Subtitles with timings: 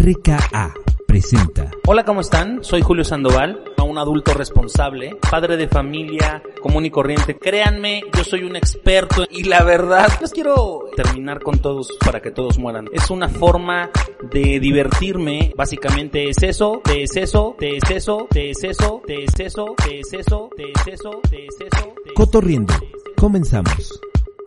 [0.00, 0.74] RKA
[1.06, 1.70] presenta.
[1.86, 2.64] Hola, ¿cómo están?
[2.64, 3.62] Soy Julio Sandoval,
[3.94, 7.38] un adulto responsable, padre de familia, común y corriente.
[7.38, 12.32] Créanme, yo soy un experto y la verdad, pues quiero terminar con todos para que
[12.32, 12.88] todos mueran.
[12.92, 13.90] Es una forma
[14.32, 19.24] de divertirme, básicamente es eso, te es eso, te es eso, te es eso, te
[19.24, 21.94] es eso, te es eso, te es eso, te es eso.
[22.16, 22.74] Cotorriendo.
[23.16, 24.00] Comenzamos.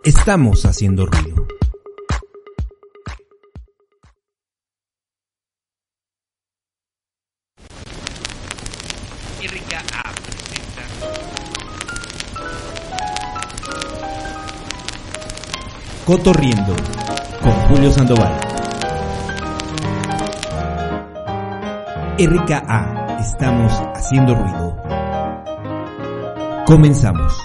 [0.03, 1.56] Estamos haciendo ruido.
[16.07, 16.73] Cotorriendo
[17.41, 18.39] con Julio Sandoval.
[22.17, 24.77] RKA, estamos haciendo ruido.
[26.65, 27.37] Comenzamos.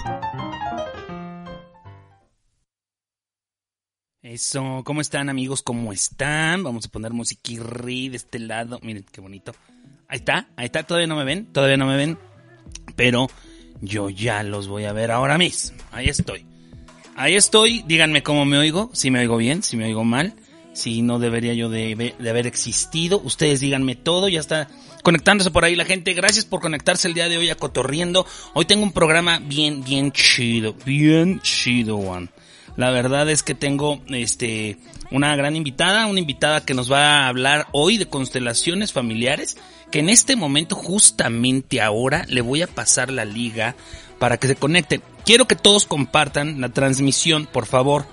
[4.21, 5.61] Eso, ¿cómo están amigos?
[5.61, 6.63] ¿Cómo están?
[6.63, 8.79] Vamos a poner musiquirri de este lado.
[8.81, 9.51] Miren, qué bonito.
[10.07, 12.17] Ahí está, ahí está, todavía no me ven, todavía no me ven.
[12.95, 13.27] Pero
[13.81, 15.75] yo ya los voy a ver ahora mismo.
[15.91, 16.52] Ahí estoy.
[17.15, 20.33] Ahí estoy, díganme cómo me oigo, si me oigo bien, si me oigo mal,
[20.73, 23.21] si no debería yo de, haber existido.
[23.23, 24.67] Ustedes díganme todo, ya está
[25.03, 26.13] conectándose por ahí la gente.
[26.13, 28.25] Gracias por conectarse el día de hoy a Cotorriendo.
[28.53, 32.31] Hoy tengo un programa bien, bien chido, bien chido, Juan.
[32.77, 34.79] La verdad es que tengo este
[35.11, 39.57] una gran invitada, una invitada que nos va a hablar hoy de constelaciones familiares,
[39.91, 43.75] que en este momento justamente ahora le voy a pasar la liga
[44.23, 45.01] para que se conecten.
[45.25, 48.05] Quiero que todos compartan la transmisión, por favor.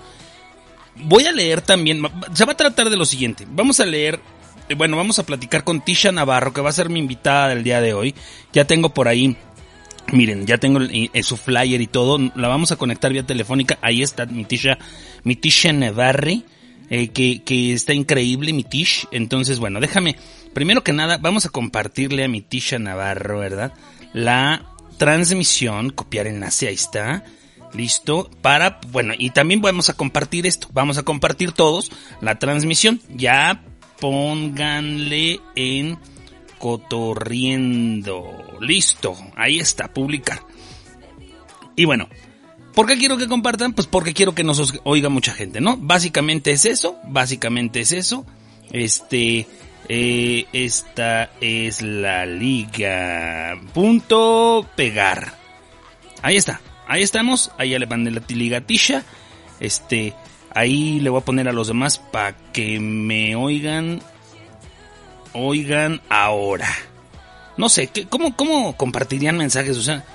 [0.97, 2.01] Voy a leer también,
[2.33, 3.47] se va a tratar de lo siguiente.
[3.49, 4.19] Vamos a leer,
[4.67, 7.63] eh, bueno, vamos a platicar con Tisha Navarro, que va a ser mi invitada del
[7.63, 8.13] día de hoy.
[8.51, 9.37] Ya tengo por ahí,
[10.11, 10.81] miren, ya tengo
[11.23, 12.19] su flyer y todo.
[12.35, 13.79] La vamos a conectar vía telefónica.
[13.81, 14.79] Ahí está mi Tisha,
[15.23, 16.43] mi Tisha Navarri,
[16.89, 19.07] eh, que, que está increíble, mi Tish.
[19.13, 20.17] Entonces, bueno, déjame,
[20.53, 23.71] primero que nada, vamos a compartirle a mi Tisha Navarro, ¿verdad?
[24.11, 24.70] La
[25.01, 27.23] transmisión, copiar enlace, ahí está.
[27.73, 28.29] Listo.
[28.43, 30.67] Para, bueno, y también vamos a compartir esto.
[30.73, 31.91] Vamos a compartir todos
[32.21, 33.01] la transmisión.
[33.09, 33.63] Ya
[33.99, 35.97] pónganle en
[36.59, 38.59] cotorriendo.
[38.59, 39.17] Listo.
[39.35, 40.45] Ahí está, publicar.
[41.75, 42.07] Y bueno,
[42.75, 43.73] ¿por qué quiero que compartan?
[43.73, 45.77] Pues porque quiero que nos oiga mucha gente, ¿no?
[45.77, 46.99] Básicamente es eso.
[47.05, 48.23] Básicamente es eso.
[48.71, 49.47] Este,
[49.93, 53.59] eh, esta es la liga.
[53.73, 55.33] Punto pegar.
[56.21, 56.61] Ahí está.
[56.87, 57.51] Ahí estamos.
[57.57, 59.03] Ahí ya le mandé la ligatisha.
[59.59, 60.13] Este.
[60.55, 64.01] Ahí le voy a poner a los demás para que me oigan.
[65.33, 66.69] Oigan ahora.
[67.57, 69.75] No sé, ¿cómo, cómo compartirían mensajes?
[69.75, 70.05] O sea,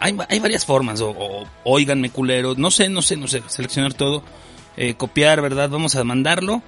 [0.00, 1.00] hay, hay varias formas.
[1.00, 2.56] O, o, oiganme culero.
[2.56, 3.40] No sé, no sé, no sé.
[3.46, 4.24] Seleccionar todo.
[4.76, 5.68] Eh, copiar, ¿verdad?
[5.68, 6.60] Vamos a mandarlo.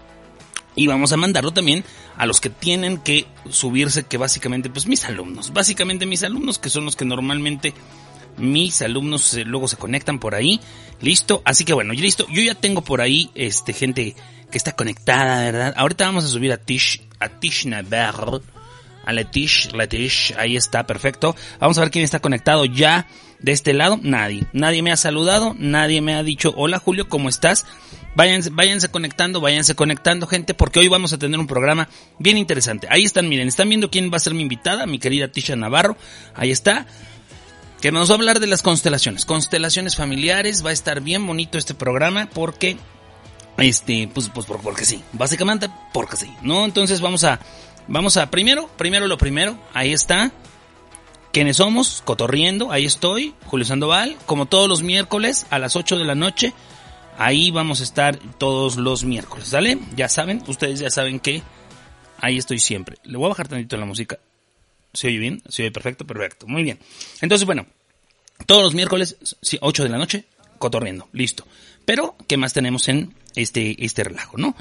[0.77, 1.85] Y vamos a mandarlo también
[2.17, 6.71] a los que tienen que subirse, que básicamente, pues mis alumnos, básicamente mis alumnos, que
[6.71, 7.75] son los que normalmente
[8.37, 10.61] mis alumnos eh, luego se conectan por ahí.
[11.01, 12.27] Listo, así que bueno, listo.
[12.31, 14.17] Yo ya tengo por ahí este gente
[14.51, 15.75] que está conectada, ¿verdad?
[15.77, 18.43] Ahorita vamos a subir a Tish, a Tish Navarro,
[19.05, 21.37] a Letish, Letish, ahí está, perfecto.
[21.61, 23.07] Vamos a ver quién está conectado ya
[23.41, 23.99] de este lado.
[24.03, 27.67] Nadie, nadie me ha saludado, nadie me ha dicho, hola Julio, ¿cómo estás?
[28.15, 31.89] Váyanse, váyanse conectando, váyanse conectando, gente, porque hoy vamos a tener un programa
[32.19, 32.87] bien interesante.
[32.91, 35.97] Ahí están, miren, están viendo quién va a ser mi invitada, mi querida Tisha Navarro.
[36.35, 36.87] Ahí está.
[37.81, 39.25] Que nos va a hablar de las constelaciones.
[39.25, 40.65] Constelaciones familiares.
[40.65, 42.79] Va a estar bien bonito este programa porque.
[43.59, 45.03] Este, pues, pues porque sí.
[45.13, 46.33] Básicamente porque sí.
[46.41, 46.65] ¿No?
[46.65, 47.41] Entonces vamos a.
[47.89, 48.31] Vamos a.
[48.31, 49.59] Primero, primero lo primero.
[49.75, 50.33] Ahí está.
[51.33, 52.01] ¿Quiénes somos?
[52.05, 52.73] Cotorriendo.
[52.73, 53.35] Ahí estoy.
[53.45, 54.17] Julio Sandoval.
[54.25, 56.55] Como todos los miércoles a las 8 de la noche
[57.17, 59.79] Ahí vamos a estar todos los miércoles, ¿sale?
[59.97, 61.43] Ya saben, ustedes ya saben que
[62.19, 62.97] ahí estoy siempre.
[63.05, 64.19] Le voy a bajar tantito la música.
[64.93, 65.43] ¿Se oye bien?
[65.49, 66.07] ¿Se oye perfecto?
[66.07, 66.47] Perfecto.
[66.47, 66.79] Muy bien.
[67.21, 67.67] Entonces, bueno,
[68.47, 69.17] todos los miércoles,
[69.61, 70.25] 8 de la noche,
[70.59, 71.09] cotorriendo.
[71.13, 71.47] Listo.
[71.85, 74.57] Pero, ¿qué más tenemos en este, este relajo, no?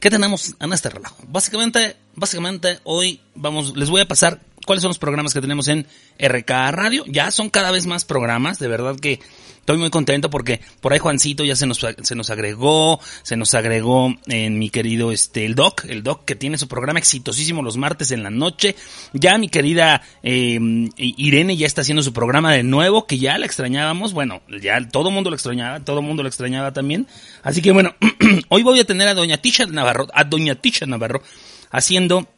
[0.00, 1.16] ¿Qué tenemos en este relajo?
[1.26, 5.86] Básicamente, básicamente hoy vamos, les voy a pasar cuáles son los programas que tenemos en
[6.18, 7.04] RK Radio.
[7.06, 9.20] Ya son cada vez más programas, de verdad que
[9.66, 13.54] estoy muy contento porque por ahí Juancito ya se nos, se nos agregó, se nos
[13.54, 17.76] agregó en mi querido este el Doc, el Doc que tiene su programa exitosísimo los
[17.76, 18.76] martes en la noche.
[19.12, 20.58] Ya mi querida eh,
[20.96, 24.12] Irene ya está haciendo su programa de nuevo, que ya la extrañábamos.
[24.12, 27.06] Bueno, ya todo mundo lo extrañaba, todo mundo lo extrañaba también.
[27.42, 27.94] Así que bueno,
[28.48, 31.22] hoy voy a tener a Doña Tisha Navarro, a Doña Tisha Navarro
[31.70, 32.28] haciendo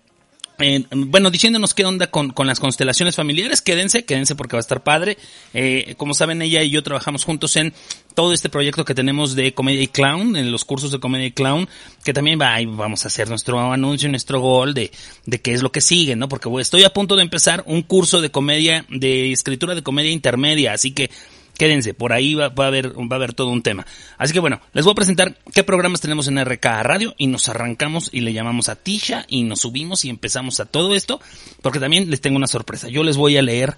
[0.59, 4.61] eh, bueno, diciéndonos qué onda con, con, las constelaciones familiares, quédense, quédense porque va a
[4.61, 5.17] estar padre.
[5.55, 7.73] Eh, como saben, ella y yo trabajamos juntos en
[8.15, 11.33] todo este proyecto que tenemos de comedia y clown, en los cursos de comedia y
[11.33, 11.69] clown,
[12.03, 14.91] que también va, vamos a hacer nuestro anuncio, nuestro gol de,
[15.27, 16.29] de qué es lo que sigue, ¿no?
[16.29, 20.73] Porque estoy a punto de empezar un curso de comedia, de escritura de comedia intermedia,
[20.73, 21.11] así que
[21.59, 23.85] Quédense, por ahí va, a haber, va a haber todo un tema.
[24.17, 27.49] Así que bueno, les voy a presentar qué programas tenemos en RK Radio y nos
[27.49, 31.21] arrancamos y le llamamos a Tisha y nos subimos y empezamos a todo esto,
[31.61, 32.89] porque también les tengo una sorpresa.
[32.89, 33.77] Yo les voy a leer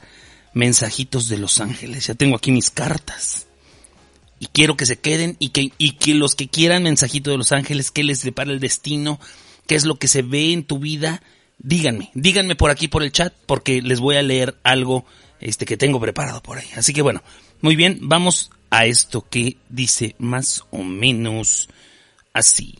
[0.52, 2.06] mensajitos de Los Ángeles.
[2.06, 3.46] Ya tengo aquí mis cartas.
[4.38, 7.52] Y quiero que se queden y que, y que los que quieran mensajito de Los
[7.52, 9.20] Ángeles, qué les depara el destino,
[9.66, 11.22] qué es lo que se ve en tu vida,
[11.58, 15.04] díganme, díganme por aquí por el chat, porque les voy a leer algo
[15.40, 16.68] este que tengo preparado por ahí.
[16.76, 17.22] Así que bueno,
[17.60, 21.68] muy bien, vamos a esto que dice más o menos
[22.32, 22.74] así.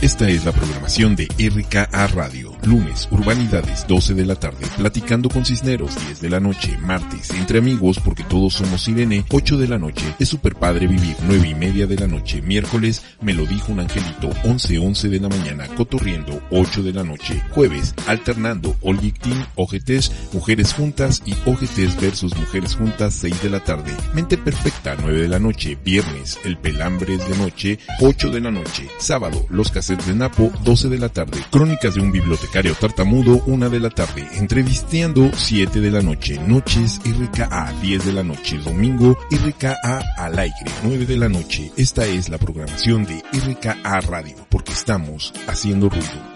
[0.00, 2.53] Esta es la programación de RKA Radio.
[2.66, 4.66] Lunes, Urbanidades, 12 de la tarde.
[4.76, 6.78] Platicando con Cisneros, 10 de la noche.
[6.78, 10.04] Martes, Entre Amigos, porque todos somos Irene, 8 de la noche.
[10.18, 12.40] Es super padre vivir, 9 y media de la noche.
[12.42, 15.66] Miércoles, Me lo dijo un angelito, 11, 11 de la mañana.
[15.76, 17.42] Cotorriendo, 8 de la noche.
[17.50, 23.60] Jueves, Alternando, All Team, OGTs, Mujeres Juntas y OGTs versus Mujeres Juntas, 6 de la
[23.60, 23.92] tarde.
[24.14, 25.76] Mente Perfecta, 9 de la noche.
[25.84, 28.88] Viernes, El Pelambres de Noche, 8 de la noche.
[28.98, 31.38] Sábado, Los Caseros de Napo, 12 de la tarde.
[31.50, 34.28] Crónicas de un bibliotecario tartamudo, 1 de la tarde.
[34.34, 36.38] Entrevisteando, 7 de la noche.
[36.46, 38.58] Noches RKA, 10 de la noche.
[38.58, 41.72] Domingo, RKA al aire, 9 de la noche.
[41.76, 46.34] Esta es la programación de RKA Radio, porque estamos haciendo ruido.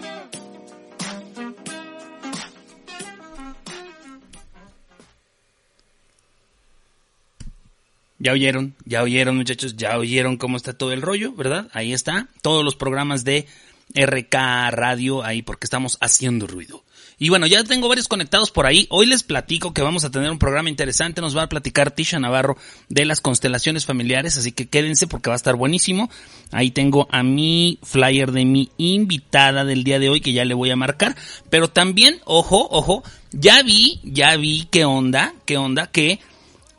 [8.21, 11.69] Ya oyeron, ya oyeron muchachos, ya oyeron cómo está todo el rollo, ¿verdad?
[11.71, 13.47] Ahí está, todos los programas de
[13.95, 14.35] RK
[14.71, 16.83] Radio ahí porque estamos haciendo ruido.
[17.21, 18.87] Y bueno, ya tengo varios conectados por ahí.
[18.89, 21.19] Hoy les platico que vamos a tener un programa interesante.
[21.19, 22.55] Nos va a platicar Tisha Navarro
[22.87, 26.09] de las constelaciones familiares, así que quédense porque va a estar buenísimo.
[26.51, 30.53] Ahí tengo a mi flyer de mi invitada del día de hoy que ya le
[30.53, 31.17] voy a marcar.
[31.49, 36.21] Pero también, ojo, ojo, ya vi, ya vi qué onda, qué onda, que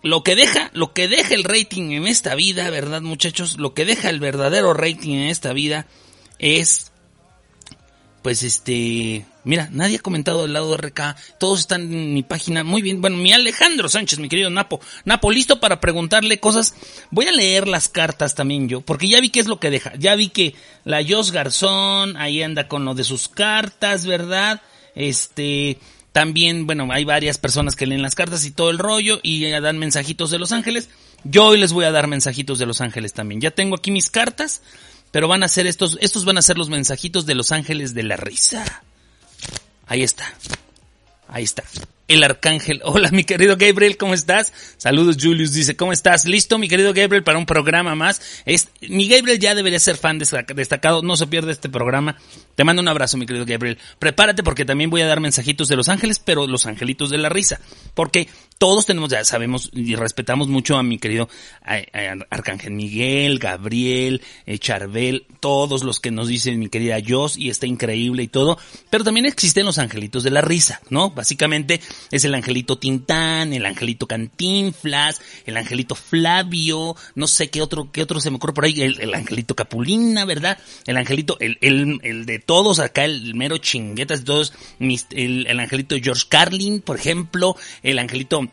[0.02, 3.58] lo que deja, lo que deja el rating en esta vida, ¿verdad, muchachos?
[3.58, 5.86] Lo que deja el verdadero rating en esta vida
[6.38, 6.89] es,
[8.22, 12.64] pues este, mira, nadie ha comentado del lado de RK, todos están en mi página,
[12.64, 16.74] muy bien, bueno, mi Alejandro Sánchez, mi querido Napo, Napo, listo para preguntarle cosas,
[17.10, 19.94] voy a leer las cartas también yo, porque ya vi qué es lo que deja,
[19.96, 24.60] ya vi que la Jos Garzón, ahí anda con lo de sus cartas, ¿verdad?
[24.94, 25.78] Este,
[26.12, 29.78] también, bueno, hay varias personas que leen las cartas y todo el rollo y dan
[29.78, 30.88] mensajitos de Los Ángeles.
[31.22, 33.40] Yo hoy les voy a dar mensajitos de Los Ángeles también.
[33.40, 34.62] Ya tengo aquí mis cartas,
[35.10, 38.02] pero van a ser estos, estos van a ser los mensajitos de Los Ángeles de
[38.02, 38.82] la risa.
[39.86, 40.32] Ahí está.
[41.28, 41.64] Ahí está
[42.10, 42.80] el arcángel.
[42.84, 44.52] Hola, mi querido Gabriel, ¿cómo estás?
[44.76, 46.24] Saludos, Julius dice, ¿cómo estás?
[46.24, 48.20] ¿Listo, mi querido Gabriel, para un programa más?
[48.44, 52.16] Es, mi Gabriel ya debería ser fan destacado, no se pierde este programa.
[52.56, 53.78] Te mando un abrazo, mi querido Gabriel.
[53.98, 57.28] Prepárate porque también voy a dar mensajitos de los ángeles, pero los angelitos de la
[57.28, 57.60] risa.
[57.94, 61.28] Porque todos tenemos, ya sabemos y respetamos mucho a mi querido
[62.28, 67.66] Arcángel Miguel, Gabriel, eh, Charbel, todos los que nos dicen mi querida Jos y está
[67.66, 68.58] increíble y todo.
[68.90, 71.10] Pero también existen los angelitos de la risa, ¿no?
[71.10, 71.80] Básicamente
[72.10, 78.02] es el angelito Tintán, el angelito Cantinflas, el angelito Flavio, no sé qué otro, qué
[78.02, 80.58] otro se me ocurre por ahí, el, angelito Capulina, ¿verdad?
[80.86, 85.60] El angelito, el, el, el, de todos acá, el mero chinguetas de todos, el, el
[85.60, 88.48] angelito George Carlin, por ejemplo, el angelito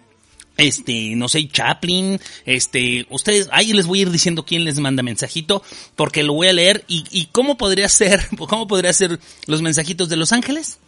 [0.57, 5.03] este, no sé, Chaplin, este, ustedes, ahí les voy a ir diciendo quién les manda
[5.03, 5.63] mensajito,
[5.95, 10.09] porque lo voy a leer, y, y cómo podría ser, cómo podría ser los mensajitos
[10.09, 10.79] de Los Ángeles,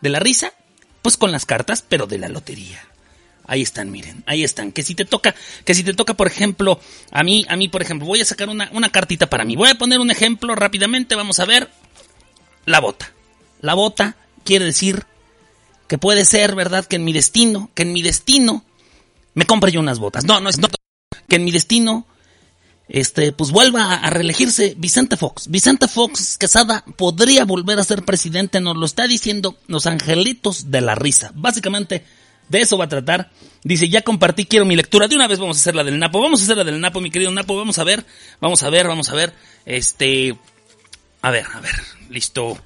[0.00, 0.52] de la risa,
[1.04, 2.82] pues con las cartas, pero de la lotería.
[3.46, 4.72] Ahí están, miren, ahí están.
[4.72, 5.34] Que si te toca,
[5.66, 6.80] que si te toca, por ejemplo,
[7.10, 9.54] a mí, a mí, por ejemplo, voy a sacar una, una cartita para mí.
[9.54, 11.68] Voy a poner un ejemplo rápidamente, vamos a ver.
[12.64, 13.12] La bota.
[13.60, 15.04] La bota quiere decir
[15.88, 16.86] que puede ser, ¿verdad?
[16.86, 18.64] Que en mi destino, que en mi destino
[19.34, 20.24] me compre yo unas botas.
[20.24, 20.68] No, no es no,
[21.28, 22.06] que en mi destino
[22.88, 25.48] este, pues vuelva a, reelegirse Vicente Fox.
[25.48, 30.80] Vicente Fox Quesada podría volver a ser presidente, nos lo está diciendo los angelitos de
[30.80, 31.32] la risa.
[31.34, 32.04] Básicamente,
[32.48, 33.30] de eso va a tratar.
[33.62, 35.08] Dice, ya compartí, quiero mi lectura.
[35.08, 36.20] De una vez vamos a hacer la del Napo.
[36.20, 37.56] Vamos a hacer la del Napo, mi querido Napo.
[37.56, 38.04] Vamos a ver,
[38.40, 39.32] vamos a ver, vamos a ver.
[39.64, 40.36] Este,
[41.22, 41.74] a ver, a ver,
[42.10, 42.58] listo.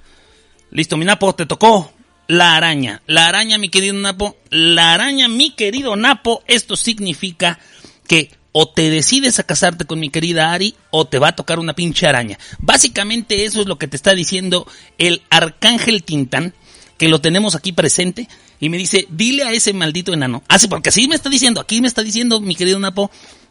[0.71, 1.93] Listo, mi Napo, te tocó
[2.27, 3.03] la araña.
[3.07, 4.37] La araña, mi querido Napo.
[4.51, 6.43] La araña, mi querido Napo.
[6.49, 7.61] Esto significa
[8.09, 11.59] que o te decides a casarte con mi querida Ari o te va a tocar
[11.59, 12.39] una pinche araña.
[12.59, 16.55] Básicamente eso es lo que te está diciendo el arcángel Tintán,
[16.97, 18.29] que lo tenemos aquí presente,
[18.59, 20.43] y me dice, dile a ese maldito enano.
[20.49, 23.11] Así, ah, porque así me está diciendo, aquí me está diciendo mi querido Napo,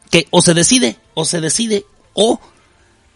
[0.10, 2.42] que o se decide, o se decide, o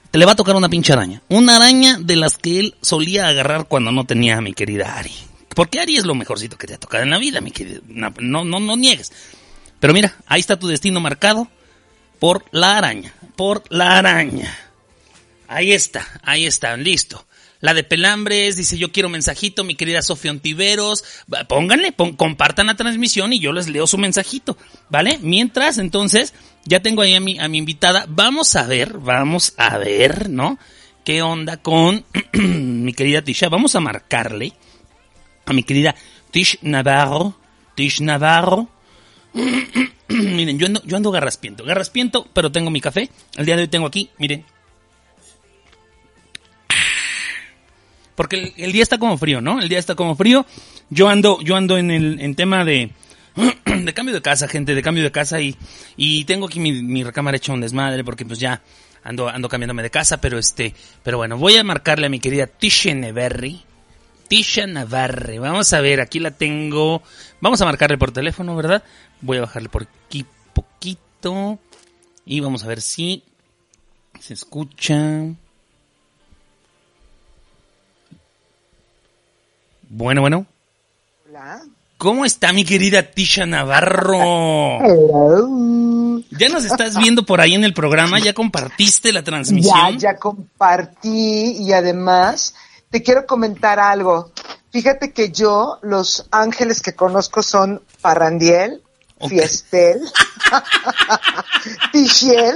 [0.10, 1.22] te le va a tocar una pinche araña.
[1.28, 5.12] Una araña de las que él solía agarrar cuando no tenía a mi querida Ari.
[5.56, 7.82] Porque Ari es lo mejorcito que te ha tocado en la vida, mi querido.
[7.88, 9.12] No, no, no niegues.
[9.82, 11.50] Pero mira, ahí está tu destino marcado
[12.22, 14.56] por la araña, por la araña.
[15.48, 17.25] Ahí está, ahí está, listo.
[17.62, 21.04] La de Pelambres dice, yo quiero mensajito, mi querida Sofía Ontiveros.
[21.48, 24.56] Pónganle, compartan la transmisión y yo les leo su mensajito,
[24.92, 25.18] ¿vale?
[25.24, 28.06] Mientras, entonces, ya tengo ahí a mi, a mi invitada.
[28.08, 30.60] Vamos a ver, vamos a ver, ¿no?
[31.04, 33.50] ¿Qué onda con mi querida Tisha?
[33.50, 34.54] Vamos a marcarle
[35.48, 35.96] a mi querida
[36.30, 37.36] Tish Navarro.
[37.74, 38.70] Tish Navarro.
[40.10, 43.10] miren, yo ando, yo ando garraspiento, garraspiento, pero tengo mi café.
[43.36, 44.46] El día de hoy tengo aquí, miren.
[48.16, 49.60] Porque el, día está como frío, ¿no?
[49.62, 50.46] El día está como frío.
[50.90, 52.92] Yo ando, yo ando en el en tema de,
[53.66, 55.56] de cambio de casa, gente, de cambio de casa y,
[55.96, 58.62] y tengo aquí mi, mi recámara hecha un desmadre porque pues ya
[59.04, 60.74] ando, ando cambiándome de casa, pero este,
[61.04, 63.62] pero bueno, voy a marcarle a mi querida Tisha Neverry.
[64.32, 65.40] Tisha Navarre.
[65.40, 67.02] Vamos a ver, aquí la tengo.
[67.42, 68.82] Vamos a marcarle por teléfono, ¿verdad?
[69.20, 71.60] Voy a bajarle por aquí poquito.
[72.26, 73.26] Y vamos a ver si
[74.22, 74.96] se escucha.
[79.90, 80.46] Bueno, bueno.
[81.28, 81.64] Hola.
[81.98, 84.80] ¿Cómo está mi querida Tisha Navarro?
[86.40, 88.18] ¿Ya nos estás viendo por ahí en el programa?
[88.20, 89.92] ¿Ya compartiste la transmisión?
[89.92, 92.56] Ya, ya compartí y además
[92.91, 94.31] te quiero comentar algo.
[94.71, 98.81] Fíjate que yo, los ángeles que conozco son Parrandiel,
[99.27, 100.01] Fiestel,
[101.91, 102.55] Tichiel.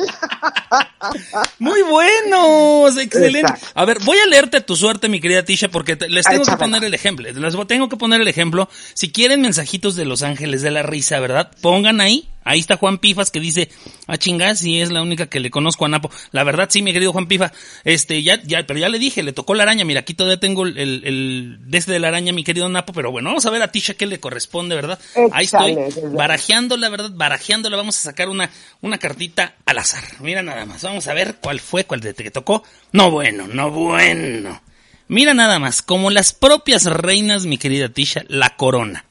[1.59, 3.53] Muy buenos, excelente.
[3.73, 6.83] A ver, voy a leerte tu suerte, mi querida Tisha, porque les tengo que poner
[6.83, 7.29] el ejemplo.
[7.31, 8.69] Les tengo que poner el ejemplo.
[8.93, 11.51] Si quieren mensajitos de los ángeles de la risa, ¿verdad?
[11.61, 13.69] Pongan ahí Ahí está Juan Pifas que dice,
[14.05, 16.11] ah chingas, si es la única que le conozco a Napo.
[16.31, 17.51] La verdad sí, mi querido Juan Pifa,
[17.83, 20.63] este, ya, ya, pero ya le dije, le tocó la araña, mira, aquí todavía tengo
[20.63, 23.71] el, el, desde de la araña, mi querido Napo, pero bueno, vamos a ver a
[23.71, 24.99] Tisha qué le corresponde, ¿verdad?
[25.31, 25.75] Ahí estoy,
[26.13, 30.03] barajeando la verdad, barajeándola, vamos a sacar una, una cartita al azar.
[30.19, 32.63] Mira nada más, vamos a ver cuál fue, cuál te tocó.
[32.91, 34.61] No bueno, no bueno.
[35.07, 39.04] Mira nada más, como las propias reinas, mi querida Tisha, la corona.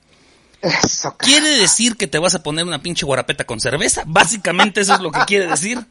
[1.18, 4.02] ¿Quiere decir que te vas a poner una pinche guarapeta con cerveza?
[4.06, 5.85] Básicamente eso es lo que quiere decir.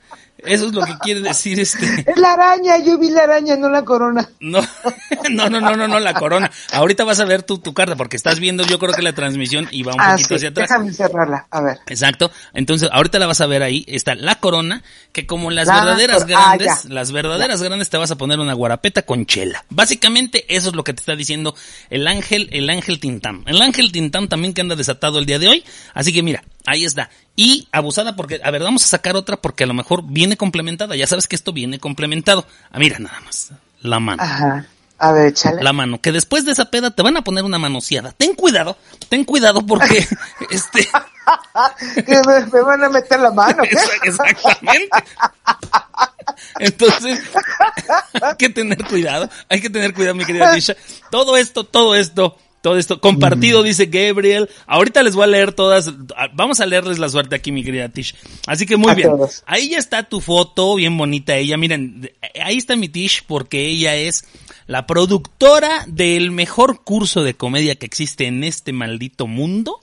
[0.45, 1.85] Eso es lo que quiere decir este.
[2.05, 4.29] Es la araña, yo vi la araña, no la corona.
[4.39, 4.61] No,
[5.31, 6.51] no, no, no, no, no la corona.
[6.71, 9.67] Ahorita vas a ver tu, tu carta, porque estás viendo, yo creo que la transmisión
[9.71, 10.69] y va un ah, poquito hacia atrás.
[10.69, 11.79] Déjame cerrarla, a ver.
[11.87, 12.31] Exacto.
[12.53, 13.85] Entonces, ahorita la vas a ver ahí.
[13.87, 18.17] Está la corona, que como las verdaderas ah, grandes, las verdaderas grandes te vas a
[18.17, 19.65] poner una guarapeta con chela.
[19.69, 21.55] Básicamente, eso es lo que te está diciendo
[21.89, 23.43] el ángel, el ángel Tintán.
[23.45, 25.63] El ángel Tintán también que anda desatado el día de hoy.
[25.93, 27.09] Así que mira, ahí está.
[27.35, 30.95] Y abusada porque, a ver, vamos a sacar otra porque a lo mejor viene complementada.
[30.95, 32.45] Ya sabes que esto viene complementado.
[32.71, 33.51] Ah, mira, nada más.
[33.81, 34.21] La mano.
[34.21, 34.67] Ajá.
[34.99, 35.63] A ver, échale.
[35.63, 35.99] La mano.
[35.99, 38.11] Que después de esa peda te van a poner una manoseada.
[38.11, 38.77] Ten cuidado,
[39.09, 40.07] ten cuidado porque,
[40.51, 40.87] este.
[42.05, 43.63] que me, van a meter la mano.
[44.03, 44.89] Exactamente.
[46.59, 47.19] Entonces,
[48.21, 49.29] hay que tener cuidado.
[49.49, 50.75] Hay que tener cuidado, mi querida Tisha.
[51.09, 53.65] Todo esto, todo esto todo esto compartido, mm.
[53.65, 54.49] dice Gabriel.
[54.67, 55.91] Ahorita les voy a leer todas.
[56.33, 58.15] Vamos a leerles la suerte aquí, mi querida Tish.
[58.47, 59.11] Así que muy bien.
[59.45, 61.57] Ahí ya está tu foto, bien bonita ella.
[61.57, 62.09] Miren,
[62.41, 64.23] ahí está mi Tish porque ella es
[64.65, 69.81] la productora del mejor curso de comedia que existe en este maldito mundo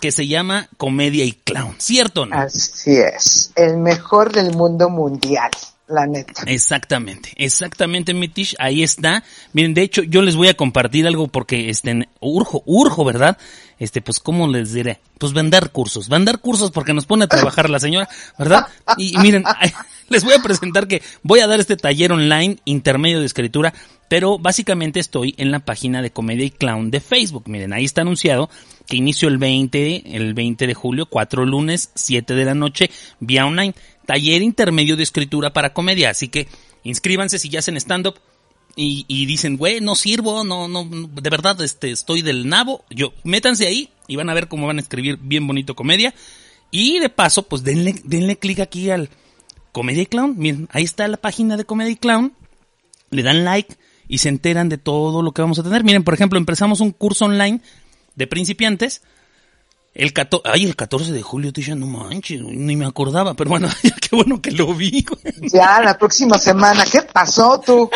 [0.00, 2.34] que se llama Comedia y Clown, ¿cierto o no?
[2.34, 5.50] Así es, el mejor del mundo mundial
[6.46, 9.22] Exactamente, exactamente, Mitish, ahí está.
[9.52, 13.38] Miren, de hecho, yo les voy a compartir algo porque, este, urjo, urjo, ¿verdad?
[13.78, 15.00] Este, pues, ¿cómo les diré?
[15.18, 18.66] Pues vender cursos, vender cursos porque nos pone a trabajar la señora, ¿verdad?
[18.96, 19.44] Y, miren,
[20.08, 23.72] les voy a presentar que voy a dar este taller online intermedio de escritura,
[24.08, 27.48] pero básicamente estoy en la página de Comedia y Clown de Facebook.
[27.48, 28.48] Miren, ahí está anunciado
[28.86, 33.46] que inicio el 20, el 20 de julio, cuatro lunes, 7 de la noche, vía
[33.46, 33.74] online
[34.06, 36.10] taller intermedio de escritura para comedia.
[36.10, 36.48] Así que
[36.84, 38.14] inscríbanse si ya hacen stand-up
[38.76, 42.84] y, y, dicen, güey, no sirvo, no, no, de verdad, este, estoy del nabo.
[42.90, 46.14] Yo, métanse ahí y van a ver cómo van a escribir bien bonito comedia.
[46.70, 49.08] Y de paso, pues denle, denle clic aquí al
[49.72, 50.34] Comedy Clown.
[50.36, 52.34] Miren, ahí está la página de Comedy Clown.
[53.10, 53.76] Le dan like
[54.08, 55.84] y se enteran de todo lo que vamos a tener.
[55.84, 57.60] Miren, por ejemplo, empezamos un curso online
[58.14, 59.02] de principiantes
[59.94, 63.68] El 14, ay, el 14 de julio, Tisha, no manches, ni me acordaba, pero bueno,
[64.00, 65.04] qué bueno que lo vi.
[65.04, 65.50] güey.
[65.50, 66.84] Ya, la próxima semana.
[66.84, 67.90] ¿Qué pasó tú?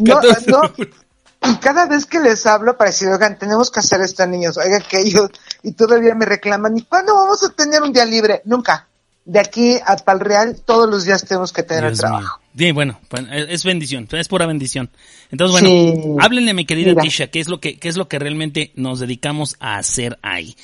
[0.00, 0.62] No, 14 no.
[0.62, 0.94] de julio.
[1.42, 4.82] Y cada vez que les hablo para decir, oigan, tenemos que hacer esto, niños, oigan,
[4.88, 5.30] que ellos,
[5.62, 8.42] y todavía me reclaman, ¿y cuándo vamos a tener un día libre?
[8.46, 8.88] Nunca.
[9.26, 12.38] De aquí a Pal Real, todos los días tenemos que tener el trabajo.
[12.54, 12.66] mío.
[12.66, 14.88] Sí, bueno, pues, es bendición, es pura bendición.
[15.30, 16.02] Entonces, bueno, Sí.
[16.20, 17.02] háblenle, mi querida Mira.
[17.02, 20.56] Tisha, qué es lo que, qué es lo que realmente nos dedicamos a hacer ahí.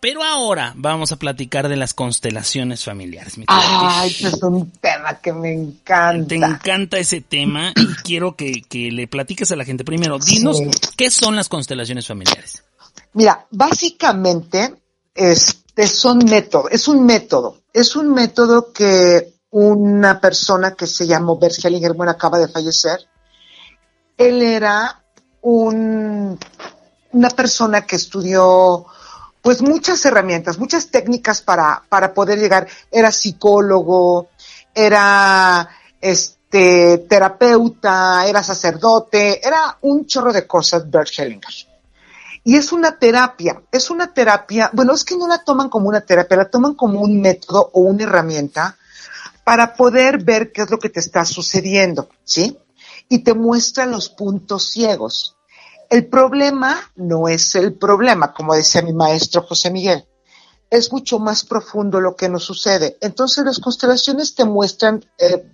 [0.00, 4.26] Pero ahora vamos a platicar de las constelaciones familiares, mi Ay, Tisha.
[4.28, 6.26] ese es un tema que me encanta.
[6.26, 9.84] Te encanta ese tema y quiero que, que le platiques a la gente.
[9.84, 10.64] Primero, dinos Sí.
[10.96, 12.64] qué son las constelaciones familiares.
[13.12, 14.74] Mira, básicamente
[15.14, 21.38] este son método, es un método, es un método que una persona que se llamó
[21.38, 23.00] Bert Hellinger, bueno, acaba de fallecer.
[24.16, 25.02] Él era
[25.42, 26.38] un,
[27.12, 28.86] una persona que estudió
[29.42, 32.68] pues muchas herramientas, muchas técnicas para, para poder llegar.
[32.90, 34.28] Era psicólogo,
[34.74, 35.68] era
[36.00, 41.69] este terapeuta, era sacerdote, era un chorro de cosas Bert Hellinger.
[42.42, 46.00] Y es una terapia, es una terapia, bueno, es que no la toman como una
[46.00, 48.76] terapia, la toman como un método o una herramienta
[49.44, 52.56] para poder ver qué es lo que te está sucediendo, ¿sí?
[53.08, 55.36] Y te muestran los puntos ciegos.
[55.90, 60.06] El problema no es el problema, como decía mi maestro José Miguel.
[60.70, 62.96] Es mucho más profundo lo que nos sucede.
[63.00, 65.50] Entonces las constelaciones te muestran eh,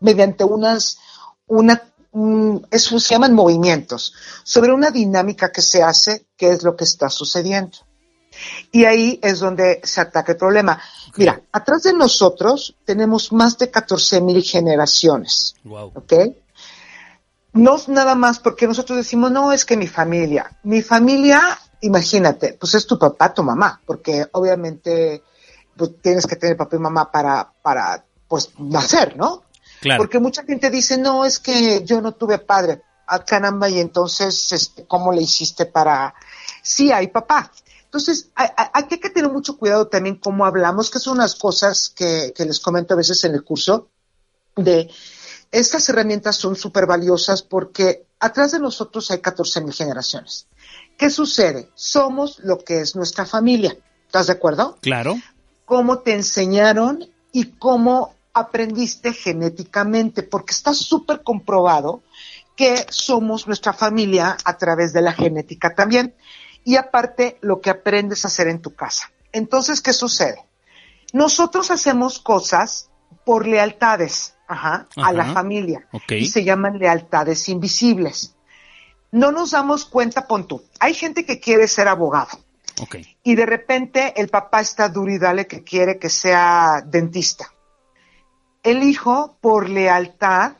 [0.00, 0.96] mediante unas,
[1.46, 1.93] una, un-
[2.70, 7.10] eso se llaman movimientos, sobre una dinámica que se hace, qué es lo que está
[7.10, 7.78] sucediendo.
[8.72, 10.80] Y ahí es donde se ataca el problema.
[11.16, 15.54] Mira, atrás de nosotros tenemos más de 14 mil generaciones.
[15.64, 15.92] Wow.
[15.94, 16.12] ¿ok?
[17.52, 22.56] No es nada más porque nosotros decimos, no, es que mi familia, mi familia, imagínate,
[22.58, 25.22] pues es tu papá, tu mamá, porque obviamente
[25.76, 29.44] pues, tienes que tener papá y mamá para, para, pues, nacer, ¿no?
[29.84, 30.00] Claro.
[30.02, 32.80] Porque mucha gente dice, no, es que yo no tuve padre.
[33.06, 36.14] Ah, caramba, y entonces, este, ¿cómo le hiciste para...?
[36.62, 37.52] Sí, hay papá.
[37.84, 41.90] Entonces, hay, hay- hay que tener mucho cuidado también cómo hablamos, que son unas cosas
[41.94, 43.88] que, que les comento a veces en el curso,
[44.56, 44.88] de
[45.52, 50.46] estas herramientas son súper valiosas porque atrás de nosotros hay 14 mil generaciones.
[50.96, 51.68] ¿Qué sucede?
[51.74, 53.76] Somos lo que es nuestra familia.
[54.06, 54.78] ¿Estás de acuerdo?
[54.80, 55.14] Claro.
[55.66, 62.02] cómo te enseñaron y cómo aprendiste genéticamente, porque está súper comprobado
[62.56, 66.14] que somos nuestra familia a través de la genética también.
[66.64, 69.10] Y aparte, lo que aprendes a hacer en tu casa.
[69.32, 70.38] Entonces, ¿qué sucede?
[71.12, 72.90] Nosotros hacemos cosas
[73.24, 76.12] por lealtades ajá, a la familia Ok.
[76.12, 78.34] y se llaman lealtades invisibles.
[79.10, 80.62] No nos damos cuenta, pon tú.
[80.80, 82.38] Hay gente que quiere ser abogado
[82.82, 82.96] Ok.
[83.22, 87.53] y de repente el papá está duro y dale que quiere que sea dentista.
[88.64, 90.54] El hijo, por lealtad,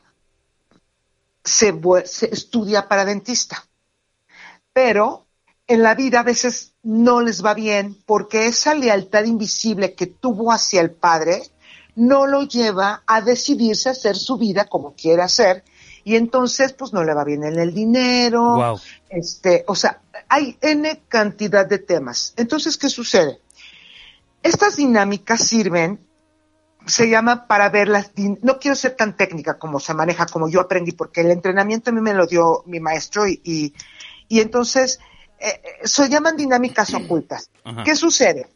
[1.43, 1.73] se,
[2.31, 3.65] estudia para dentista.
[4.71, 5.25] Pero
[5.67, 10.51] en la vida a veces no les va bien porque esa lealtad invisible que tuvo
[10.51, 11.41] hacia el padre
[11.95, 15.63] no lo lleva a decidirse a hacer su vida como quiere hacer
[16.03, 18.79] y entonces pues no le va bien en el dinero, Wow.
[19.09, 22.33] este, o sea, hay N cantidad de temas.
[22.37, 23.39] Entonces, ¿qué sucede?
[24.43, 25.99] Estas dinámicas sirven,
[26.85, 30.49] se llama para ver las, din- no quiero ser tan técnica como se maneja, como
[30.49, 33.73] yo aprendí, porque el entrenamiento a mí me lo dio mi maestro y, y,
[34.27, 34.99] y entonces
[35.39, 37.49] eh, eh, se llaman dinámicas ocultas.
[37.63, 37.83] Ajá.
[37.83, 38.47] ¿Qué sucede?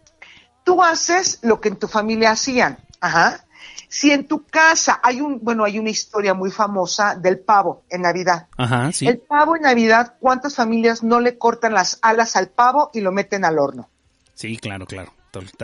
[0.64, 2.78] Tú haces lo que en tu familia hacían.
[3.02, 3.46] Ajá.
[3.88, 8.04] Si en tu casa hay un, bueno, hay una historia muy famosa del pavo en
[8.04, 8.48] Navidad.
[8.56, 9.08] Ajá, sí.
[9.08, 13.12] El pavo en Navidad, ¿cuántas familias no le cortan las alas al pavo y lo
[13.12, 13.90] meten al horno?
[14.36, 15.12] Sí, claro, claro.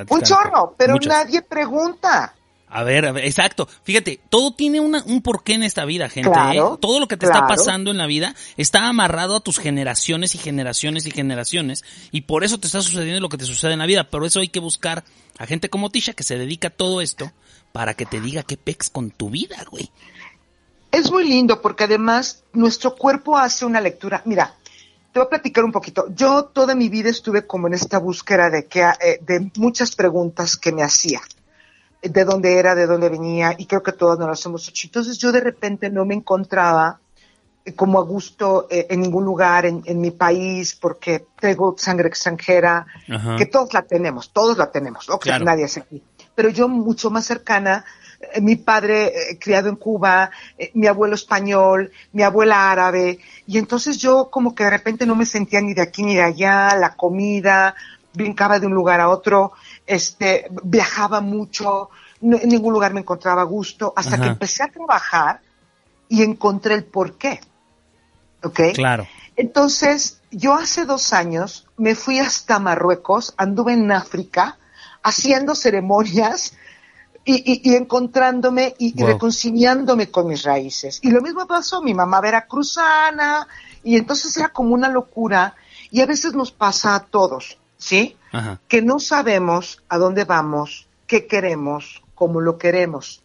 [0.10, 1.26] Un chorro, pero muchas.
[1.26, 2.34] nadie pregunta.
[2.68, 3.68] A ver, a ver, exacto.
[3.84, 6.32] Fíjate, todo tiene una- un porqué en esta vida, gente.
[6.32, 6.78] Claro, ¿eh?
[6.82, 10.40] Todo lo que te está pasando en la vida está amarrado a tus generaciones y
[10.40, 11.84] generaciones y generaciones.
[12.12, 14.10] Y por eso te está sucediendo lo que te sucede en la vida.
[14.10, 15.04] Por eso hay que buscar
[15.38, 17.32] a gente como Tisha que se dedica a todo esto
[17.72, 19.90] para que te diga qué pex con tu vida, güey.
[20.92, 24.22] Es muy lindo porque además nuestro cuerpo hace una lectura.
[24.26, 24.56] Mira,
[25.14, 26.06] te voy a platicar un poquito.
[26.16, 30.58] Yo toda mi vida estuve como en esta búsqueda de que eh, de muchas preguntas
[30.58, 31.22] que me hacía.
[32.10, 34.88] De dónde era, de dónde venía, y creo que todos nos las hemos hecho.
[34.88, 37.00] Entonces yo de repente no me encontraba
[37.66, 42.08] eh, como a gusto eh, en ningún lugar en, en mi país porque tengo sangre
[42.08, 43.36] extranjera, Ajá.
[43.38, 45.46] que todos la tenemos, todos la tenemos, o que Claro.
[45.46, 46.02] nadie es aquí.
[46.36, 47.84] Pero yo mucho más cercana,
[48.20, 50.30] eh, mi padre eh, criado en Cuba,
[50.76, 55.26] mi abuelo español, mi abuela árabe, y entonces yo como que de repente no me
[55.26, 57.74] sentía ni de aquí ni de allá, la comida,
[58.14, 59.52] brincaba de un lugar a otro,
[59.88, 61.90] este, viajaba mucho,
[62.22, 64.24] no- en ningún lugar me encontraba gusto, hasta Ajá.
[64.24, 65.42] que empecé a trabajar
[66.10, 67.40] y encontré el por qué.
[68.44, 68.60] ¿Ok?
[68.74, 69.08] Claro.
[69.36, 74.58] Entonces, yo hace dos años me fui hasta Marruecos, anduve en África
[75.04, 76.54] haciendo ceremonias
[77.26, 81.00] y, y- y encontrándome y, y reconciliándome con mis raíces.
[81.02, 83.48] Y lo mismo pasó, mi mamá veracruzana,
[83.84, 85.56] y entonces era como una locura,
[85.92, 88.18] y a veces nos pasa a todos, ¿sí?
[88.32, 88.60] Ajá.
[88.68, 93.22] Que no sabemos a dónde vamos, qué queremos, cómo lo queremos.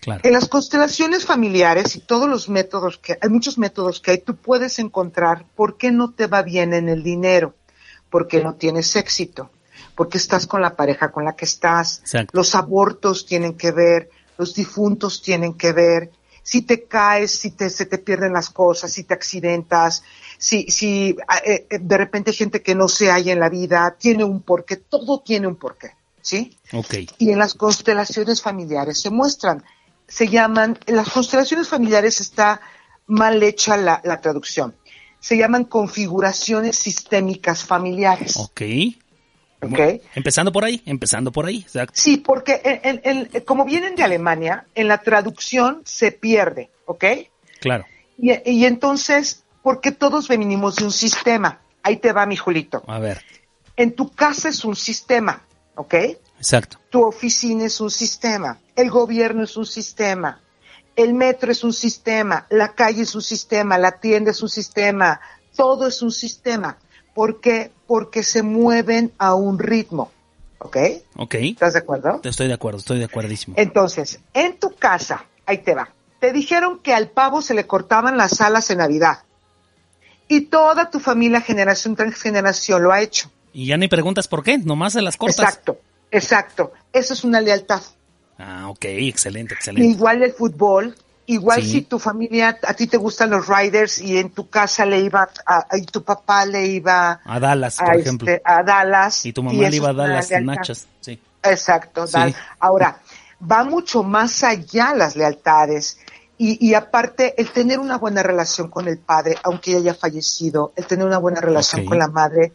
[0.00, 0.20] Claro.
[0.22, 4.36] En las constelaciones familiares y todos los métodos que hay muchos métodos que hay, tú
[4.36, 7.54] puedes encontrar por qué no te va bien en el dinero,
[8.10, 9.50] por qué no tienes éxito,
[9.96, 11.98] por qué estás con la pareja con la que estás.
[11.98, 12.30] Exacto.
[12.32, 16.10] Los abortos tienen que ver, los difuntos tienen que ver,
[16.50, 20.02] si te caes, si te, se te pierden las cosas, si te accidentas,
[20.36, 23.94] si, si eh, eh, de repente hay gente que no se halla en la vida,
[23.96, 26.58] tiene un porqué, todo tiene un porqué, ¿sí?
[26.72, 26.94] Ok.
[27.18, 29.62] y en las constelaciones familiares se muestran.
[30.08, 32.60] Se llaman, en las constelaciones familiares está
[33.06, 34.74] mal hecha la, la traducción.
[35.20, 38.36] Se llaman configuraciones sistémicas familiares.
[38.38, 38.62] Ok.
[39.62, 40.02] ¿Ok?
[40.14, 41.58] Empezando por ahí, empezando por ahí.
[41.60, 41.92] Exacto.
[41.96, 47.04] Sí, porque en- en- en- como vienen de Alemania, en la traducción se pierde, ¿ok?
[47.60, 47.84] Claro.
[48.16, 51.60] Y, y entonces, porque todos venimos de un sistema.
[51.82, 52.82] Ahí te va, mi Julito.
[52.86, 53.22] A ver.
[53.76, 55.42] En tu casa es un sistema,
[55.74, 55.94] ¿ok?
[56.38, 56.78] Exacto.
[56.90, 60.40] Tu oficina es un sistema, el gobierno es un sistema,
[60.96, 65.20] el metro es un sistema, la calle es un sistema, la tienda es un sistema,
[65.54, 66.78] todo es un sistema.
[67.14, 67.70] ¿Por qué?
[67.86, 70.10] Porque se mueven a un ritmo.
[70.58, 70.76] ¿Ok?
[71.16, 71.34] Ok.
[71.36, 72.20] ¿Estás de acuerdo?
[72.22, 73.54] Estoy de acuerdo, estoy de acuerdísimo.
[73.58, 75.90] Entonces, en tu casa, ahí te va.
[76.20, 79.20] Te dijeron que al pavo se le cortaban las alas en Navidad.
[80.28, 83.30] Y toda tu familia, generación tras generación, lo ha hecho.
[83.52, 85.38] Y ya ni preguntas por qué, nomás se las cortas.
[85.38, 86.72] Exacto, exacto.
[86.92, 87.80] Eso es una lealtad.
[88.38, 89.88] Ah, ok, excelente, excelente.
[89.88, 90.94] Igual el fútbol,
[91.34, 91.70] igual Sí.
[91.70, 95.28] si tu familia, a ti te gustan los riders y en tu casa le iba,
[95.46, 98.30] a, y tu papá le iba A Dallas, por a, ejemplo.
[98.30, 99.24] este, a Dallas.
[99.26, 100.30] y tu mamá le iba a Dallas.
[100.42, 100.86] Nachas.
[101.00, 101.20] Sí.
[101.42, 102.12] Exacto, Sí.
[102.14, 102.34] Dal.
[102.58, 102.98] Ahora,
[103.50, 105.98] va mucho más allá las lealtades.
[106.36, 110.72] Y, y aparte, el tener una buena relación con el padre, aunque ella haya fallecido,
[110.76, 112.52] el tener una buena relación con la madre,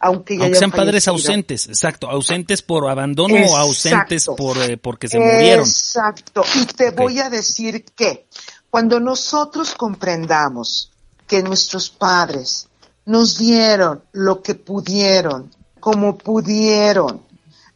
[0.00, 5.08] aunque ella Aunque sean padres ausentes, exacto, ausentes por abandono o ausentes por eh, porque
[5.08, 5.66] se murieron.
[5.66, 6.44] Exacto.
[6.54, 8.26] Y te voy a decir que
[8.70, 10.90] cuando nosotros comprendamos
[11.26, 12.68] que nuestros padres
[13.06, 17.22] nos dieron lo que pudieron, como pudieron,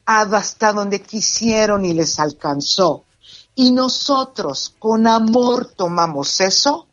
[0.04, 3.04] hasta donde quisieron y les alcanzó,
[3.54, 6.86] y nosotros con amor tomamos eso,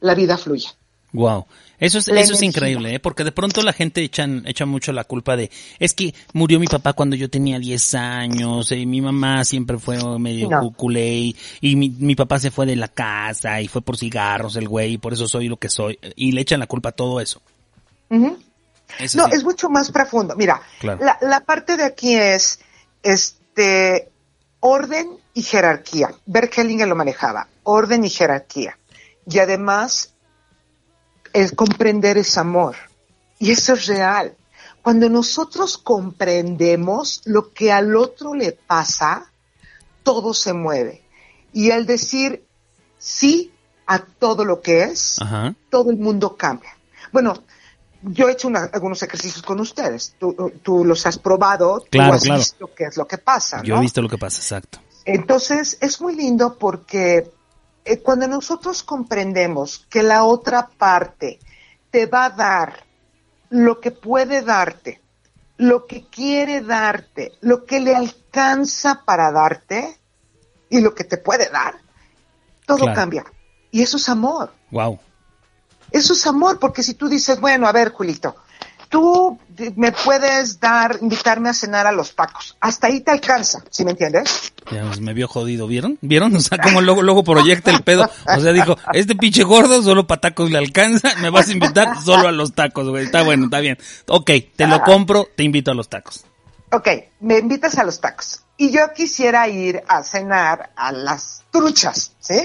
[0.00, 0.68] la vida fluye.
[1.12, 1.46] Wow.
[1.84, 3.00] Eso es, La eso es increíble, ¿eh?
[3.00, 6.68] porque de pronto la gente echan, echa mucho la culpa de, es que murió mi
[6.68, 10.60] papá cuando yo tenía 10 años, y mi mamá siempre fue medio No.
[10.60, 14.68] cuculé, y mi, mi papá se fue de la casa, y fue por cigarros el
[14.68, 17.20] güey, y por eso soy lo que soy, y le echan la culpa a todo
[17.20, 17.42] eso.
[18.10, 18.36] No,
[19.06, 19.18] sí.
[19.32, 20.36] es mucho más profundo.
[20.36, 21.04] Mira, Claro.
[21.04, 22.60] la, la parte de aquí es
[23.02, 24.08] este
[24.60, 26.10] orden y jerarquía.
[26.26, 28.78] Bert Hellinger lo manejaba, orden y jerarquía.
[29.28, 30.11] Y además,
[31.32, 32.76] el comprender es amor.
[33.38, 34.34] Y eso es real.
[34.82, 39.30] Cuando nosotros comprendemos lo que al otro le pasa,
[40.02, 41.02] todo se mueve.
[41.52, 42.44] Y al decir
[42.98, 43.52] sí
[43.86, 45.54] a todo lo que es, Ajá.
[45.70, 46.76] todo el mundo cambia.
[47.12, 47.34] Bueno,
[48.02, 50.14] yo he hecho una- algunos ejercicios con ustedes.
[50.18, 52.38] Tú, tú los has probado, Claro, tú has claro.
[52.38, 53.62] visto qué es lo que pasa.
[53.62, 54.78] Yo he visto lo que pasa, exacto.
[55.04, 57.30] Entonces, es muy lindo porque
[57.84, 61.38] eh, cuando nosotros comprendemos que la otra parte
[61.90, 62.84] te va a dar
[63.50, 65.00] lo que puede darte,
[65.56, 69.98] lo que quiere darte, lo que le alcanza para darte
[70.70, 71.76] y lo que te puede dar,
[72.66, 72.94] todo Claro.
[72.94, 73.24] cambia.
[73.70, 74.52] Y eso es amor.
[74.70, 74.98] Wow.
[75.90, 78.36] Eso es amor, porque si tú dices, bueno, a ver, Julito,
[78.92, 79.38] tú
[79.76, 82.56] me puedes dar, invitarme a cenar a los tacos.
[82.60, 84.52] Hasta ahí te alcanza, ¿sí me entiendes?
[84.70, 85.98] Ya pues, me vio jodido, ¿vieron?
[86.02, 86.36] ¿Vieron?
[86.36, 88.08] O sea, como luego, luego proyecta el pedo.
[88.26, 92.02] O sea, dijo, este pinche gordo solo para tacos le alcanza, me vas a invitar
[92.02, 93.06] solo a los tacos, güey.
[93.06, 93.78] Está bueno, está bien.
[94.08, 96.24] Ok, te lo compro, te invito a los tacos.
[96.70, 96.88] Ok,
[97.20, 98.42] me invitas a los tacos.
[98.58, 102.40] Y yo quisiera ir a cenar a las truchas, ¿sí?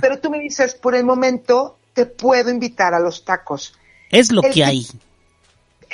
[0.00, 3.74] Pero tú me dices, por el momento te puedo invitar a los tacos.
[4.10, 4.86] Es lo el que que- hay.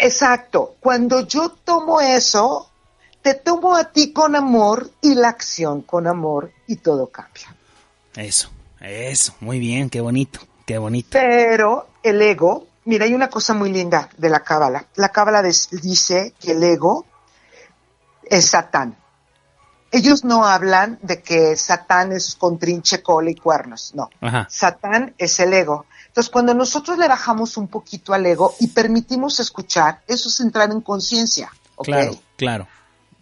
[0.01, 0.77] Exacto.
[0.81, 2.71] Cuando yo tomo eso,
[3.23, 7.55] te tomo a ti con amor y la acción con amor y todo cambia.
[8.15, 9.35] Eso, eso.
[9.41, 11.11] Muy bien, qué bonito, qué bonito.
[11.13, 14.87] Pero el ego Mira, hay una cosa muy linda de la cábala.
[14.95, 17.05] La cábala dice que el ego
[18.25, 18.97] es Satán.
[19.93, 24.09] Ellos no hablan de que Satán es con trinche, cola y cuernos, no.
[24.23, 24.47] Ajá.
[24.49, 25.85] Satán es el ego.
[26.09, 30.71] Entonces, cuando nosotros le bajamos un poquito al ego y permitimos escuchar, eso es entrar
[30.73, 31.53] en conciencia.
[31.77, 32.69] Claro, claro.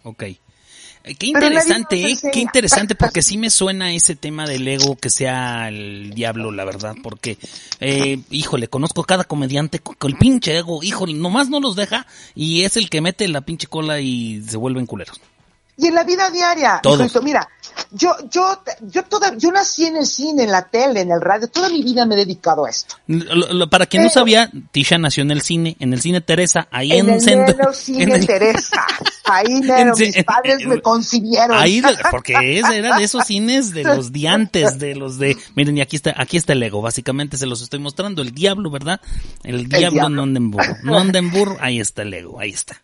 [0.03, 0.23] Ok.
[0.23, 2.17] Eh, Qué Pero nadie interesante, ¿eh?
[2.31, 6.65] Qué interesante, porque sí me suena ese tema del ego que sea el diablo, la
[6.65, 7.37] verdad, porque,
[7.79, 12.07] eh, híjole, conozco cada comediante con, con el pinche ego, híjole, nomás no los deja
[12.35, 15.21] y es el que mete la pinche cola y se vuelven culeros.
[15.79, 17.01] Y en la vida diaria, Todos.
[17.01, 17.47] hijito, mira,
[17.91, 21.47] yo, yo, yo toda, yo nací en el cine, en la tele, en el radio,
[21.47, 22.95] toda mi vida me he dedicado a esto.
[23.05, 26.67] Lo- lo- para quien no sabía, Tisha nació en el cine, en el cine Teresa,
[26.71, 28.83] ahí en, En el mero cine en el- Teresa.
[29.25, 31.55] Ahí mero, en- mis padres en- me concibieron.
[31.55, 35.77] Ahí, porque ese era de esos cines de los de antes, de los de, miren,
[35.77, 38.99] y aquí está, aquí está el ego, básicamente se los estoy mostrando, el diablo, ¿verdad?
[39.43, 40.09] El diablo diablo.
[40.09, 40.83] Nondenburg.
[40.83, 42.81] Nondenburg, ahí está el ego, ahí está.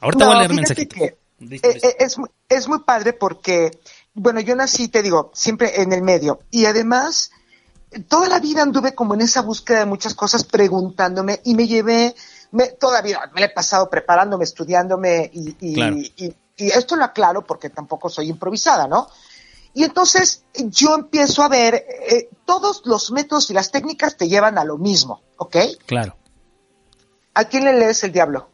[0.00, 0.94] Ahorita No, voy a leer mensajito.
[0.96, 3.70] que, Eh, eh, es, muy- es muy padre porque,
[4.14, 6.40] bueno, yo nací, te digo, siempre en el medio.
[6.50, 7.30] Y además,
[8.08, 12.14] toda la vida anduve como en esa búsqueda de muchas cosas, preguntándome, y me llevé,
[12.52, 15.96] me, todavía me la he pasado preparándome, estudiándome, y, y, Claro.
[15.96, 19.08] y- y esto lo aclaro porque tampoco soy improvisada, ¿no?
[19.72, 24.58] Y entonces yo empiezo a ver, eh, todos los métodos y las técnicas te llevan
[24.58, 25.56] a lo mismo, ¿ok?
[25.86, 26.16] Claro.
[27.34, 28.50] ¿A quién le lees el diablo?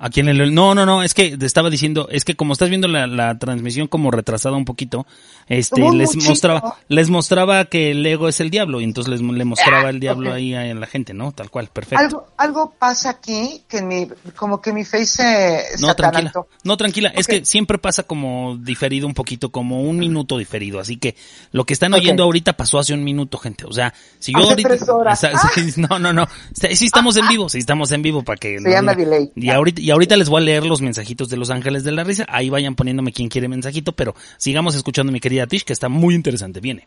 [0.00, 2.68] ¿A quién le- No, no, no, es que te estaba diciendo, es que como estás
[2.68, 5.06] viendo la, la transmisión como retrasada un poquito,
[5.48, 9.20] este, Muy les mostraba, les mostraba que el ego es el diablo, y entonces les,
[9.20, 10.36] le mostraba Ah, el diablo ok.
[10.36, 11.32] ahí a la gente, ¿no?
[11.32, 11.98] Tal cual, perfecto.
[12.04, 14.06] Algo, algo pasa aquí que mi,
[14.36, 16.32] como que mi face se, No, tranquila.
[16.62, 17.08] No, tranquila.
[17.16, 20.78] Es que siempre pasa como diferido un poquito, como un minuto diferido.
[20.80, 21.16] Así que
[21.50, 23.64] lo que están oyendo ahorita pasó hace un minuto, gente.
[23.64, 24.68] O sea, si yo Hace ahorita.
[24.68, 25.24] tres horas.
[25.24, 26.26] Esa- sí, no, no, no.
[26.52, 28.58] Sí estamos en vivo, sí estamos en vivo para que.
[28.58, 29.32] Se no llama delay.
[29.34, 32.04] Y ahorita, y ahorita les voy a leer los mensajitos de los ángeles de la
[32.04, 32.26] risa.
[32.28, 35.88] Ahí vayan poniéndome quien quiere mensajito, pero sigamos escuchando a mi querida Tish, que está
[35.88, 36.60] muy interesante.
[36.60, 36.86] Viene.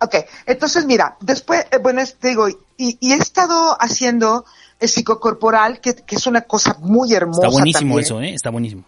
[0.00, 4.44] Ok, entonces mira, después, eh, bueno, te digo, y, y he estado haciendo
[4.80, 7.42] el psicocorporal, que, que es una cosa muy hermosa.
[7.42, 8.04] Está buenísimo también.
[8.04, 8.34] eso, ¿eh?
[8.34, 8.84] Está buenísimo.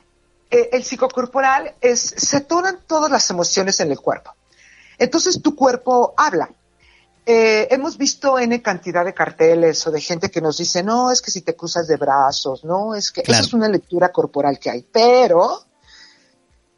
[0.51, 4.35] Eh, el psicocorporal es, se atoran todas las emociones en el cuerpo.
[4.99, 6.51] Entonces tu cuerpo habla.
[7.27, 11.21] Eh, hemos visto N cantidad de carteles o de gente que nos dice, no, es
[11.23, 13.41] que si te cruzas de brazos, no, es que Claro.
[13.41, 14.83] esa es una lectura corporal que hay.
[14.91, 15.65] Pero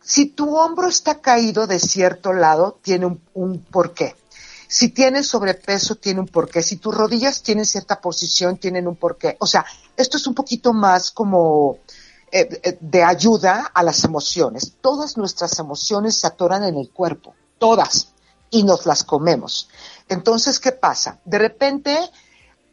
[0.02, 4.16] si tu hombro está caído de cierto lado, tiene un, un porqué.
[4.68, 6.62] Si tienes sobrepeso, tiene un porqué.
[6.62, 9.36] Si tus rodillas tienen cierta posición, tienen un porqué.
[9.38, 9.64] O sea,
[9.96, 11.78] esto es un poquito más como
[12.32, 14.72] eh, eh, de ayuda a las emociones.
[14.80, 18.11] Todas nuestras emociones se atoran en el cuerpo, todas,
[18.52, 19.68] y nos las comemos.
[20.08, 21.18] Entonces, ¿qué pasa?
[21.24, 21.98] De repente,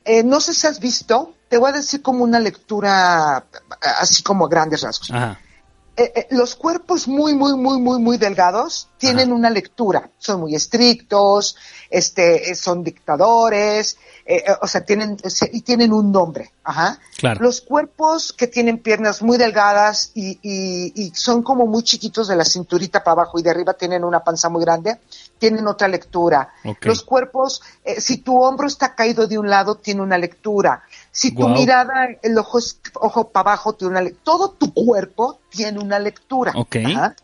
[0.06, 4.22] eh, no sé si has visto, te voy a decir como una lectura, eh, así
[4.22, 5.10] como a grandes rasgos.
[5.10, 5.40] Ajá.
[6.02, 9.36] Eh, eh, los cuerpos muy, muy, muy, muy, muy delgados tienen Ajá.
[9.36, 10.10] una lectura.
[10.18, 11.58] Son muy estrictos,
[11.90, 16.54] este, eh, son dictadores, eh, o sea, tienen, se- y tienen un nombre.
[16.64, 17.00] Ajá.
[17.18, 17.42] Claro.
[17.44, 22.36] Los cuerpos que tienen piernas muy delgadas y, y- y son como muy chiquitos de
[22.38, 25.00] la cinturita para abajo y de arriba tienen una panza muy grande,
[25.38, 26.54] tienen otra lectura.
[26.82, 30.84] Los cuerpos, eh, si tu hombro está caído de un lado, tiene una lectura.
[31.12, 34.10] Si tu mirada, el ojo, es- ojo para abajo, tiene una.
[34.24, 36.54] Todo tu cuerpo tiene una lectura.
[36.56, 36.78] Ok.
[36.86, 37.16] Ajá.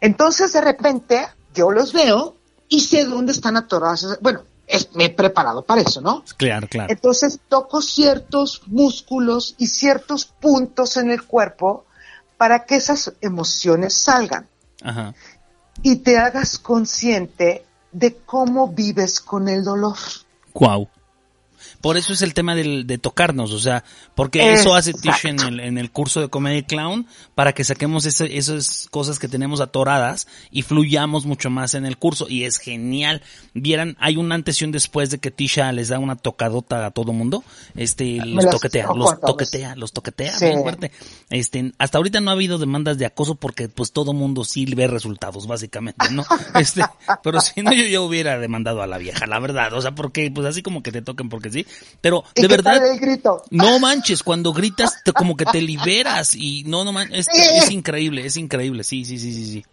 [0.00, 2.36] Entonces, de repente, yo los veo
[2.68, 4.18] y sé dónde están atorados.
[4.20, 6.24] Bueno, es- me he preparado para eso, ¿no?
[6.36, 6.92] Claro, claro.
[6.92, 11.84] Entonces toco ciertos músculos y ciertos puntos en el cuerpo
[12.36, 14.46] para que esas emociones salgan
[14.82, 15.14] Ajá.
[15.82, 19.96] y te hagas consciente de cómo vives con el dolor.
[20.54, 20.88] Guau.
[21.80, 24.92] Por eso es el tema del, de tocarnos, o sea, porque eso hace.
[24.92, 29.18] Tish en el, en el curso de Comedy Clown para que saquemos ese- esas cosas
[29.18, 33.22] que tenemos atoradas y fluyamos mucho más en el curso y es genial.
[33.54, 36.90] Vieran, hay un antes y un después de que Tisha les da una tocadota a
[36.90, 37.42] todo mundo,
[37.76, 40.44] este, los toquetea, los toquetea, los toquetea Sí.
[40.46, 40.92] bien fuerte.
[41.30, 44.86] Este, hasta ahorita no ha habido demandas de acoso porque pues todo mundo sí ve
[44.86, 46.24] resultados, básicamente, ¿no?
[46.60, 46.82] Este,
[47.22, 50.30] pero si no yo ya hubiera demandado a la vieja, la verdad, o sea, porque
[50.30, 51.66] pues así como que te toquen porque sí,
[52.00, 52.80] pero ¿Y de verdad
[53.50, 57.48] no manches, cuando gritas te- como que te liberas y no no manches, es, Sí.
[57.58, 59.64] es increíble, es increíble, sí, sí, sí, sí, sí.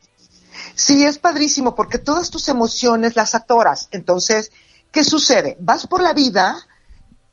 [0.75, 3.87] Sí, es padrísimo porque todas tus emociones las atoras.
[3.91, 4.51] Entonces,
[4.91, 5.57] ¿qué sucede?
[5.59, 6.57] Vas por la vida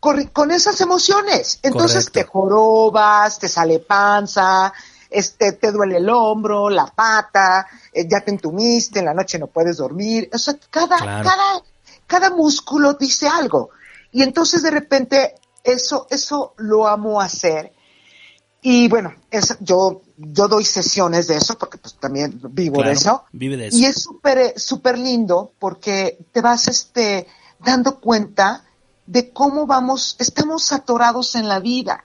[0.00, 1.58] con, con esas emociones.
[1.62, 2.12] Entonces Correcto.
[2.12, 4.72] te jorobas, te sale panza,
[5.10, 9.46] este, te duele el hombro, la pata, eh, ya te entumiste, en la noche no
[9.46, 10.28] puedes dormir.
[10.32, 11.28] O sea, cada, Claro.
[11.28, 11.62] cada,
[12.06, 13.70] cada músculo dice algo.
[14.14, 17.72] Y entonces de repente Eso, eso lo amo hacer.
[18.60, 22.94] Y bueno, es, yo, yo doy sesiones de eso porque pues también vivo Claro, de
[22.94, 23.24] eso.
[23.32, 23.76] vive de eso.
[23.78, 27.26] Y es súper, eh, súper lindo porque te vas, este,
[27.60, 28.64] dando cuenta
[29.06, 32.04] de cómo vamos, estamos atorados en la vida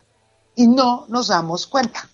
[0.55, 2.09] y no nos damos cuenta.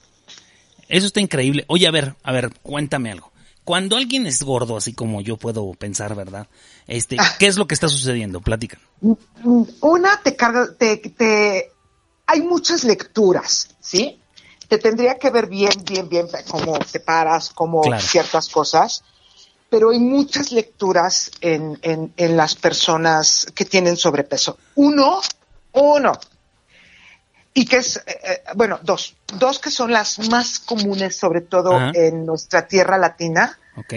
[0.87, 1.65] Eso está increíble.
[1.67, 3.31] Oye, a ver, a ver, cuéntame algo.
[3.65, 6.47] Cuando alguien es gordo, así como yo puedo pensar, ¿verdad?
[6.87, 8.39] Este, ¿qué es lo que está sucediendo?
[8.39, 8.79] Platica.
[9.81, 11.71] Una te carga, te, te,
[12.27, 14.21] hay muchas lecturas, ¿sí?
[14.67, 18.01] Te tendría que ver bien, bien, bien cómo te paras, cómo Claro.
[18.05, 19.03] ciertas cosas,
[19.69, 24.57] pero hay muchas lecturas en, en, en las personas que tienen sobrepeso.
[24.75, 25.21] Uno,
[25.73, 26.13] uno,
[27.57, 31.73] y que es, eh, eh, bueno, dos, dos que son las más comunes, sobre todo
[31.73, 31.91] Ajá.
[31.95, 33.57] en nuestra tierra latina.
[33.77, 33.93] ¿Ok?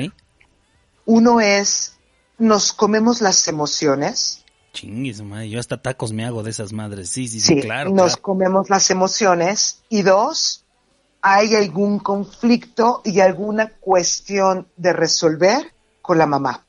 [1.07, 1.97] Uno es,
[2.39, 4.45] nos comemos las emociones.
[4.73, 5.51] Chingues, madre.
[5.51, 7.11] Yo hasta tacos me hago de esas madres.
[7.11, 7.91] Sí, sí, sí, Sí, claro.
[7.91, 8.23] nos claro.
[8.23, 9.83] comemos las emociones.
[9.89, 10.65] Y dos,
[11.21, 16.65] hay algún conflicto y alguna cuestión de resolver con la mamá.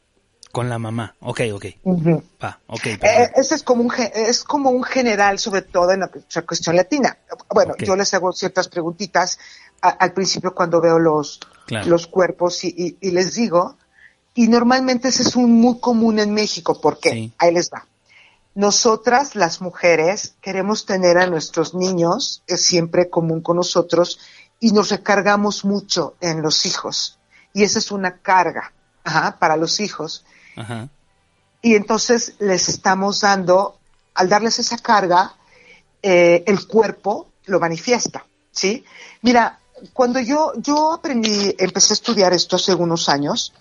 [0.52, 1.16] Con la mamá.
[1.22, 1.66] Ok, ok.
[1.84, 2.24] Ujú.
[2.44, 2.86] Va, ok.
[2.88, 3.40] Eh, perfecto.
[3.40, 7.18] ese es como un es como un general, sobre todo en la cu- cuestión latina.
[7.54, 9.38] Bueno, yo les hago ciertas preguntitas
[9.82, 11.88] a- al principio cuando veo los, Claro.
[11.88, 13.78] los cuerpos y, y- y les digo,
[14.34, 17.34] y normalmente ese es un muy común en México, porque Sí.
[17.38, 17.86] ahí les va.
[18.56, 24.20] Nosotras, las mujeres, queremos tener a nuestros niños, es siempre común con nosotros,
[24.60, 27.20] y nos recargamos mucho en los hijos.
[27.54, 30.26] Y esa es una carga ajá, para los hijos.
[30.60, 30.90] Ajá.
[31.62, 33.78] Y entonces les estamos dando,
[34.14, 35.34] al darles esa carga,
[36.02, 38.84] eh, el cuerpo lo manifiesta, ¿sí?
[39.22, 39.60] Mira,
[39.94, 43.54] cuando yo, yo aprendí, empecé a estudiar esto hace unos años,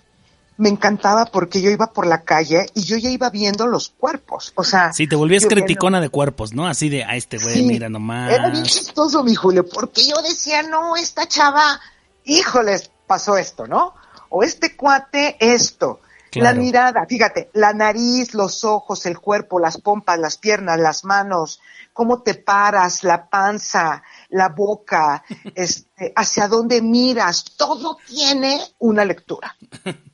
[0.56, 4.52] me encantaba porque yo iba por la calle y yo ya iba viendo los cuerpos,
[4.56, 4.92] o sea...
[4.92, 6.66] Sí, te volvías criticona de cuerpos, ¿no?
[6.66, 8.32] Así de, a este güey, Sí, mira nomás.
[8.32, 11.80] Era bien chistoso, mi Julio, porque yo decía, no, esta chava,
[12.24, 13.94] híjoles, pasó esto, ¿no?
[14.30, 16.00] O este cuate, esto.
[16.34, 21.60] La mirada, fíjate, la nariz, los ojos, el cuerpo, las pompas, las piernas, las manos,
[21.92, 29.56] cómo te paras, la panza, la boca, este, hacia dónde miras, todo tiene una lectura.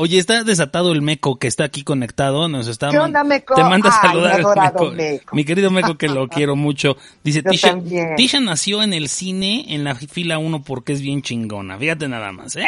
[0.00, 3.56] Oye, está desatado el meco que está aquí conectado, nos está ¿Qué onda, Meco?
[3.56, 5.34] Te manda a saludar adorado Meco.
[5.34, 6.96] Mi querido Meco que lo quiero mucho.
[7.24, 8.14] Dice Yo Tisha, también.
[8.14, 11.76] Tisha nació en el cine en la fila 1 porque es bien chingona.
[11.78, 12.64] Fíjate nada más, ¿eh?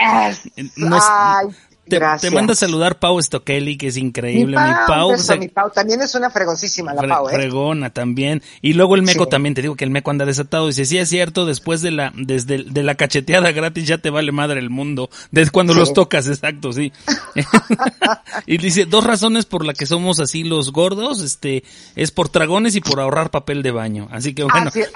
[0.75, 1.47] Nos- ay,
[1.91, 2.31] te, gracias.
[2.31, 4.57] te manda a saludar Pau Stokely, que es increíble.
[4.59, 7.29] Mi Pau, Pau, un o beso, sea, mi Pau, también es una fregoncísima la Pau,
[7.29, 7.35] ¿eh?
[7.35, 8.43] Fregona también.
[8.63, 9.31] Y luego el meco Sí.
[9.31, 10.67] también, te digo que el meco anda desatado.
[10.69, 14.33] Dice, sí es cierto, después de la, desde de la cacheteada gratis ya te vale
[14.33, 15.11] madre el mundo.
[15.31, 15.79] Desde cuando Sí.
[15.81, 16.93] los tocas, exacto, sí.
[18.47, 21.65] y dice, dos razones por las que somos así los gordos, este,
[21.97, 24.09] es por dragones y por ahorrar papel de baño.
[24.11, 24.69] Así que bueno.
[24.69, 24.81] Así-.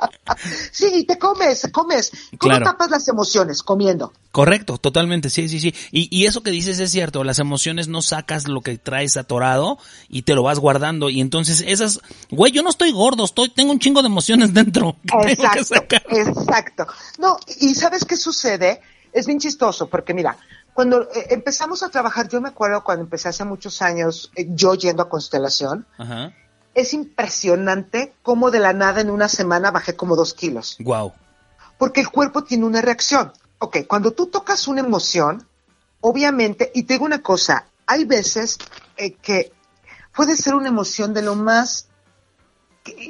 [0.72, 2.10] Sí, te comes, comes.
[2.38, 2.64] ¿Cómo Claro.
[2.64, 3.62] tapas las emociones?
[3.62, 4.12] Comiendo.
[4.32, 5.74] Correcto, totalmente, sí, sí, sí.
[5.90, 9.78] Y, y eso que dices es cierto, las emociones no sacas lo que traes atorado
[10.08, 11.10] y te lo vas guardando.
[11.10, 14.96] Y entonces esas, güey, yo no estoy gordo, estoy, tengo un chingo de emociones dentro.
[15.02, 16.86] que tengo que Exacto, exacto.
[17.18, 18.80] No, y ¿sabes qué sucede?
[19.12, 20.36] Es bien chistoso, porque mira,
[20.72, 24.74] cuando eh, empezamos a trabajar, yo me acuerdo cuando empecé hace muchos años, eh, yo
[24.74, 26.32] yendo a Constelación, Ajá.
[26.80, 30.76] Es impresionante cómo de la nada en una semana bajé como dos kilos.
[30.80, 31.12] Wow.
[31.78, 33.32] porque el cuerpo tiene una reacción.
[33.58, 35.46] Ok, cuando tú tocas una emoción,
[36.00, 38.58] obviamente, y te digo una cosa, hay veces
[38.96, 39.52] eh, que
[40.14, 41.86] puede ser una emoción de lo más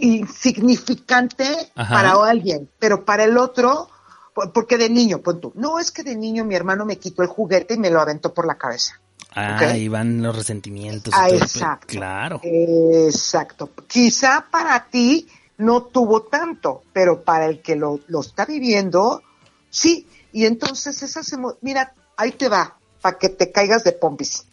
[0.00, 1.94] insignificante Ajá.
[1.94, 3.88] para alguien, pero para el otro,
[4.34, 7.22] por- porque de niño, pon tú, no es que de niño mi hermano me quitó
[7.22, 9.00] el juguete y me lo aventó por la cabeza.
[9.34, 11.14] Ah, ahí van los resentimientos.
[11.16, 11.86] Ah, todo exacto.
[11.86, 12.40] Claro.
[12.42, 13.70] Exacto.
[13.86, 19.22] Quizá para ti no tuvo tanto, pero para el que lo, lo está viviendo,
[19.68, 20.08] sí.
[20.32, 24.46] Y entonces esas mira, ahí te va, para que te caigas de pompis.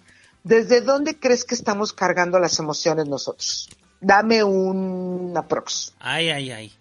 [0.43, 3.69] ¿Desde dónde crees que estamos cargando las emociones nosotros?
[3.99, 5.93] Dame un aprox.
[5.99, 6.73] Ay, ay, ay.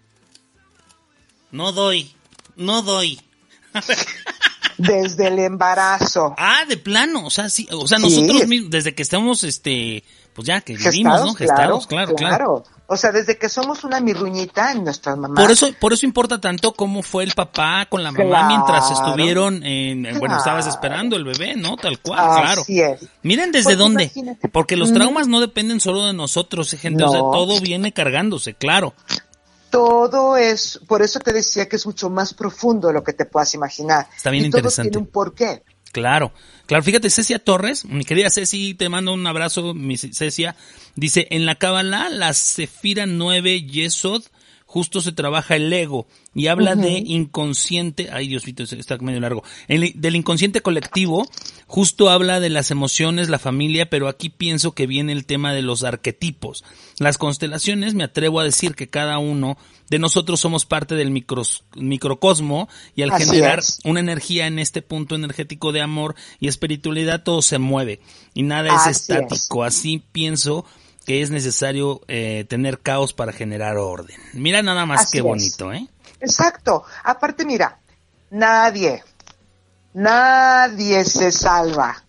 [1.51, 2.15] No doy.
[2.55, 3.19] No doy.
[4.77, 6.35] Desde el embarazo.
[6.37, 8.03] Ah, de plano, o sea, sí, o sea, Sí.
[8.03, 10.03] nosotros mismos, desde que estamos, este,
[10.33, 11.33] pues ya que vivimos, ¿no?
[11.33, 12.63] Gestados, claro, claro.
[12.89, 15.41] O sea, desde que somos una mirruñita en nuestras mamás.
[15.43, 18.47] Por eso, por eso importa tanto cómo fue el papá con la mamá Claro.
[18.47, 20.75] mientras estuvieron, en, en- bueno, estabas Claro.
[20.75, 21.75] esperando el bebé, ¿no?
[21.75, 22.61] Tal cual, claro.
[22.61, 23.01] Así es.
[23.23, 24.47] Miren desde dónde, imagínate.
[24.47, 24.93] porque los Mm.
[24.93, 27.31] traumas no dependen solo de nosotros, eh, gente, o sea, No.
[27.31, 28.93] todo viene cargándose, claro.
[29.69, 33.25] Todo es, por eso te decía que es mucho más profundo de lo que te
[33.25, 34.07] puedas imaginar.
[34.15, 34.91] Está bien y todo interesante.
[34.91, 35.63] tiene un porqué.
[35.91, 36.31] Claro,
[36.65, 40.55] claro, fíjate, Cecia Torres, mi querida Ceci, te mando un abrazo, mi Cecia,
[40.95, 44.23] dice, en la Kabbalah, la Sefira 9 Yesod,
[44.67, 49.93] justo se trabaja el ego y habla de inconsciente, ay Diosito, está medio largo, el,
[49.95, 51.25] del inconsciente colectivo,
[51.65, 55.61] justo habla de las emociones, la familia, pero aquí pienso que viene el tema de
[55.61, 56.63] los arquetipos.
[56.99, 59.57] Las constelaciones, me atrevo a decir que cada uno
[59.89, 63.79] de nosotros somos parte del micros, microcosmo y al Así generar es.
[63.85, 68.01] una energía en este punto energético de amor y espiritualidad todo se mueve
[68.33, 69.63] y nada es Así estático.
[69.63, 70.65] Así pienso
[71.07, 74.17] que es necesario eh, tener caos para generar orden.
[74.33, 75.23] Mira nada más Así qué es.
[75.23, 75.87] bonito, ¿eh?
[76.19, 76.83] Exacto.
[77.01, 77.79] Aparte, mira,
[78.29, 79.01] nadie,
[79.93, 82.03] nadie se salva.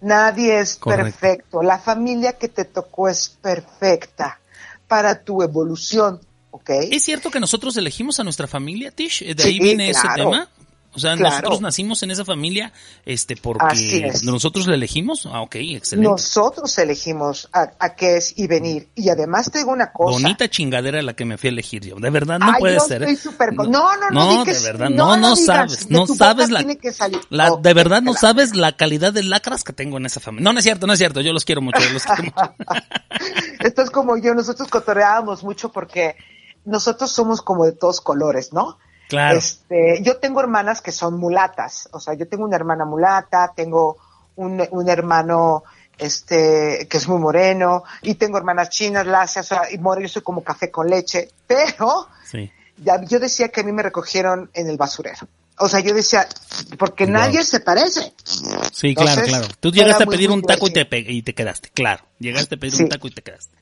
[0.00, 1.04] Nadie es Correcto.
[1.04, 1.62] perfecto.
[1.62, 4.40] La familia que te tocó es perfecta
[4.88, 6.20] para tu evolución,
[6.50, 6.70] ¿ok?
[6.90, 9.24] ¿Es cierto que nosotros elegimos a nuestra familia, Tish?
[9.24, 10.48] ¿De Sí, ahí viene ese tema?
[10.96, 11.36] O sea, Claro.
[11.36, 12.72] nosotros nacimos en esa familia,
[13.04, 15.26] este, porque nosotros la elegimos.
[15.30, 16.08] Ah, ok, excelente.
[16.10, 18.88] Nosotros elegimos a, a qué es y venir.
[18.94, 20.12] Y además te digo una cosa.
[20.20, 21.96] Bonita chingadera la que me fui a elegir yo.
[21.96, 23.02] De verdad, no Ay, puede ser.
[23.04, 23.16] ¿eh?
[23.52, 26.64] No, no, no, di que de verdad, no no, no, sabes, no sabes la,
[27.30, 30.44] la- No, de verdad no sabes la calidad de lacras que tengo en esa familia.
[30.44, 32.54] No, no es cierto, no es cierto, yo los quiero mucho, yo los quiero mucho.
[33.60, 36.16] Esto es como yo, nosotros cotorreábamos mucho porque
[36.64, 38.78] nosotros somos como de todos colores, ¿no?
[39.08, 39.38] Claro.
[39.38, 43.96] Este, yo tengo hermanas que son mulatas, o sea, yo tengo una hermana mulata, tengo
[44.36, 45.62] un, un hermano
[45.98, 50.08] este que es muy moreno y tengo hermanas chinas, lacias, o sea, y more, yo
[50.08, 52.50] soy como café con leche, pero Sí.
[52.78, 55.26] ya, yo decía que a mí me recogieron en el basurero.
[55.58, 56.28] O sea, yo decía,
[56.78, 58.12] porque nadie se parece.
[58.72, 59.46] Sí, claro, Entonces, claro.
[59.58, 62.04] Tú llegaste a pedir muy un taco y te, y te quedaste, claro.
[62.18, 62.82] Llegaste a pedir Sí.
[62.82, 63.56] un taco y te quedaste.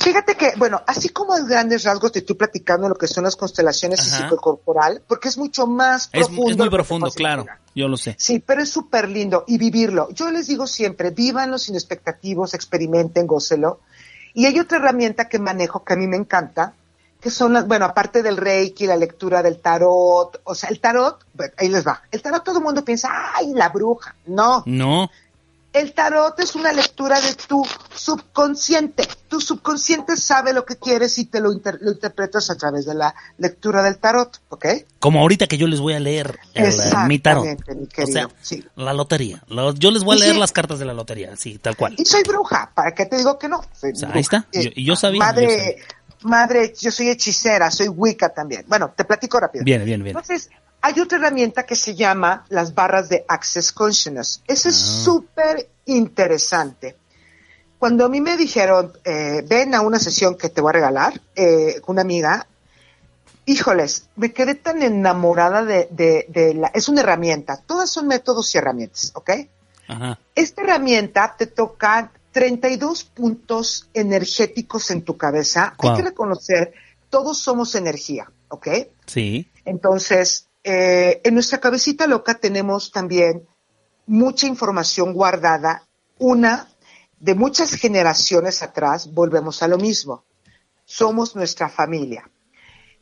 [0.00, 3.34] Fíjate que, bueno, así como en grandes rasgos te estoy platicando lo que son las
[3.36, 4.24] constelaciones y Ajá.
[4.24, 6.50] psicocorporal, porque es mucho más Es, profundo.
[6.50, 7.46] es muy profundo, claro.
[7.74, 8.14] Yo lo sé.
[8.18, 10.08] Sí, pero es súper lindo y vivirlo.
[10.10, 13.80] Yo les digo siempre, vívanlo sin expectativos, experimenten, gócelo.
[14.34, 16.74] Y hay otra herramienta que manejo que a mí me encanta,
[17.20, 21.24] que son las, bueno, aparte del reiki, la lectura del tarot, o sea, el tarot,
[21.56, 22.02] ahí les va.
[22.10, 24.14] El tarot todo el mundo piensa, ay, la bruja.
[24.26, 25.10] No, No,
[25.78, 27.64] el tarot es una lectura de tu
[27.94, 29.06] subconsciente.
[29.28, 32.94] Tu subconsciente sabe lo que quieres y te lo, inter- lo interpretas a través de
[32.94, 34.66] la lectura del tarot, ¿ok?
[34.98, 37.46] como ahorita que yo les voy a leer el, eh, mi tarot.
[38.02, 38.64] O sea, sí.
[38.74, 39.42] la lotería.
[39.48, 40.40] Lo- yo les voy a leer sí.
[40.40, 41.94] las cartas de la lotería, sí, tal cual.
[41.98, 43.62] Y soy bruja, ¿para qué te digo que no?
[43.78, 44.46] Soy O sea, ahí está.
[44.52, 45.84] Eh, Yo- y yo sabía, yo Madre, sabía.
[46.22, 48.64] madre, yo soy hechicera, soy Wicca también.
[48.66, 49.64] Bueno, te platico rápido.
[49.64, 50.16] Bien, bien, bien.
[50.16, 50.50] Entonces,
[50.80, 54.42] hay otra herramienta que se llama las barras de Access Consciousness.
[54.46, 55.04] Eso es Ah.
[55.04, 56.96] súper interesante.
[57.78, 61.20] Cuando a mí me dijeron, eh, ven a una sesión que te voy a regalar
[61.34, 62.46] eh, con una amiga,
[63.44, 66.68] híjoles, me quedé tan enamorada de, de, de la...
[66.68, 69.30] Es una herramienta, todas son métodos y herramientas, ¿ok?
[69.88, 70.18] Ajá.
[70.34, 75.74] Esta herramienta te toca 32 puntos energéticos en tu cabeza.
[75.78, 76.72] Hay que reconocer,
[77.08, 78.68] todos somos energía, ¿ok?
[79.06, 79.48] Sí.
[79.64, 83.46] Entonces, eh, en nuestra cabecita loca tenemos también
[84.06, 85.84] mucha información guardada.
[86.18, 86.68] Una,
[87.20, 90.24] de muchas generaciones atrás, volvemos a lo mismo.
[90.84, 92.28] Somos nuestra familia.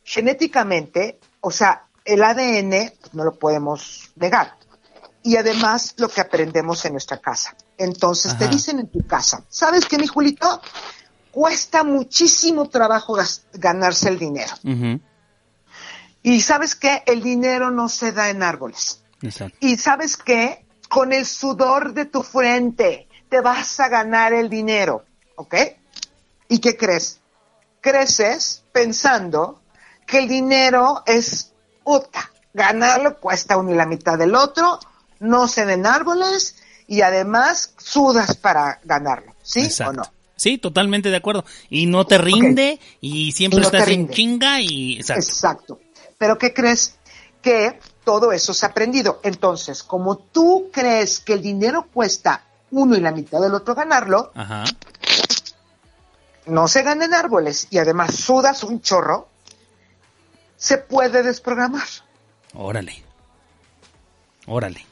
[0.03, 4.59] Genéticamente, o sea, el ADN no lo podemos negar.
[5.23, 7.57] Y además lo que aprendemos en nuestra casa.
[7.79, 10.61] Entonces te dicen en tu casa, ¿sabes qué, mi Julito?
[11.31, 13.17] Cuesta muchísimo trabajo
[13.55, 14.53] ganarse el dinero.
[14.65, 15.01] Ujú.
[16.25, 19.03] Y sabes qué, el dinero no se da en árboles.
[19.21, 19.59] Exacto.
[19.61, 25.05] Y sabes qué, con el sudor de tu frente te vas a ganar el dinero,
[25.37, 25.55] ¿ok?
[26.49, 27.21] ¿Y qué crees?
[27.83, 29.61] Creces pensando
[30.07, 31.53] que el dinero es
[31.85, 32.31] puta.
[32.55, 34.79] Ganarlo cuesta uno y la mitad del otro,
[35.21, 36.57] no se den árboles
[36.87, 39.91] y además sudas para ganarlo, ¿sí Exacto.
[39.91, 40.13] o no?
[40.37, 41.45] Sí, totalmente de acuerdo.
[41.69, 45.23] Y no te rinde y siempre Y no estás en chinga y exacto.
[45.23, 45.81] Exacto.
[46.25, 46.95] Pero ¿qué crees?
[47.43, 49.21] Que todo eso se ha aprendido.
[49.25, 54.33] Entonces, como tú crees que el dinero cuesta uno y la mitad del otro ganarlo,
[54.35, 54.65] Ajá.
[56.47, 59.29] no se gana en árboles y además sudas un chorro,
[60.57, 61.87] se puede desprogramar.
[62.55, 63.05] Órale.
[64.47, 64.87] Órale.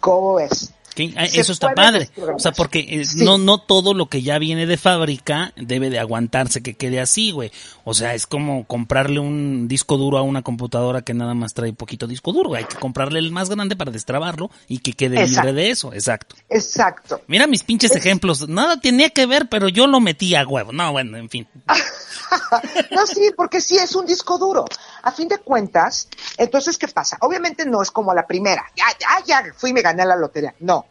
[0.00, 0.72] ¿Cómo es?
[1.16, 2.08] Ah, Eso está padre.
[2.34, 3.24] O sea, porque eh, Sí.
[3.24, 7.30] no, no todo lo que ya viene de fábrica debe de aguantarse que quede así,
[7.32, 7.50] güey.
[7.84, 11.72] O sea, es como comprarle un disco duro a una computadora que nada más trae
[11.72, 12.54] poquito disco duro.
[12.54, 15.48] Hay que comprarle el más grande para destrabarlo y que quede Exacto.
[15.48, 15.92] libre de eso.
[15.92, 16.36] Exacto.
[16.48, 17.20] Exacto.
[17.26, 18.48] Mira mis pinches ejemplos.
[18.48, 20.72] Nada tenía que ver, pero yo lo metí a huevo.
[20.72, 21.46] No, bueno, en fin.
[22.90, 24.64] no, sí, porque sí es un disco duro.
[25.02, 27.16] A fin de cuentas, entonces, ¿qué pasa?
[27.20, 28.64] Obviamente no es como la primera.
[28.74, 30.54] Ya, ya, ya fui y me gané la lotería.
[30.60, 30.86] No.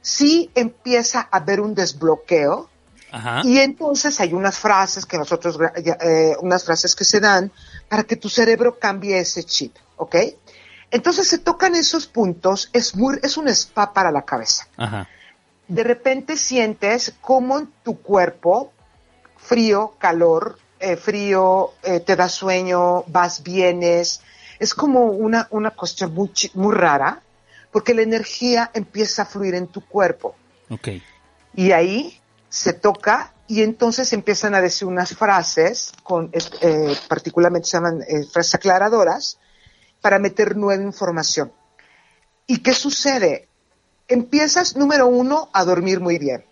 [0.00, 2.68] Sí empieza a haber un desbloqueo.
[3.10, 3.42] Ajá.
[3.44, 7.52] Y entonces hay unas frases que nosotros, eh, unas frases que se dan
[7.88, 10.16] para que tu cerebro cambie ese chip, ¿ok?
[10.90, 14.66] Entonces se tocan esos puntos, es muy, es un spa para la cabeza.
[14.76, 15.08] Ajá.
[15.68, 18.72] De repente sientes como en tu cuerpo,
[19.36, 24.20] frío, calor, eh, frío, eh, te da sueño, vas, vienes.
[24.58, 27.22] Es como una, una cuestión muy, muy rara,
[27.72, 30.36] porque la energía empieza a fluir en tu cuerpo.
[30.70, 30.88] Ok.
[31.54, 37.76] Y ahí se toca y entonces empiezan a decir unas frases, con, eh, particularmente se
[37.78, 38.00] llaman
[38.32, 39.38] frases aclaradoras,
[40.00, 41.50] para meter nueva información.
[42.46, 43.48] ¿Y qué sucede?
[44.06, 46.44] Empiezas, número uno, a dormir muy bien.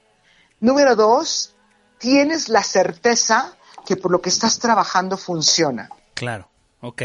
[0.59, 1.55] Número dos,
[1.99, 3.57] tienes la certeza
[3.87, 5.89] que por lo que estás trabajando funciona.
[6.15, 6.49] Claro,
[6.81, 7.03] ok.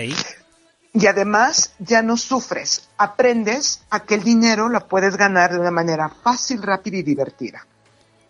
[0.93, 5.71] Y además ya no sufres, aprendes a que el dinero lo puedes ganar de una
[5.71, 7.65] manera fácil, rápida y divertida.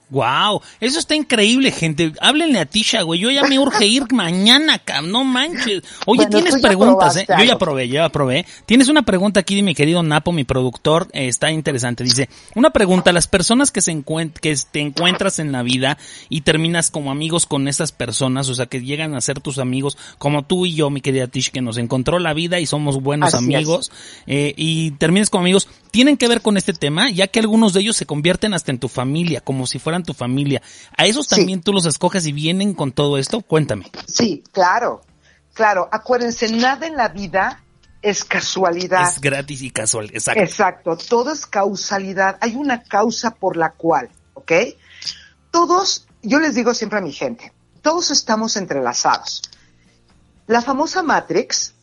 [0.10, 2.14] Wow, eso está increíble, gente.
[2.22, 3.20] Háblenle a Tisha, güey.
[3.20, 5.12] Yo ya me urge ir mañana, cabrón.
[5.12, 5.84] No manches.
[6.06, 7.28] Oye, Bueno, tienes preguntas, ¿eh?
[7.38, 8.46] Yo ya probé, ya probé.
[8.66, 11.08] Tienes una pregunta aquí de mi querido Napo, mi productor.
[11.14, 12.04] eh, está interesante.
[12.04, 13.12] Dice, una pregunta.
[13.12, 15.98] Las personas que se encuent que te encuentras en la vida
[16.30, 19.98] y terminas como amigos con esas personas, o sea, que llegan a ser tus amigos,
[20.18, 23.34] como tú y yo, mi querida Tish, que nos encontró la vida y somos buenos
[23.34, 23.92] Así amigos,
[24.26, 27.82] eh, y termines como amigos, tienen que ver con este tema, ya que algunos de
[27.82, 30.62] ellos se convierten hasta en tu familia, como si fueran tu familia.
[30.98, 31.36] ¿A esos Sí.
[31.36, 33.42] también tú los escoges y vienen con todo esto?
[33.42, 33.92] Cuéntame.
[34.08, 35.02] Sí, claro,
[35.54, 35.90] claro.
[35.92, 37.64] Acuérdense, nada en la vida
[38.02, 39.10] es casualidad.
[39.10, 40.42] Es gratis y casual, exacto.
[40.42, 42.38] Exacto, todo es causalidad.
[42.42, 44.52] Hay una causa por la cual, ¿ok?
[45.52, 49.42] Todos, yo les digo siempre a mi gente, todos estamos entrelazados.
[50.46, 51.74] La famosa Matrix,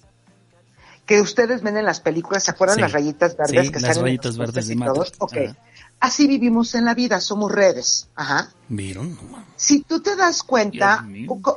[1.06, 2.80] que ustedes ven en las películas, ¿se acuerdan Sí.
[2.82, 5.12] las rayitas verdes Sí, que las están en rayitas los verdes de y todos?
[5.18, 5.36] Ok.
[5.36, 5.56] Ajá.
[6.00, 8.08] Así vivimos en la vida, somos redes.
[8.14, 8.50] Ajá.
[8.68, 9.16] ¿Vieron?
[9.56, 11.06] Si tú te das cuenta,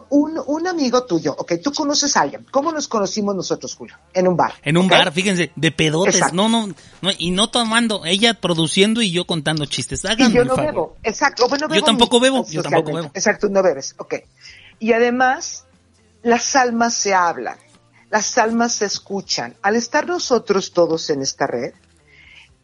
[0.10, 2.46] un, un amigo tuyo, ok, tú conoces a alguien.
[2.52, 3.96] ¿Cómo nos conocimos nosotros, Julio?
[4.14, 4.54] En un bar.
[4.62, 6.36] En un bar, fíjense, de pedotes, Exacto.
[6.36, 6.68] no, no,
[7.02, 10.06] no, y no tomando, ella produciendo y yo contando chistes.
[10.06, 10.72] Háganme Y yo el no favor.
[10.72, 11.50] bebo, exacto.
[11.50, 13.12] Bueno, Yo bebo tampoco muy bebo, yo tampoco bebo.
[13.16, 14.16] Exacto, no bebes, ok.
[14.80, 15.66] Y además,
[16.24, 17.58] las almas se hablan,
[18.10, 19.56] las almas se escuchan.
[19.62, 21.74] Al estar nosotros todos en esta red,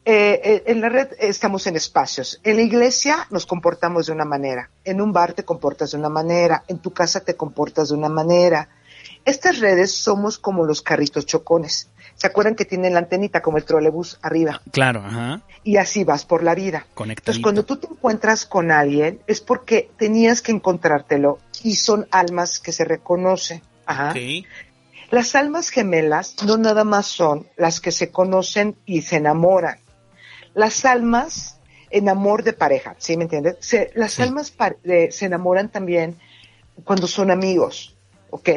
[0.05, 2.39] eh, eh, en la red estamos en espacios.
[2.43, 6.09] En la iglesia nos comportamos de una manera, en un bar te comportas de una
[6.09, 8.69] manera, en tu casa te comportas de una manera.
[9.25, 11.89] Estas redes somos como los carritos chocones.
[12.15, 14.61] ¿Se acuerdan que tienen la antenita como el trolebús arriba?
[14.71, 16.85] Claro, ajá, Y así vas por la vida.
[16.97, 22.59] Entonces, cuando tú te encuentras con alguien, es porque tenías que encontrártelo y son almas
[22.59, 23.61] que se reconocen.
[23.85, 24.13] Ajá.
[25.13, 29.77] Las almas gemelas no nada más son las que se conocen y se enamoran.
[30.55, 31.59] Las almas
[31.91, 33.57] en amor de pareja, ¿sí me entiendes?
[33.59, 34.23] Se- las Sí.
[34.23, 34.51] almas
[34.83, 36.17] de- se enamoran también
[36.83, 37.95] cuando son amigos,
[38.31, 38.49] ¿ok?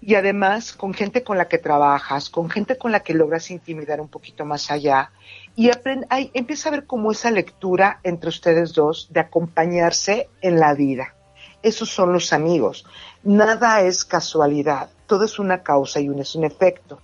[0.00, 4.00] Y además con gente con la que trabajas, con gente con la que logras intimidar
[4.00, 5.12] un poquito más allá
[5.54, 5.70] y
[6.10, 11.14] hay- empieza a ver como esa lectura entre ustedes dos de acompañarse en la vida.
[11.62, 12.84] Esos son los amigos.
[13.26, 17.00] Nada es casualidad, todo es una causa y un es un efecto.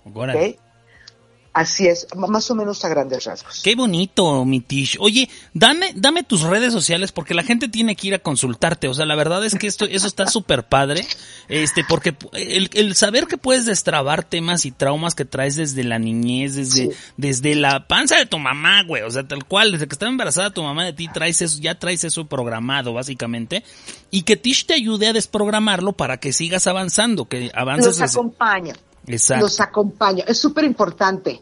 [1.53, 3.61] Así es, más o menos a grandes rasgos.
[3.63, 4.97] Qué bonito, mi Tish.
[4.99, 8.87] Oye, dame, dame tus redes sociales porque la gente tiene que ir a consultarte.
[8.87, 11.05] O sea, la verdad es que esto, eso está súper padre.
[11.49, 15.99] Este, porque el, el saber que puedes destrabar temas y traumas que traes desde la
[15.99, 16.89] niñez, desde, Sí.
[17.17, 19.03] desde la panza de tu mamá, güey.
[19.03, 21.77] O sea, tal cual, desde que estaba embarazada tu mamá de ti, traes eso, ya
[21.77, 23.63] traes eso programado, básicamente.
[24.09, 27.99] Y que Tish te ayude a desprogramarlo para que sigas avanzando, que avances.
[27.99, 28.73] Los acompaña.
[29.07, 29.43] Exacto.
[29.45, 30.23] los acompaña.
[30.27, 31.41] Es súper importante.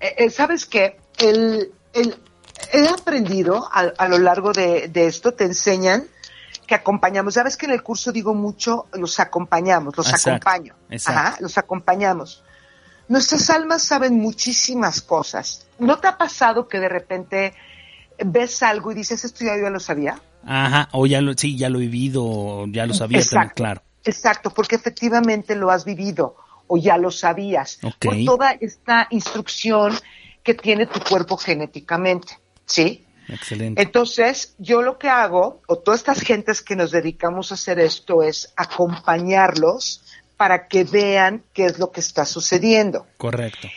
[0.00, 0.98] Eh, eh, ¿Sabes qué?
[1.18, 2.16] El, el-
[2.72, 6.04] he aprendido a, a lo largo de, de esto, te enseñan
[6.66, 7.34] que acompañamos.
[7.34, 10.74] ¿Sabes que en el curso digo mucho, los acompañamos, los Exacto, acompaño?
[10.90, 11.20] exacto.
[11.20, 12.42] Ajá, los acompañamos.
[13.08, 15.66] Nuestras almas saben muchísimas cosas.
[15.78, 17.52] ¿No te ha pasado que de repente
[18.24, 20.20] ves algo y dices, esto ya yo ya lo sabía?
[20.46, 23.54] Ajá, o ya lo, sí, ya lo he vivido, ya lo sabía también, Exacto.
[23.54, 23.82] claro.
[24.04, 26.36] Exacto, porque efectivamente lo has vivido
[26.72, 29.92] o ya lo sabías por toda esta instrucción
[30.42, 33.04] que tiene tu cuerpo genéticamente, ¿sí?
[33.28, 33.82] Excelente.
[33.82, 38.22] Entonces, yo lo que hago, o todas estas gentes que nos dedicamos a hacer esto,
[38.22, 40.02] es acompañarlos
[40.38, 43.06] para que vean qué es lo que está sucediendo.
[43.18, 43.68] Correcto.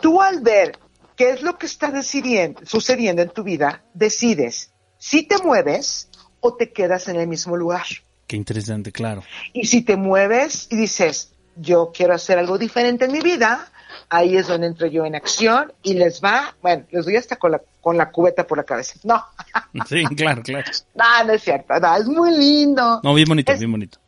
[0.00, 0.78] Tú al ver
[1.16, 6.08] qué es lo que está decidiendo, sucediendo en tu vida, decides si te mueves
[6.40, 7.84] o te quedas en el mismo lugar.
[8.26, 9.22] Qué interesante, claro.
[9.52, 13.68] Y si te mueves y dices, yo quiero hacer algo diferente en mi vida,
[14.08, 17.52] ahí es donde entro yo en acción y les va, bueno, les doy hasta con
[17.52, 18.94] la, con la cubeta por la cabeza.
[19.04, 19.24] No,
[19.86, 20.70] Sí, claro, claro.
[20.94, 23.98] no, no es cierto, no, es muy lindo, No, bien bonito, Es- bien bonito.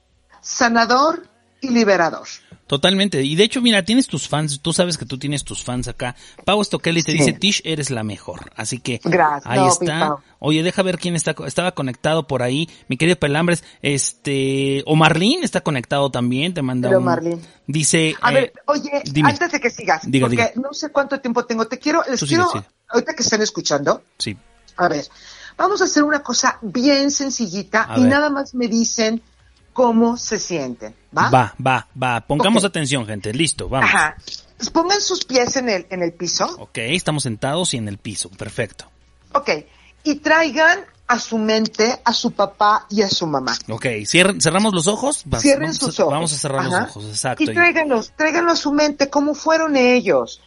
[0.40, 1.22] sanador
[1.66, 2.26] y liberador.
[2.66, 3.22] Totalmente.
[3.22, 6.16] Y de hecho, mira, tienes tus fans, tú sabes que tú tienes tus fans acá.
[6.44, 7.18] Pau Stockelli te Sí.
[7.18, 8.50] dice, Tish, eres la mejor.
[8.56, 9.46] Así que Gracias.
[9.46, 10.16] ahí No, está.
[10.40, 12.68] Oye, deja ver quién está, estaba conectado por ahí.
[12.88, 17.04] Mi querido Pelambres, este, Omarlín está conectado también, te manda Pero un...
[17.04, 17.40] Marlene.
[17.68, 19.30] Dice, A eh, ver, oye, dime.
[19.30, 20.52] antes de que sigas, Diga, porque diga.
[20.56, 22.64] no sé cuánto tiempo tengo, te quiero, les Tú sigue, quiero, sigue.
[22.88, 24.36] ahorita que están escuchando, sí,
[24.76, 25.04] a ver,
[25.56, 28.10] vamos a hacer una cosa bien sencillita A y ver.
[28.10, 29.22] nada más me dicen
[29.76, 31.28] cómo se sienten, ¿va?
[31.28, 32.20] va, va, va.
[32.26, 33.32] Pongamos atención, gente.
[33.34, 33.90] Listo, vamos.
[33.90, 34.16] Ajá.
[34.72, 38.30] Pongan sus pies en el, en el piso, Ok, estamos sentados y en el piso.
[38.30, 38.86] Perfecto.
[39.32, 39.50] ok,
[40.02, 43.54] y traigan a su mente a su papá y a su mamá.
[43.68, 45.24] Ok, cierren- cerramos los ojos.
[45.38, 46.12] Cierren vamos, sus a, ojos.
[46.14, 46.80] vamos a cerrar Ajá.
[46.80, 47.42] los ojos, exacto.
[47.44, 50.40] Y tráiganlos, tráiganlo a su mente, cómo fueron ellos.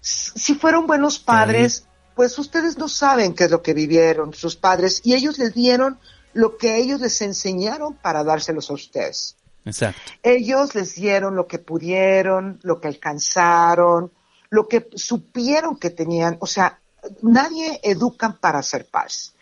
[0.00, 1.84] Si fueron buenos padres,
[2.16, 5.98] pues ustedes no saben qué es lo que vivieron sus padres y ellos les dieron
[6.34, 9.36] lo que ellos les enseñaron para dárselos a ustedes.
[9.64, 10.12] Exacto.
[10.22, 14.12] Ellos les dieron lo que pudieron, lo que alcanzaron,
[14.50, 16.36] lo que supieron que tenían.
[16.40, 16.80] O sea,
[17.22, 19.34] nadie educan para ser padres.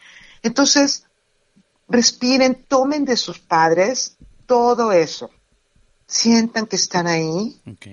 [0.42, 1.06] Entonces,
[1.88, 4.16] respiren, tomen de sus padres
[4.46, 5.30] todo eso.
[6.06, 7.86] Sientan que están ahí, Ok.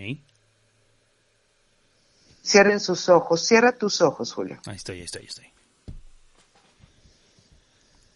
[2.44, 5.46] cierren sus ojos, cierra tus ojos, Julio, Ahí estoy, ahí estoy, ahí estoy.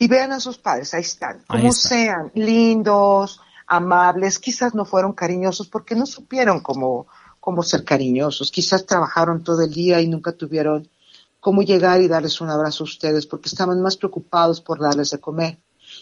[0.04, 1.88] Y vean a sus padres, ahí están, Ahí como está.
[1.88, 7.08] sean, lindos, amables, quizás no fueron cariñosos porque no supieron cómo,
[7.40, 10.90] cómo ser cariñosos, quizás trabajaron todo el día y nunca tuvieron
[11.40, 15.22] cómo llegar y darles un abrazo a ustedes porque estaban más preocupados por darles de
[15.22, 15.58] comer.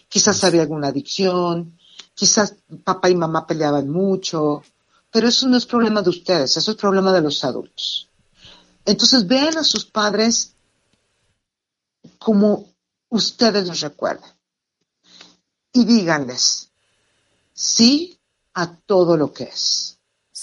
[0.09, 1.77] Quizás había alguna adicción,
[2.15, 4.63] quizás papá y mamá peleaban mucho,
[5.11, 8.09] pero eso no es problema de ustedes, eso es problema de los adultos.
[8.83, 10.55] Entonces vean a sus padres
[12.17, 12.70] como
[13.11, 14.31] ustedes los recuerdan
[15.71, 16.71] y díganles
[17.53, 18.19] sí
[18.53, 19.91] a todo lo que es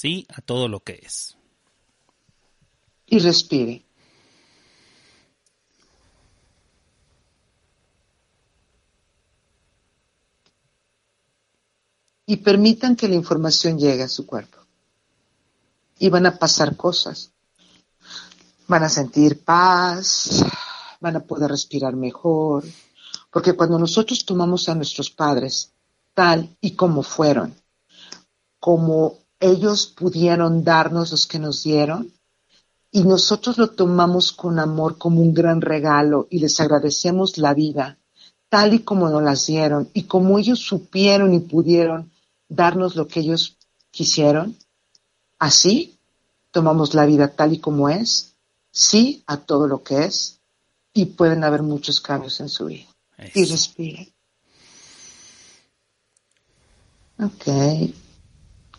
[0.00, 1.36] Sí a todo lo que es.
[3.06, 3.84] y respire.
[12.26, 14.58] Y permitan que la información llegue a su cuerpo.
[15.98, 17.32] Y van a pasar cosas.
[18.68, 20.44] Van a sentir paz,
[21.00, 22.64] van a poder respirar mejor,
[23.30, 25.72] porque cuando nosotros tomamos a nuestros padres
[26.14, 27.54] tal y como fueron,
[28.58, 32.12] como ellos pudieron darnos los que nos dieron,
[32.90, 37.98] y nosotros lo tomamos con amor como un gran regalo y les agradecemos la vida
[38.48, 42.10] tal y como nos las dieron y como ellos supieron y pudieron
[42.48, 43.58] darnos lo que ellos
[43.90, 44.56] quisieron,
[45.38, 45.98] así
[46.50, 48.36] tomamos la vida tal y como es,
[48.70, 50.37] sí a todo lo que es
[50.94, 52.86] y pueden haber muchos cambios en su vida.
[53.34, 53.52] Y Eso.
[53.52, 54.08] respiren.
[57.18, 57.92] Ok.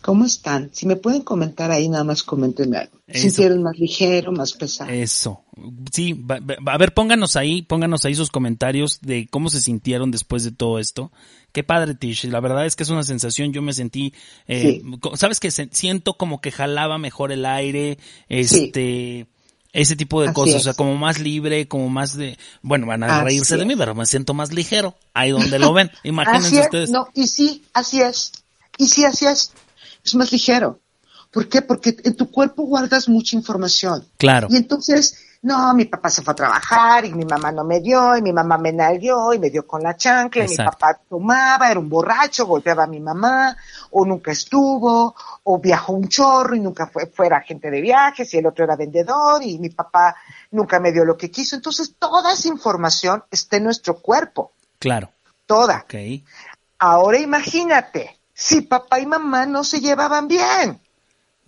[0.02, 0.70] ¿Cómo están?
[0.72, 2.98] Si me pueden comentar ahí, nada más coméntenme algo.
[3.06, 4.90] ¿Sintieron más ligero, más pesado?
[4.90, 5.44] Eso.
[5.92, 10.10] Sí, va- va- a ver, pónganos ahí, pónganos ahí sus comentarios de cómo se sintieron
[10.10, 11.12] después de todo esto.
[11.52, 12.24] Qué padre, Tish.
[12.24, 13.52] La verdad es que es una sensación.
[13.52, 14.14] Yo me sentí,
[14.46, 14.98] eh, Sí.
[15.16, 17.98] sabes que siento como que jalaba mejor el aire,
[18.30, 19.26] este,
[19.72, 20.60] ese tipo de Así cosas, es.
[20.60, 23.76] o sea, como más libre, como más de, bueno, van a Así reírse de mí,
[23.76, 24.96] pero me siento más ligero.
[25.14, 26.90] Ahí donde lo ven, imagínense ustedes.
[26.90, 28.32] no, y sí, así es.
[28.78, 29.52] Y sí, así es.
[30.04, 30.80] Es más ligero.
[31.30, 31.62] ¿Por qué?
[31.62, 34.04] Porque en tu cuerpo guardas mucha información.
[34.16, 34.48] Claro.
[34.50, 38.14] Y entonces, no, mi papá se fue a trabajar y mi mamá no me dio
[38.14, 41.70] y mi mamá me nalgueó y me dio con la chancla y mi papá tomaba,
[41.70, 43.56] era un borracho, golpeaba a mi mamá
[43.92, 45.14] o nunca estuvo
[45.44, 48.76] o viajó un chorro y nunca fue fuera gente de viajes y el otro era
[48.76, 50.14] vendedor y mi papá
[50.50, 51.56] nunca me dio lo que quiso.
[51.56, 55.10] Entonces, toda esa información está en nuestro cuerpo, Claro.
[55.46, 55.84] toda.
[55.84, 55.94] Ok.
[56.78, 60.80] Ahora imagínate, si papá y mamá no se llevaban bien.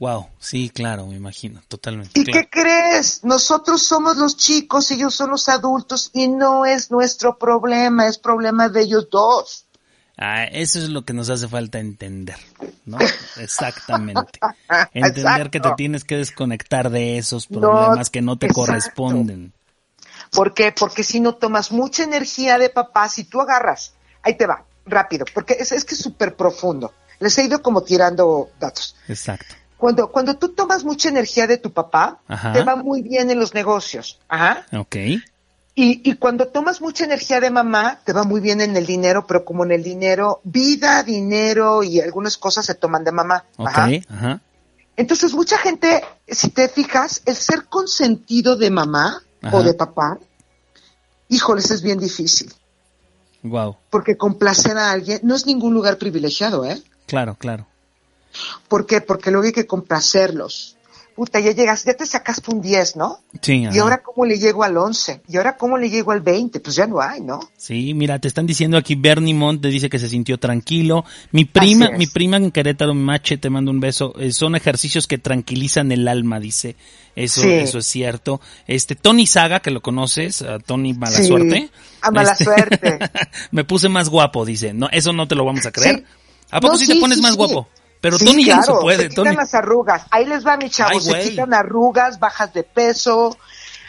[0.03, 0.31] Wow.
[0.41, 1.63] Sí, claro, me imagino.
[1.69, 2.19] Totalmente.
[2.19, 2.41] ¿Y claro.
[2.41, 3.23] qué crees?
[3.23, 8.69] Nosotros somos los chicos, ellos son los adultos y no es nuestro problema, es problema
[8.69, 9.67] de ellos dos.
[10.17, 12.35] Ah, eso es lo que nos hace falta entender,
[12.85, 12.99] ¿no?
[13.37, 14.41] Exactamente.
[14.93, 15.51] Entender Exacto.
[15.53, 18.67] que te tienes que desconectar de esos problemas que no te exacto.
[18.67, 19.53] corresponden.
[20.33, 20.75] ¿Por qué?
[20.77, 23.95] Porque si no tomas mucha energía de papá, si tú agarras,
[24.25, 26.93] ahí te va, rápido, porque es, es que es súper profundo.
[27.21, 28.97] Les he ido como tirando datos.
[29.07, 29.62] Exacto.
[29.83, 32.53] Cuando, cuando tú tomas mucha energía de tu papá, Ajá.
[32.53, 34.21] te va muy bien en los negocios.
[34.29, 34.65] Ajá.
[34.79, 34.95] Ok.
[34.95, 35.21] Y,
[35.75, 39.45] y cuando tomas mucha energía de mamá, te va muy bien en el dinero, pero
[39.45, 43.45] como en el dinero, vida, dinero y algunas cosas se toman de mamá.
[43.59, 43.89] Ajá.
[44.09, 44.41] ajá.
[44.97, 49.57] Entonces, mucha gente, si te fijas, el ser consentido de mamá Ajá.
[49.57, 50.21] o de papá,
[51.29, 52.55] híjoles, es bien difícil.
[53.43, 53.79] Wow.
[53.91, 56.81] Porque complacer a alguien no es ningún lugar privilegiado, ¿eh?
[57.07, 57.67] Claro, claro.
[58.69, 59.01] ¿Por qué?
[59.01, 60.77] Porque luego hay que complacerlos.
[61.15, 63.21] Puta, ya llegas, ya te sacaste un 10, ¿no?
[63.43, 65.21] Sí, Y ahora cómo le llego al 11?
[65.29, 66.59] ¿Y ahora cómo le llego al 20?
[66.61, 67.39] Pues ya no hay, ¿no?
[67.55, 71.05] Sí, mira, te están diciendo aquí Bernie Mont te dice que se sintió tranquilo.
[71.31, 74.15] Mi prima, mi prima en Querétaro, Mache, te mando un beso.
[74.19, 76.77] Eh, son ejercicios que tranquilizan el alma, dice.
[77.15, 77.51] Eso, Sí.
[77.53, 78.41] eso es cierto.
[78.67, 81.71] Este, Tony Saga, que lo conoces, a Tony Mala Sí, Suerte.
[82.01, 82.99] a mala Este, suerte.
[83.51, 84.73] me puse más guapo, dice.
[84.73, 85.97] No, eso no te lo vamos a creer.
[85.97, 86.05] Sí.
[86.53, 87.37] ¿A poco No, sí, te pones más sí.
[87.37, 87.69] guapo?
[88.03, 89.37] Pero Sí, Tony ya no claro, se puede, se quitan Tony.
[89.37, 90.03] las arrugas.
[90.11, 90.91] Ahí les va, mi chavo.
[90.91, 93.39] Ay, se quitan arrugas, bajas de peso.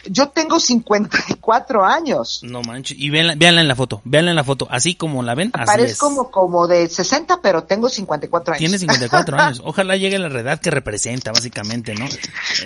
[0.06, 2.40] Yo tengo 54 años.
[2.42, 2.98] No manches.
[2.98, 4.66] Y véanla, véanla en la foto, véanla en la foto.
[4.70, 5.66] Así como la ven, así es.
[5.66, 8.58] Parezco como, como de 60, pero tengo 54 años.
[8.58, 9.62] Tiene 54 años.
[9.64, 12.06] Ojalá llegue a la edad que representa, básicamente, ¿no?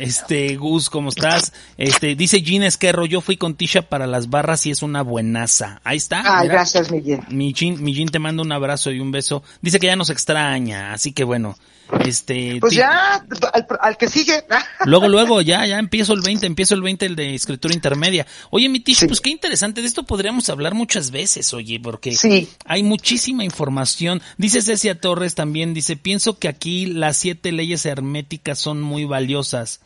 [0.01, 1.53] Este, Gus, ¿cómo estás?
[1.77, 5.81] Este, dice Jean Esquerro, yo fui con Tisha para las barras y es una buenaza.
[5.85, 6.23] Ahí está.
[6.25, 6.55] Ay, mira.
[6.55, 7.21] gracias, Miguel.
[7.29, 9.43] Mi Jean, mi Jean te manda un abrazo y un beso.
[9.61, 11.57] Dice que ya nos extraña, así que bueno,
[12.05, 12.59] este...
[12.61, 14.45] Pues ya, al, al que sigue.
[14.85, 18.27] Luego, luego, ya, ya empiezo el 20, empiezo el 20, el de escritura intermedia.
[18.51, 19.07] Oye, mi Tish, Sí.
[19.07, 22.49] pues qué interesante, de esto podríamos hablar muchas veces, oye, porque Sí.
[22.65, 24.21] hay muchísima información.
[24.37, 29.81] Dice Cecia Torres también, dice, pienso que aquí las siete leyes herméticas son muy valiosas.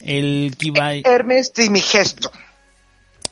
[0.00, 2.30] El Kiba, Hermes y mi gesto.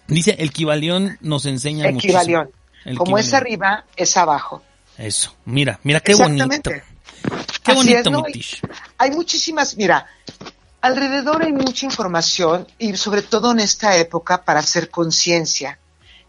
[0.09, 2.47] dice, el Kibalión nos enseña muchísimo.
[2.85, 3.35] El Como es Kibalión.
[3.64, 4.62] arriba, es abajo.
[4.99, 6.70] Eso, mira, mira qué bonito.
[7.35, 7.61] Exactamente.
[7.62, 8.22] Qué Así bonito, es, ¿no?
[8.22, 8.61] mi Tish.
[8.99, 10.07] Hay muchísimas, mira,
[10.80, 15.78] alrededor hay mucha información y sobre todo en esta época para hacer conciencia.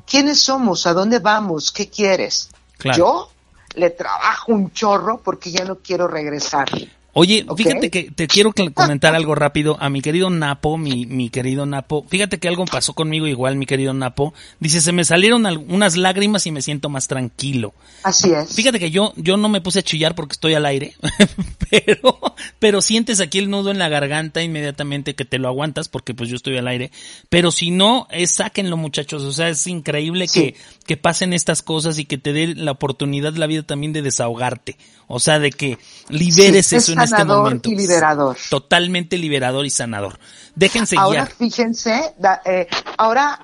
[0.06, 0.86] ¿Quiénes somos?
[0.88, 1.72] ¿A dónde vamos?
[1.72, 2.49] ¿Qué quieres?
[2.78, 2.97] Claro.
[2.97, 3.32] Yo
[3.76, 6.70] le trabajo un chorro porque ya no quiero regresar.
[7.18, 11.66] Oye, fíjate que te quiero comentar algo rápido a mi querido Napo, mi, mi querido
[11.66, 12.05] Napo.
[12.09, 14.34] Fíjate que algo pasó conmigo igual, mi querido Napo.
[14.59, 17.74] Dice, se me salieron al- unas lágrimas y me siento más tranquilo.
[18.03, 18.53] Así es.
[18.53, 20.93] Fíjate que yo, yo no me puse a chillar porque estoy al aire,
[21.70, 22.20] pero,
[22.59, 26.30] pero sientes aquí el nudo en la garganta inmediatamente que te lo aguantas porque pues
[26.30, 26.91] yo estoy al aire.
[27.30, 29.24] Pero si no, es sáquenlo muchachos.
[29.24, 30.41] O sea, es increíble Sí.
[30.41, 30.55] que,
[30.86, 34.77] que pasen estas cosas y que te dé la oportunidad la vida también de desahogarte.
[35.07, 35.77] O sea, de que
[36.09, 37.69] liberes Sí, eso es en este momento.
[37.69, 38.38] y liberador.
[38.49, 40.19] Totalmente liberador y sanador.
[40.55, 41.31] Déjense Ahora guiar.
[41.36, 42.67] fíjense, da- eh,
[42.97, 43.39] ahora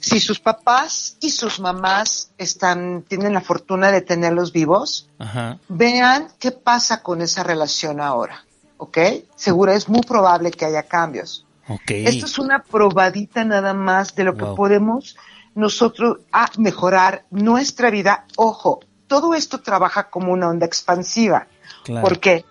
[0.00, 5.58] si sus papás y sus mamás están, tienen la fortuna de tenerlos vivos, Ajá.
[5.68, 8.44] vean qué pasa con esa relación ahora,
[8.76, 8.98] ¿ok?
[9.36, 11.46] Seguro es muy probable que haya cambios.
[11.68, 11.90] Ok.
[11.90, 15.16] Esto es una probadita nada más de lo que podemos
[15.54, 18.26] nosotros a mejorar nuestra vida.
[18.36, 21.46] Ojo, todo esto trabaja como una onda expansiva.
[21.84, 22.06] Claro.
[22.06, 22.46] porque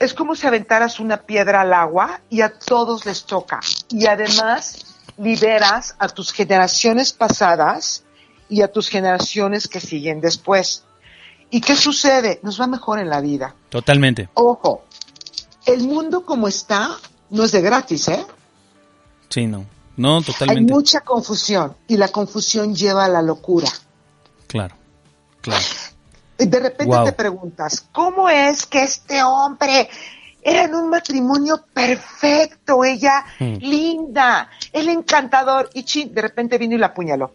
[0.00, 3.60] es como si aventaras una piedra al agua y a todos les toca.
[3.90, 8.04] Y además liberas a tus generaciones pasadas
[8.48, 10.84] y a tus generaciones que siguen después.
[11.50, 12.40] ¿Y qué sucede?
[12.42, 13.54] Nos va mejor en la vida.
[13.68, 14.28] Totalmente.
[14.34, 14.84] Ojo,
[15.64, 16.96] el mundo como está
[17.30, 18.26] no es de gratis, ¿eh?
[19.28, 19.64] Sí, no.
[19.96, 20.72] No, Hay totalmente.
[20.72, 23.68] mucha confusión y la confusión lleva a la locura.
[24.46, 24.74] Claro.
[25.40, 25.62] Claro.
[26.38, 27.04] Y de repente Wow.
[27.06, 29.88] te preguntas, ¿cómo es que este hombre
[30.42, 33.56] era en un matrimonio perfecto, ella Hmm.
[33.60, 37.34] linda, él encantador, y chin, de repente vino y la apuñaló?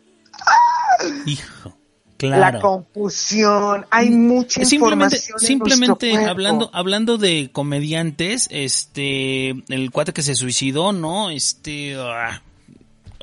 [1.25, 1.75] Hijo.
[2.19, 2.61] La Claro.
[2.61, 5.37] confusión, hay mucha simplemente, información.
[5.41, 11.31] en simplemente hablando, hablando de comediantes, este, el cuate que se suicidó, ¿no?
[11.31, 12.43] Este, ah,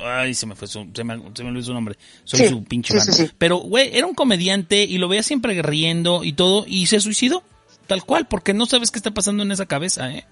[0.00, 1.96] ay, se me fue su, se me, se me olvidó su nombre.
[2.24, 3.30] Soy Sí, su pinche sí.
[3.38, 7.42] Pero, güey, era un comediante y lo veía siempre riendo y todo y se suicidó.
[7.86, 10.26] Tal cual, porque no sabes qué está pasando en esa cabeza, ¿eh?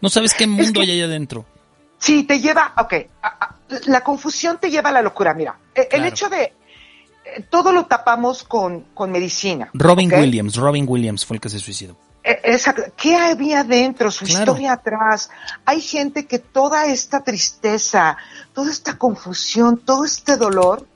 [0.00, 1.44] No sabes qué mundo hay allá adentro.
[1.98, 3.56] Sí, te lleva, ok, a- a-
[3.86, 5.34] la confusión te lleva a la locura.
[5.34, 6.06] Mira, eh, el Claro.
[6.06, 9.70] hecho de eh, todo lo tapamos con, con medicina.
[9.74, 10.12] Robin.
[10.12, 11.96] Williams, Robin Williams fue el que se suicidó.
[12.24, 12.84] Eh, Exacto.
[12.96, 14.10] ¿Qué había dentro?
[14.10, 14.40] Su Claro.
[14.52, 15.28] historia atrás.
[15.64, 18.16] Hay gente que toda esta tristeza,
[18.54, 20.86] toda esta confusión, todo este dolor,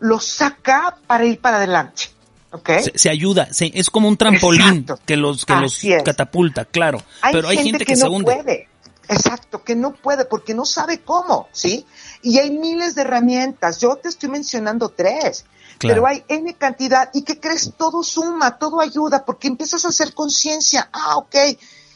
[0.00, 2.04] lo saca para ir para adelante.
[2.50, 2.68] ¿Ok?
[2.82, 4.98] Se, se ayuda, se- es como un trampolín Exacto.
[5.06, 6.02] que los que los es.
[6.02, 7.02] catapulta, claro.
[7.30, 8.34] pero hay gente, que, no se hunde.
[8.34, 8.68] puede.
[9.08, 11.86] Exacto, que no puede porque no sabe cómo, ¿sí?
[12.22, 13.80] Y hay miles de herramientas.
[13.80, 15.44] Yo te estoy mencionando tres.
[15.82, 16.02] Claro.
[16.02, 20.14] Pero hay N cantidad y que crees todo suma, todo ayuda, porque empiezas a hacer
[20.14, 20.88] conciencia.
[20.92, 21.34] Ah, ok,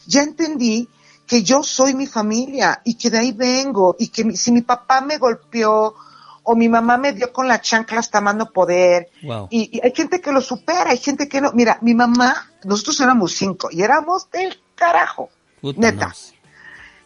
[0.06, 0.88] ya entendí
[1.26, 4.62] que yo soy mi familia y que de ahí vengo y que mi- si mi
[4.62, 5.94] papá me golpeó
[6.42, 9.10] o mi mamá me dio con la chancla hasta mano poder.
[9.22, 9.48] Wow.
[9.50, 11.52] Y, y hay gente que lo supera, hay gente que no.
[11.52, 15.30] Mira, mi mamá, nosotros éramos cinco y éramos del carajo.
[15.60, 16.14] Puta, Neta.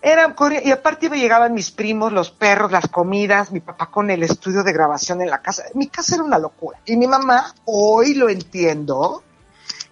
[0.02, 0.34] Era,
[0.64, 4.62] y aparte me llegaban mis primos, los perros, las comidas, mi papá con el estudio
[4.62, 5.64] de grabación en la casa.
[5.74, 6.78] Mi casa era una locura.
[6.86, 9.22] Y mi mamá, hoy lo entiendo,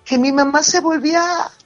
[0.04, 1.22] que mi mamá se volvía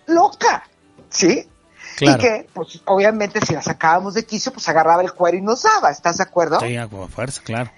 [0.06, 0.64] loca,
[1.08, 1.48] ¿sí?
[1.96, 2.18] Claro.
[2.18, 5.62] Y que, pues, obviamente, si la sacábamos de quicio, pues agarraba el cuero y nos
[5.62, 6.58] daba, ¿estás de acuerdo?
[6.58, 7.70] Sí, a fuerza, claro.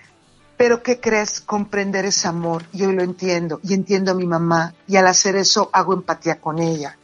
[0.57, 1.41] Pero ¿qué crees?
[1.41, 2.65] Comprender ese amor.
[2.73, 3.61] Y hoy lo entiendo.
[3.63, 4.73] Y entiendo a mi mamá.
[4.87, 6.97] Y al hacer eso hago empatía con ella.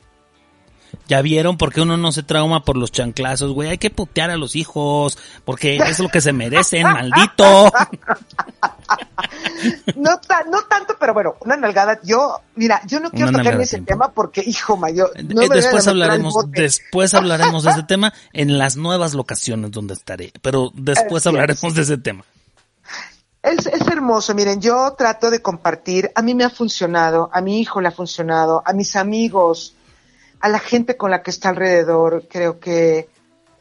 [1.06, 3.68] Ya vieron por qué uno no se trauma por los chanclazos, güey.
[3.68, 7.72] Hay que putear a los hijos, porque es lo que se merecen, maldito.
[9.96, 10.20] No,
[10.50, 12.00] no tanto, pero bueno, una nalgada.
[12.02, 15.12] Yo, mira, yo no quiero tocar ese tema porque, hijo mayor.
[15.14, 20.32] Eh, no después hablaremos, después hablaremos de ese tema en las nuevas locaciones donde estaré,
[20.42, 21.34] pero después Así es.
[21.34, 22.24] hablaremos de ese tema.
[23.42, 27.58] Es, es hermoso, miren, yo trato de compartir, a mí me ha funcionado, a mi
[27.58, 29.74] hijo le ha funcionado, a mis amigos,
[30.40, 33.08] a la gente con la que está alrededor, creo que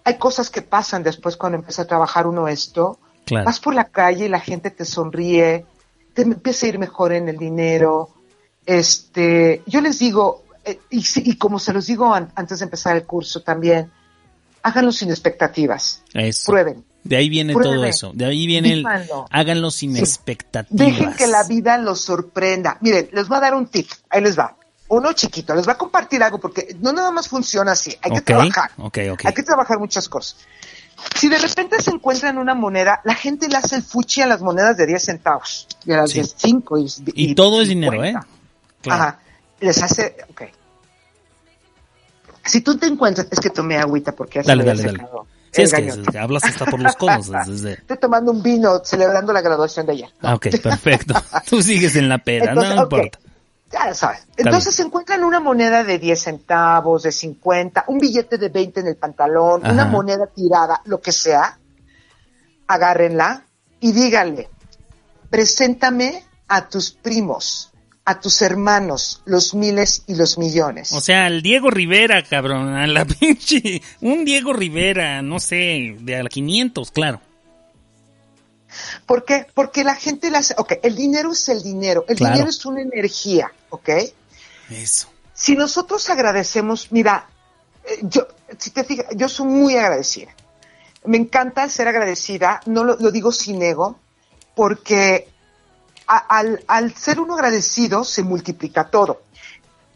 [0.03, 2.99] hay cosas que pasan después cuando empieza a trabajar uno esto.
[3.25, 3.45] Claro.
[3.45, 5.65] Vas por la calle y la gente te sonríe,
[6.13, 8.09] te empieza a ir mejor en el dinero.
[8.65, 12.95] Este, yo les digo, eh, y, y como se los digo an- antes de empezar
[12.95, 13.91] el curso también,
[14.63, 16.51] háganlo sin expectativas, Eso.
[16.51, 16.85] prueben.
[17.03, 17.75] De ahí viene Pruebe.
[17.75, 18.11] todo eso.
[18.13, 19.25] De ahí viene el Vívanlo.
[19.31, 19.99] háganlo sin Sí.
[20.01, 20.77] expectativas.
[20.85, 22.77] Dejen que la vida los sorprenda.
[22.81, 23.87] Miren, les voy a dar un tip.
[24.09, 24.55] Ahí les va.
[24.89, 27.95] Uno chiquito, les va a compartir algo porque no nada más funciona así.
[28.01, 28.71] Hay que trabajar.
[29.23, 30.37] Hay que trabajar muchas cosas.
[31.15, 34.41] Si de repente se encuentran una moneda, la gente le hace el fuchi a las
[34.41, 36.19] monedas de 10 centavos y a las Sí.
[36.19, 38.07] de 5 y, Y todo es dinero, ¿eh?
[38.09, 38.27] 50.
[38.81, 39.01] Claro.
[39.03, 39.19] Ajá.
[39.61, 40.41] Les hace, ok.
[42.45, 45.07] Si tú te encuentras, es que tomé agüita porque ya se Dale, dale, dale.
[45.51, 47.29] Sí, es que hablas hasta por los codos.
[47.47, 50.09] desde- Estoy tomando un vino celebrando la graduación de ella.
[50.21, 51.13] Ah, ok, perfecto.
[51.49, 53.19] Tú sigues en la peda, Entonces, no importa.
[53.71, 54.25] Ya sabes.
[54.35, 58.87] Entonces se encuentran una moneda de 10 centavos, de 50, un billete de 20 en
[58.87, 59.73] el pantalón, Ajá.
[59.73, 61.59] una moneda tirada, lo que sea.
[62.67, 63.45] Agárrenla
[63.79, 64.49] y díganle,
[65.29, 67.71] preséntame a tus primos,
[68.05, 70.91] a tus hermanos, los miles y los millones.
[70.93, 76.15] O sea, el Diego Rivera, cabrón, a la pinche, un Diego Rivera, no sé, de
[76.15, 77.21] a la 500, claro.
[79.09, 79.47] ¿Por qué?
[79.55, 82.33] Porque la gente hace, ok, el dinero es el dinero, el Claro.
[82.35, 83.89] dinero es una energía, ¿ok?
[84.69, 85.07] Eso.
[85.33, 87.27] si nosotros agradecemos, mira,
[87.85, 88.27] eh, yo,
[88.59, 90.29] si te fijas, yo soy muy agradecida.
[91.05, 93.97] Me encanta ser agradecida, no lo, lo digo sin ego,
[94.53, 95.27] porque
[96.05, 99.23] a- al, al ser uno agradecido se multiplica todo.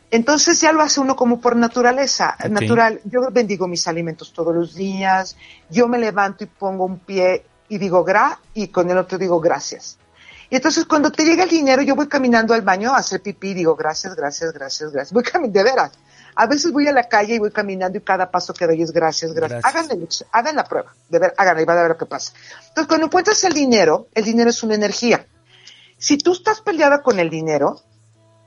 [0.10, 3.00] Entonces ya lo hace uno como por naturaleza, natural.
[3.04, 5.36] Yo bendigo mis alimentos todos los días,
[5.70, 9.40] yo me levanto y pongo un pie y digo gra y con el otro digo
[9.40, 9.98] gracias.
[10.50, 13.50] Y entonces cuando te llega el dinero, yo voy caminando al baño a hacer pipí
[13.50, 15.12] y digo gracias, gracias, gracias, gracias.
[15.14, 15.92] Voy caminando, de veras.
[16.36, 18.92] A veces voy a la calle y voy caminando y cada paso que doy es
[18.92, 19.62] gracias, gracias.
[19.62, 19.86] Gracias.
[19.86, 22.34] Hagan, el- hagan la prueba, de ver, háganla y van a ver lo que pasa.
[22.68, 25.26] Entonces cuando encuentras el dinero, el dinero es una energía.
[25.98, 27.82] Si tú estás peleada con el dinero,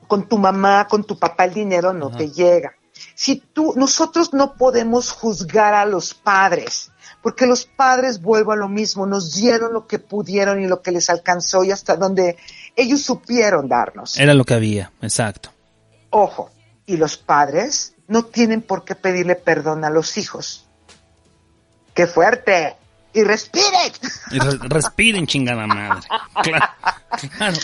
[0.07, 2.18] con tu mamá, con tu papá, el dinero no Ajá.
[2.18, 2.72] te llega.
[3.14, 6.91] Si tú, nosotros no podemos juzgar a los padres,
[7.27, 10.93] porque los padres, vuelvo a lo mismo, nos dieron lo que pudieron y lo que
[10.93, 12.37] les alcanzó y hasta donde
[12.77, 14.16] ellos supieron darnos.
[14.16, 15.51] Era lo que había, exacto.
[16.11, 16.53] Ojo,
[16.87, 20.68] y los padres no tienen por qué pedirle perdón a los hijos.
[21.95, 22.77] ¡Qué fuerte!
[23.12, 23.93] Y respiren.
[24.70, 26.07] Respiren, chingada madre.
[26.45, 26.68] Claro,
[27.37, 27.57] claro.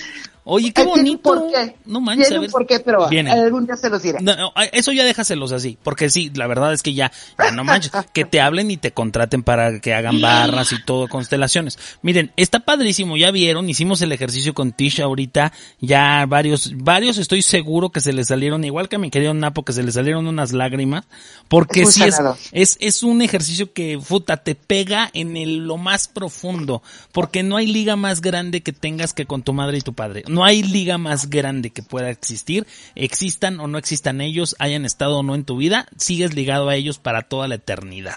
[0.45, 1.23] Oye, qué bonito.
[1.23, 1.77] por qué.
[1.85, 2.51] No manches, a Tienen ver.
[2.51, 4.21] por qué, pero algún día se los diré.
[4.21, 7.63] No, no, eso ya déjaselos así, porque sí, la verdad es que ya, ya no
[7.63, 11.79] manches, que te hablen y te contraten para que hagan barras y todo, constelaciones.
[12.03, 17.43] Miren, está padrísimo, ya vieron, hicimos el ejercicio con Tisha ahorita, ya varios, varios estoy
[17.43, 20.27] seguro que se les salieron, igual que a mi querido Napo, que se les salieron
[20.27, 21.05] unas lágrimas,
[21.49, 22.19] porque Es sí es,
[22.51, 26.83] es, es un ejercicio que, puta, te pega en el, lo más profundo,
[27.13, 30.25] porque no hay liga más grande que tengas que con tu madre y tu padre.
[30.33, 35.19] No hay liga más grande que pueda existir, existan o no existan ellos, hayan estado
[35.19, 38.17] o no en tu vida, sigues ligado a ellos para toda la eternidad.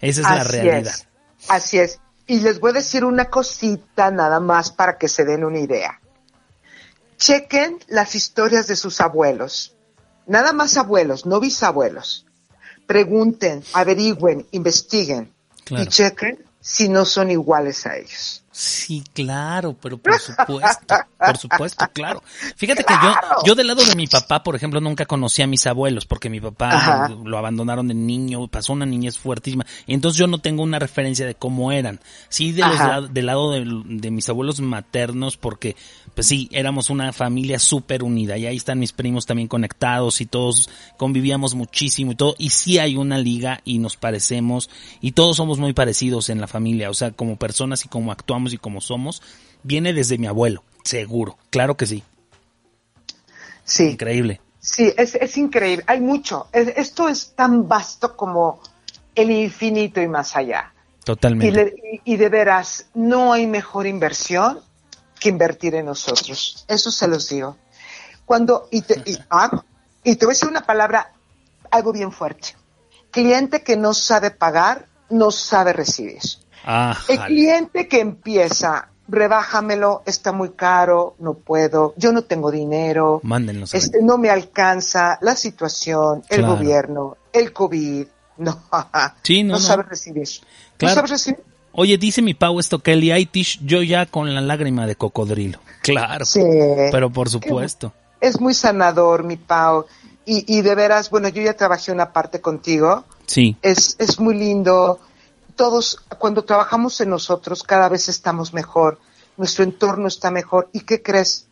[0.00, 0.94] Esa es la realidad.
[0.94, 1.06] es,
[1.48, 1.98] así es.
[2.28, 6.00] Y les voy a decir una cosita nada más para que se den una idea.
[7.18, 9.74] Chequen las historias de sus abuelos.
[10.26, 12.26] Nada más abuelos, no bisabuelos.
[12.86, 15.32] Pregunten, averigüen, investiguen
[15.64, 15.82] Claro.
[15.82, 18.44] y chequen si no son iguales a ellos.
[18.58, 22.22] Sí, claro, pero por supuesto, por supuesto, claro.
[22.56, 25.66] Fíjate que yo, yo del lado de mi papá, por ejemplo, nunca conocí a mis
[25.66, 30.26] abuelos porque mi papá lo abandonaron de niño, pasó una niñez fuertísima, y entonces yo
[30.26, 32.00] no tengo una referencia de cómo eran.
[32.30, 35.76] Sí, de los, del lado de, de, mis abuelos maternos, porque,
[36.14, 40.24] pues sí, éramos una familia súper unida, y ahí están mis primos también conectados, y
[40.24, 44.70] todos convivíamos muchísimo y todo, y sí hay una liga, y nos parecemos,
[45.02, 48.45] y todos somos muy parecidos en la familia, o sea, como personas y como actuamos
[48.52, 49.22] y como somos,
[49.62, 52.02] viene desde mi abuelo, seguro, claro que sí.
[53.64, 53.90] Sí.
[53.90, 54.40] Increíble.
[54.60, 56.48] Sí, es, increíble, hay mucho.
[56.52, 58.60] esto es tan vasto como
[59.14, 60.72] el infinito y más allá.
[61.04, 61.76] Totalmente.
[62.04, 64.60] Y, de veras, no hay mejor inversión
[65.20, 66.64] que invertir en nosotros.
[66.66, 67.56] Eso se los digo.
[68.24, 69.62] Cuando, y te, y, ah,
[70.02, 71.12] y te voy a decir una palabra,
[71.70, 72.56] algo bien fuerte.
[73.12, 76.20] Cliente que no sabe pagar, no sabe recibir
[77.08, 83.20] el cliente que empieza, rebájamelo, está muy caro, no puedo, yo no tengo dinero,
[83.72, 88.06] este, no me alcanza la situación, el gobierno, el COVID,
[88.38, 88.62] no,
[89.44, 90.28] no, sabe recibir.
[90.80, 91.40] No sabe recibir.
[91.78, 95.58] Oye, dice mi Pau esto, Kelly, hay tish, yo ya con la lágrima de cocodrilo.
[95.86, 96.24] Claro.
[96.24, 96.42] Sí.
[96.90, 97.92] Pero por supuesto.
[98.20, 99.86] Es muy sanador, mi Pau.
[100.24, 103.04] Y, y de veras, bueno, yo ya trabajé una parte contigo.
[103.26, 103.56] Sí.
[103.62, 104.98] Es, es muy lindo
[105.56, 108.98] todos, cuando trabajamos en nosotros, cada vez estamos mejor,
[109.36, 110.68] nuestro entorno está mejor.
[110.72, 111.48] ¿Y qué crees?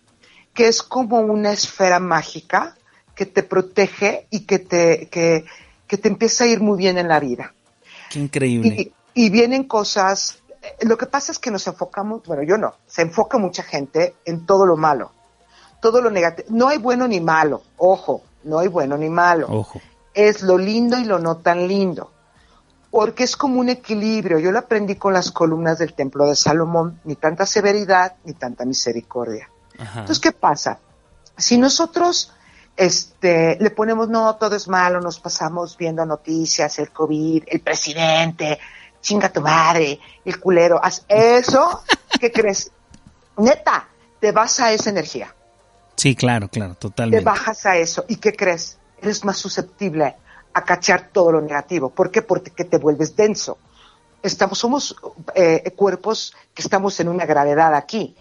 [0.53, 2.77] Que es como una esfera mágica
[3.15, 5.45] que te protege y que te, que,
[5.89, 7.55] te empieza a ir muy bien en la vida.
[8.11, 8.93] Qué increíble.
[9.15, 10.39] Y, vienen cosas,
[10.81, 14.45] lo que pasa es que nos enfocamos, bueno, yo no, se enfoca mucha gente en
[14.45, 15.13] todo lo malo,
[15.81, 16.49] todo lo negativo.
[16.51, 19.47] No hay bueno ni malo, ojo, no hay bueno ni malo.
[19.49, 19.81] Ojo.
[20.15, 22.14] Es lo lindo y lo no tan lindo
[22.95, 24.39] porque es como un equilibrio.
[24.39, 28.65] Yo lo aprendí con las columnas del Templo de Salomón, ni tanta severidad ni tanta
[28.65, 29.51] misericordia.
[29.77, 30.79] Entonces, ¿qué pasa?
[31.37, 32.33] Si nosotros
[32.77, 38.61] este, le ponemos, no, todo es malo, nos pasamos viendo noticias, el COVID, el presidente,
[39.01, 41.83] chinga tu madre, el culero, haz eso,
[42.21, 42.71] ¿qué crees?
[43.39, 43.89] Neta,
[44.21, 45.35] te vas a esa energía.
[45.97, 47.19] Sí, claro, claro, totalmente.
[47.19, 48.05] Te bajas a eso.
[48.07, 48.79] ¿Y qué crees?
[49.03, 50.15] Eres más susceptible
[50.55, 51.91] a cachar todo lo negativo.
[51.91, 52.23] ¿Por qué?
[52.23, 53.59] Porque te vuelves denso.
[54.23, 54.97] Estamos, somos
[55.35, 58.17] eh, cuerpos que estamos en una gravedad aquí.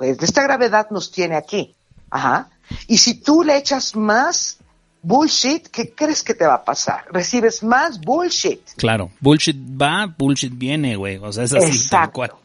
[0.00, 1.74] Esta gravedad nos tiene aquí.
[2.10, 2.50] Ajá.
[2.88, 4.58] Y si tú le echas más
[5.02, 7.04] bullshit, ¿qué crees que te va a pasar?
[7.10, 8.60] Recibes más bullshit.
[8.76, 11.18] Claro, bullshit va, bullshit viene, güey.
[11.18, 12.40] O sea, es así, Exacto.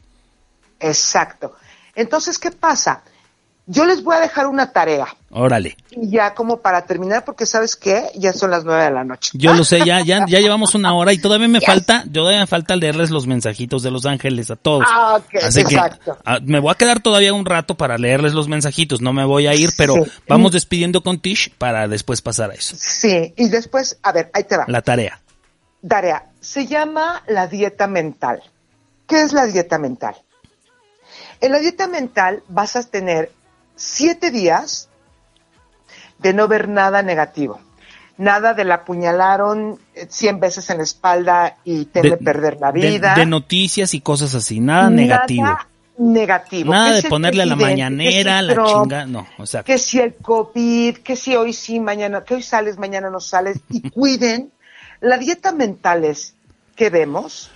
[0.79, 1.55] Exacto.
[1.95, 3.03] Entonces, ¿qué pasa?
[3.65, 5.07] Yo les voy a dejar una tarea.
[5.33, 5.77] Órale.
[5.91, 9.31] Y ya como para terminar, porque sabes qué, ya son las nueve de la noche.
[9.33, 12.47] Yo lo sé, ya, ya, ya llevamos una hora y todavía me falta, todavía me
[12.47, 14.85] falta leerles los mensajitos de los ángeles a todos.
[14.89, 16.15] Ah, ok, Así exacto.
[16.15, 19.23] Que, ah, me voy a quedar todavía un rato para leerles los mensajitos, no me
[19.23, 19.95] voy a ir, pero
[20.27, 22.75] vamos despidiendo con Tish para después pasar a eso.
[22.77, 24.65] Sí, y después, a ver, ahí te va.
[24.67, 25.21] La tarea.
[25.87, 28.43] Tarea, se llama la dieta mental.
[29.07, 30.15] ¿Qué es la dieta mental?
[31.39, 33.31] En la dieta mental vas a tener
[33.75, 34.89] siete días
[36.21, 37.59] de no ver nada negativo.
[38.17, 43.15] Nada de la apuñalaron cien veces en la espalda y teme perder la vida.
[43.15, 45.57] De, noticias y cosas así, nada, negativo.
[45.97, 46.71] Negativo.
[46.71, 49.63] Nada de ponerle a la mañanera, la chinga, no, o sea.
[49.63, 53.59] Que si el COVID, que si hoy sí, mañana, que hoy sales, mañana no sales,
[53.69, 54.51] y cuiden.
[54.99, 56.35] La dieta mental es
[56.75, 57.49] qué vemos,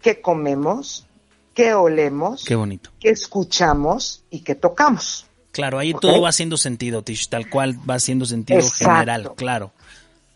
[0.00, 1.06] qué comemos,
[1.54, 2.90] qué olemos, qué bonito.
[3.00, 5.26] qué escuchamos y qué tocamos.
[5.54, 9.70] Claro, ahí todo va haciendo sentido, Tish, tal cual va haciendo sentido general, claro.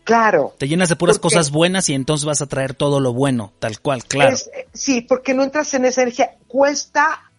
[0.05, 0.55] Claro.
[0.57, 3.81] Te llenas de puras cosas buenas y entonces vas a traer todo lo bueno, tal
[3.81, 4.37] cual, claro.
[4.73, 6.31] sí, porque no entras en esa energía.
[6.47, 7.29] Cuesta.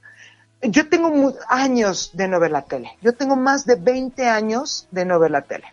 [0.60, 2.90] Yo tengo años de no ver la tele.
[3.00, 5.64] Yo tengo más de 20 años de no ver la tele.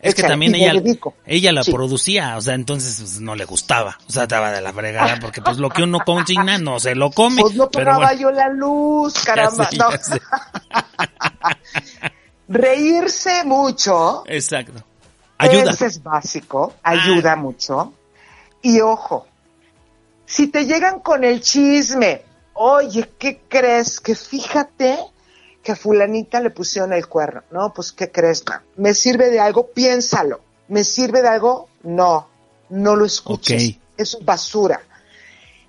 [0.00, 0.72] Es que también ella,
[1.24, 4.72] ella la producía, o sea, entonces pues, no le gustaba, o sea, estaba de la
[4.72, 7.40] fregada, porque pues lo que uno consigna no se lo come.
[7.40, 9.68] Pues no pagaba yo la luz, caramba.
[9.78, 9.88] no.
[12.48, 14.22] Reírse mucho.
[14.26, 14.84] Exacto.
[15.38, 15.72] Ayuda.
[15.72, 17.36] Eso es básico, ayuda ah.
[17.36, 17.92] mucho.
[18.62, 19.26] Y ojo,
[20.24, 22.22] si te llegan con el chisme,
[22.54, 24.00] oye, ¿qué crees?
[24.00, 24.98] Que fíjate
[25.66, 27.42] que a fulanita le pusieron el cuerno.
[27.50, 28.44] No, pues ¿qué crees?
[28.76, 29.66] ¿Me sirve de algo?
[29.66, 30.40] Piénsalo.
[30.68, 31.68] ¿Me sirve de algo?
[31.82, 32.28] No,
[32.68, 33.76] no lo escuches.
[33.96, 34.80] Es basura.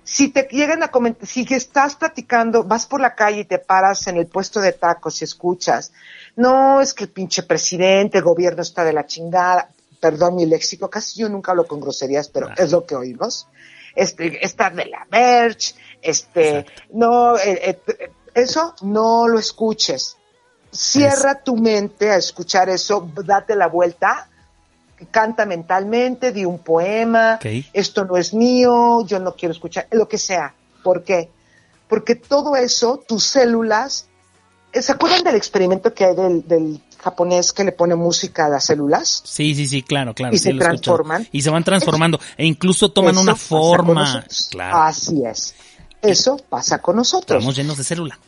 [0.04, 4.06] Si te llegan a comentar, si estás platicando, vas por la calle y te paras
[4.06, 5.90] en el puesto de tacos y escuchas,
[6.36, 9.68] no, es que el pinche presidente, el gobierno está de la chingada.
[9.98, 13.48] perdón mi léxico, casi yo nunca hablo con groserías, pero es lo que oímos.
[13.96, 20.16] Este, estar de la merch, este, no, eh, eh, eso no lo escuches.
[20.70, 24.28] Cierra tu mente a escuchar eso, date la vuelta,
[25.10, 27.38] canta mentalmente, di un poema,
[27.72, 30.54] esto no es mío, yo no quiero escuchar, lo que sea.
[30.82, 31.30] ¿Por qué?
[31.88, 34.06] Porque todo eso, tus células,
[34.72, 38.48] eh, ¿se acuerdan del experimento que hay del, del japonés que le pone música a
[38.50, 39.22] las células?
[39.24, 40.34] Sí, sí, sí, claro, claro.
[40.34, 41.26] Y sí se lo transforman.
[41.32, 42.20] Y se van transformando.
[42.36, 44.24] E incluso toman una forma.
[44.50, 44.76] Claro.
[44.76, 45.54] Así es.
[46.02, 47.38] Eso pasa con nosotros.
[47.38, 48.18] Estamos llenos de célula.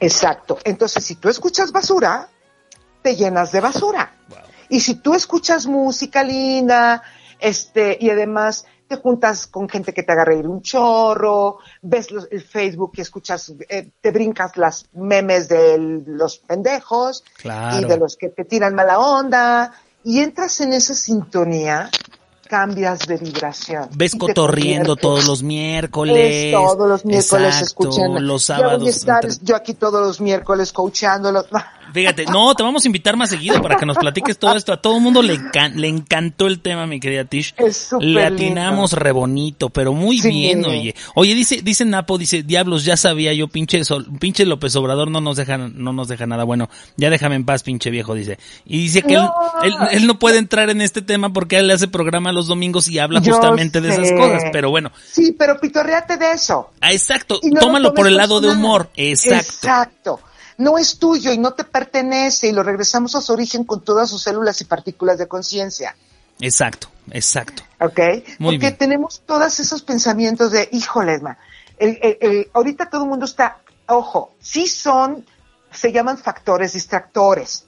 [0.00, 0.58] Exacto.
[0.64, 2.28] Entonces, si tú escuchas basura,
[3.02, 4.12] te llenas de basura.
[4.68, 7.02] Y si tú escuchas música linda,
[7.38, 12.28] este, y además te juntas con gente que te haga reír un chorro, ves los-
[12.30, 15.76] el Facebook y escuchas, eh, te brincas las memes de
[16.06, 17.80] los pendejos Claro.
[17.80, 19.72] y de los que te tiran mala onda,
[20.04, 21.90] y entras en esa sintonía,
[22.46, 23.88] cambias de vibración.
[23.94, 26.16] Ves cotorriendo todos los miércoles.
[26.46, 28.20] es todos los miércoles escuchando.
[28.20, 28.86] Los sábados.
[28.88, 31.44] estar entre- yo aquí todos los miércoles coachándolo.
[31.92, 34.72] Fíjate, no, te vamos a invitar más seguido para que nos platiques todo esto.
[34.72, 35.38] A todo el mundo le,
[35.74, 37.54] le encantó el tema, mi querida Tish.
[37.56, 40.28] Es Le atinamos re bonito, pero muy Sí.
[40.28, 40.94] bien, oye.
[41.14, 45.20] Oye, dice, dice Napo, dice, diablos, ya sabía yo, pinche, Sol- pinche López Obrador no
[45.20, 46.68] nos deja, no nos deja nada bueno.
[46.96, 48.38] Ya déjame en paz, pinche viejo, dice.
[48.64, 49.32] Y dice que No.
[49.62, 52.88] él, él, él no puede entrar en este tema porque él hace programa los domingos
[52.88, 54.42] y habla Yo justamente de esas cosas.
[54.52, 56.70] Pero bueno, Sí, pero pitorreate de eso.
[56.80, 58.90] ah, exacto, no tómalo por el lado de humor.
[58.96, 59.36] Exacto.
[59.66, 60.20] Exacto.
[60.58, 64.08] No es tuyo y no te pertenece y lo regresamos a su origen con todas
[64.08, 65.94] sus células y partículas de conciencia.
[66.40, 67.62] Exacto, exacto.
[67.80, 67.98] ¿Ok?
[68.38, 68.76] Muy Porque bien.
[68.76, 71.36] tenemos todos esos pensamientos de, híjole, ma,
[71.78, 75.24] el, el- el- ahorita todo el mundo está, ojo, sí son,
[75.70, 77.64] se llaman factores distractores.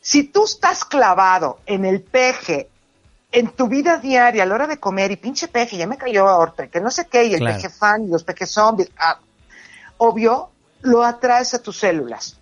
[0.00, 2.68] Si tú estás clavado en el peje,
[3.32, 6.28] en tu vida diaria, a la hora de comer, y pinche peje, ya me cayó
[6.28, 7.56] ahorita, que no sé qué, y el Claro.
[7.56, 9.18] peje fan, y los peje zombies, ah,
[9.98, 10.50] obvio,
[10.86, 12.36] lo atraes a tus células,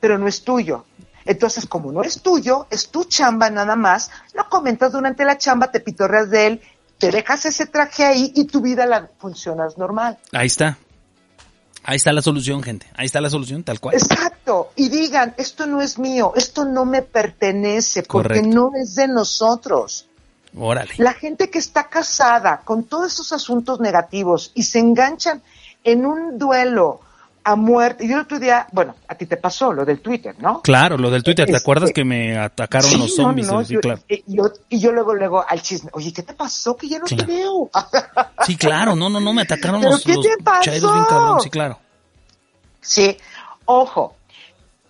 [0.00, 0.84] pero no es tuyo.
[1.24, 5.70] Entonces, como no es tuyo, es tu chamba nada más, lo comentas durante la chamba,
[5.70, 6.60] te pitorreas de él,
[6.98, 10.18] te dejas ese traje ahí y tu vida la funcionas normal.
[10.32, 10.78] Ahí está.
[11.84, 12.86] Ahí está la solución, gente.
[12.94, 13.96] Ahí está la solución, tal cual.
[13.96, 14.70] Exacto.
[14.76, 18.48] Y digan, esto no es mío, esto no me pertenece, porque Correcto.
[18.48, 20.06] no es de nosotros.
[20.56, 20.92] Órale.
[20.98, 25.42] La gente que está casada con todos esos asuntos negativos y se enganchan
[25.82, 27.00] en un duelo
[27.44, 28.06] a muerte.
[28.06, 30.60] Yo el otro día, bueno, a ti te pasó lo del Twitter, ¿no?
[30.62, 33.48] Claro, lo del Twitter, ¿te Este- acuerdas que me atacaron Sí, los zombies?
[33.50, 34.00] no, sí, yo- claro.
[34.08, 36.76] y, yo, y yo luego, luego al chisme, oye, ¿qué te pasó?
[36.76, 37.26] Que ya no Claro.
[37.26, 37.70] te veo.
[38.46, 40.62] Sí, claro, no, no, no, me atacaron ¿Pero los, qué los te pasó?
[40.62, 41.78] chairos bien cabrón, sí, claro.
[42.80, 43.16] sí,
[43.64, 44.16] ojo,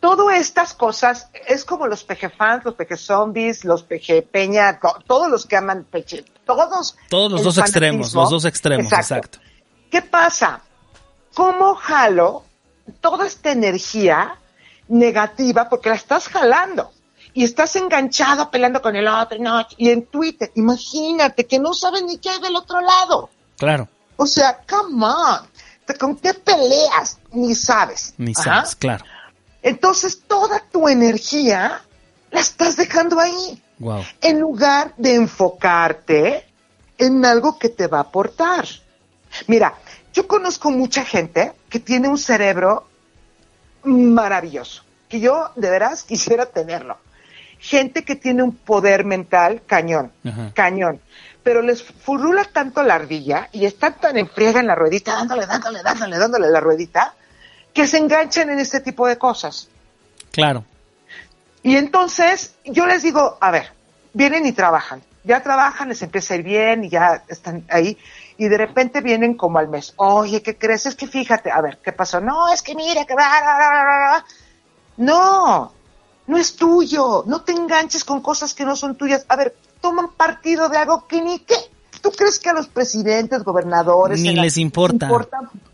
[0.01, 4.99] todas estas cosas es como los peje fans, los peje zombies, los peje peña, to-
[5.07, 6.97] todos los que aman peche, todos.
[7.09, 9.39] Todos los dos extremos, los dos extremos, exacto.
[9.91, 10.61] ¿Qué pasa?
[11.35, 12.45] ¿Cómo jalo
[13.01, 14.37] toda esta energía
[14.89, 16.91] negativa porque la estás jalando?
[17.35, 22.03] Y estás enganchado peleando con el otro, no, y en Twitter, imagínate que no sabes
[22.03, 23.31] ni qué hay del otro lado.
[23.57, 25.49] Claro, O sea, come on.
[25.99, 27.19] ¿Con qué peleas?
[27.33, 28.15] Ni sabes.
[28.19, 28.43] ni Ajá.
[28.45, 29.05] sabes, claro.
[29.63, 31.81] Entonces, toda tu energía
[32.31, 34.03] la estás dejando ahí, Wow.
[34.21, 36.47] en lugar de enfocarte
[36.99, 38.67] en algo que te va a aportar.
[39.49, 39.75] Mira,
[40.13, 42.87] yo conozco mucha gente que tiene un cerebro
[43.85, 46.99] maravilloso, que yo de veras quisiera tenerlo.
[47.59, 50.51] Gente que tiene un poder mental cañón, Ajá.
[50.55, 51.01] cañón,
[51.43, 55.47] pero les furula tanto la ardilla y están tan en friega en la ruedita, dándole,
[55.47, 57.15] dándole, dándole, dándole la ruedita,
[57.73, 59.69] que se enganchan en este tipo de cosas.
[60.31, 60.65] Claro,
[61.63, 63.71] Y entonces yo les digo, a ver,
[64.13, 65.03] vienen y trabajan.
[65.25, 67.97] Ya trabajan, les empieza a ir bien y ya están ahí.
[68.37, 69.95] Y de repente vienen como al mes.
[69.97, 70.87] Oye, ¿qué crees?
[70.87, 72.21] Es que fíjate, a ver, ¿qué pasó?
[72.21, 73.15] No, es que mira, que...
[73.15, 74.25] bla, bla, bla, bla, bla".
[74.97, 75.73] No,
[76.27, 77.25] no es tuyo.
[77.27, 79.25] No te enganches con cosas que no son tuyas.
[79.29, 81.57] A ver, toman partido de algo que ni qué.
[82.03, 84.21] ¿Tú crees que a los presidentes, gobernadores...
[84.21, 85.09] Ni les importa.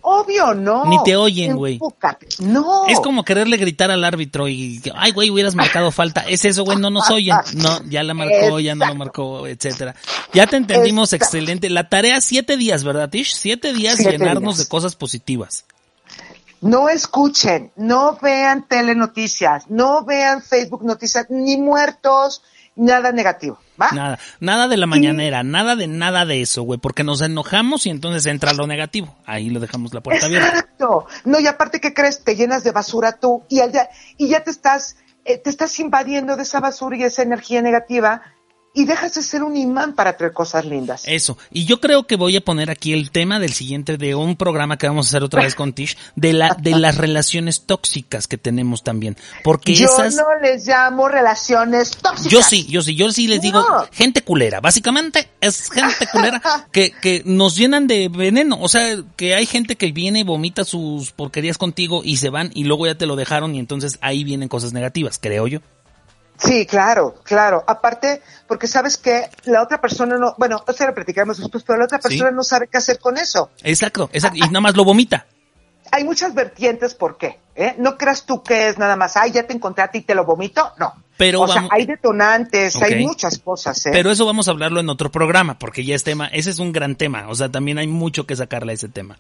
[0.02, 0.84] Obvio, no.
[0.84, 1.80] Ni te oyen, güey.
[2.40, 2.86] No.
[2.86, 6.20] es como quererle gritar al árbitro y, ay, güey, hubieras marcado falta.
[6.20, 7.34] Es eso, güey, no nos oyen.
[7.55, 9.94] No, ya la marcó, ya no la marcó, etcétera.
[10.34, 11.36] Ya te entendimos, Exacto.
[11.36, 11.70] excelente.
[11.70, 13.34] La tarea, siete días, ¿verdad, Tish?
[13.34, 14.66] Siete días Siete llenarnos días.
[14.66, 15.64] de cosas positivas.
[16.60, 22.42] No escuchen, no vean telenoticias, no vean Facebook noticias, ni muertos,
[22.74, 23.90] nada negativo, ¿va?
[23.92, 27.90] Nada, nada de la mañanera, nada de nada de eso, güey, porque nos enojamos y
[27.90, 29.16] entonces entra lo negativo.
[29.26, 30.48] Ahí lo dejamos la puerta abierta.
[30.48, 31.06] Exacto.
[31.24, 32.24] No, y aparte, ¿qué crees?
[32.24, 35.78] Te llenas de basura tú y, al ya, y ya te estás, eh, te estás
[35.80, 38.22] invadiendo de esa basura y esa energía negativa
[38.74, 41.03] y dejas de ser un imán para traer cosas lindas.
[41.07, 41.36] Eso.
[41.51, 44.77] Y yo creo que voy a poner aquí el tema del siguiente, de un programa
[44.78, 48.39] que vamos a hacer otra vez con Tish, de la, de las relaciones tóxicas que
[48.39, 49.16] tenemos también.
[49.43, 50.15] Porque Yo esas.
[50.15, 52.31] no les llamo relaciones tóxicas.
[52.32, 53.86] Yo sí, yo sí, yo sí les digo No.
[53.90, 54.61] gente culera.
[54.61, 56.40] Básicamente es gente culera
[56.73, 58.59] que, que nos llenan de veneno.
[58.61, 62.51] O sea, que hay gente que viene y vomita sus porquerías contigo y se van
[62.55, 65.61] y luego ya te lo dejaron y entonces ahí vienen cosas negativas, creo yo.
[66.39, 67.65] Sí, claro, claro.
[67.66, 71.78] Aparte, porque sabes que la otra persona no, bueno, o sea, lo platicaremos después, pero
[71.78, 72.09] la otra Sí.
[72.09, 73.51] persona no sabe qué hacer con eso.
[73.62, 74.36] Exacto, exacto.
[74.39, 75.27] Y nada más lo vomita.
[75.90, 77.74] Hay muchas vertientes por qué, ¿eh?
[77.78, 80.15] No creas tú que es nada más, ay, ya te encontré a ti y te
[80.15, 80.93] lo vomito, no.
[81.16, 83.90] Pero o sea, hay detonantes, hay muchas cosas, ¿eh?
[83.93, 86.73] Pero eso vamos a hablarlo en otro programa, porque ya es tema, ese es un
[86.73, 87.27] gran tema.
[87.28, 89.19] O sea, también hay mucho que sacarle a ese tema.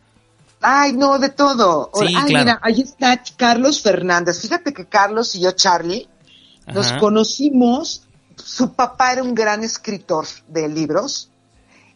[0.60, 1.90] Ay, no, de todo.
[1.94, 2.44] Sí, Ay, claro.
[2.44, 4.40] mira, ahí está Carlos Fernández.
[4.40, 6.06] Fíjate que Carlos y yo, Charlie,
[6.74, 6.98] nos Ajá.
[6.98, 8.08] conocimos.
[8.36, 11.30] Su papá era un gran escritor de libros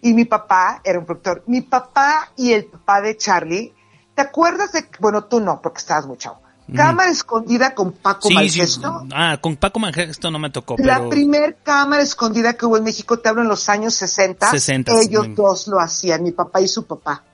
[0.00, 1.44] y mi papá era un productor.
[1.46, 3.72] Mi papá y el papá de Charlie,
[4.14, 6.40] ¿te acuerdas de, bueno, tú no, porque estabas muy chavo.
[6.74, 8.80] Cámara escondida con Paco Sí, sí.
[9.12, 12.84] Ah, con Paco Mangesto no me tocó, La pero primer cámara escondida que hubo en
[12.84, 14.50] México, te hablo en los años 60.
[14.50, 15.34] 60, Ellos sí.
[15.34, 17.24] dos lo hacían, mi papá y su papá.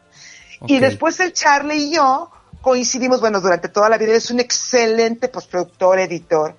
[0.67, 2.31] Y después el Charlie y yo
[2.63, 6.57] coincidimos, bueno, durante toda la vida, es un excelente postproductor, editor.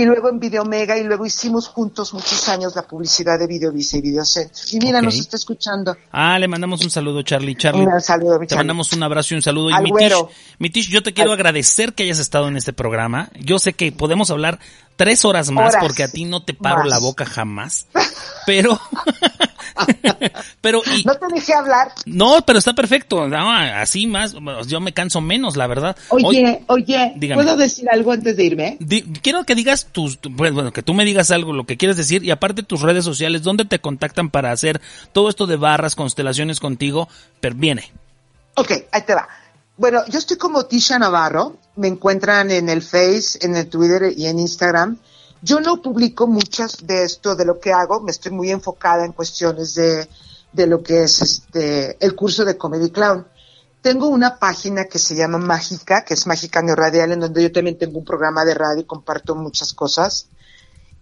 [0.00, 4.00] Y luego en Videomega y luego hicimos juntos muchos años la publicidad de Videovisa y
[4.00, 4.62] Videocentro.
[4.70, 5.96] Y mira, nos está escuchando.
[6.12, 7.56] Ah, le mandamos un saludo, Charlie.
[7.56, 7.84] Charlie.
[7.86, 8.58] Un saludo, Te Charlie.
[8.60, 9.70] mandamos un abrazo y un saludo.
[9.70, 10.26] Y Al mi güero.
[10.28, 13.30] Tish, mi Tish, yo te quiero Al- agradecer que hayas estado en este programa.
[13.40, 14.60] Yo sé que podemos hablar
[14.98, 16.88] tres horas más Horas porque a ti no te paro más.
[16.88, 17.86] la boca jamás.
[18.44, 18.78] Pero,
[20.60, 21.92] pero, y, No te dejé hablar.
[22.06, 23.28] no, pero está perfecto.
[23.28, 24.34] No, así más,
[24.66, 25.96] yo me canso menos, la verdad.
[26.08, 27.42] Oye, Hoy- oye, Dígame.
[27.42, 28.76] ¿puedo decir algo antes de irme?
[28.80, 31.76] Di- quiero que digas tus, tu- pues, bueno, que tú me digas algo, lo que
[31.76, 34.80] quieres decir, y aparte tus redes sociales, ¿dónde te contactan para hacer
[35.12, 37.08] todo esto de barras, constelaciones contigo?
[37.40, 37.92] Pero viene.
[38.54, 39.28] Ok, ahí te va.
[39.78, 41.56] Bueno, yo estoy como Tisha Navarro.
[41.76, 44.98] Me encuentran en el Face, en el Twitter y en Instagram.
[45.40, 48.00] Yo no publico muchas de esto, de lo que hago.
[48.00, 50.08] Me estoy muy enfocada en cuestiones de,
[50.52, 53.24] de lo que es este, el curso de Comedy Clown.
[53.80, 57.78] Tengo una página que se llama Mágica, que es Mágica Neoradial, en donde yo también
[57.78, 60.26] tengo un programa de radio y comparto muchas cosas.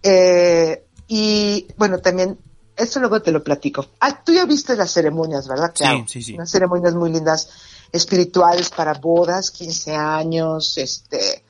[0.03, 2.37] Eh, y bueno, también,
[2.75, 3.87] eso luego te lo platico.
[3.99, 5.71] Ah, tú ya viste las ceremonias, ¿verdad?
[5.73, 6.33] Sí, sí, sí.
[6.35, 7.49] Unas ceremonias muy lindas,
[7.91, 11.43] espirituales para bodas, 15 años, este.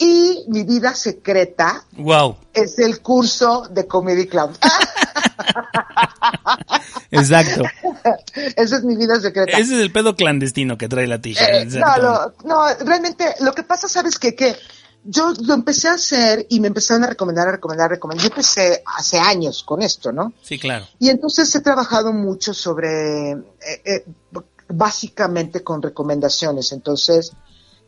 [0.00, 2.36] Y mi vida secreta Wow.
[2.54, 4.52] es el curso de Comedy Clown.
[7.10, 7.62] Exacto.
[8.56, 9.52] Esa es mi vida secreta.
[9.58, 11.44] Ese es el pedo clandestino que trae la tija.
[11.46, 14.34] Eh, no, lo- no, realmente lo que pasa, ¿sabes qué?
[14.34, 14.56] Que
[15.04, 18.24] yo lo empecé a hacer y me empezaron a recomendar, a recomendar, a recomendar.
[18.24, 20.32] Yo empecé hace años con esto, ¿no?
[20.42, 20.86] Sí, claro.
[20.98, 23.36] Y entonces he trabajado mucho sobre, eh,
[23.84, 24.04] eh,
[24.68, 26.72] básicamente con recomendaciones.
[26.72, 27.32] Entonces,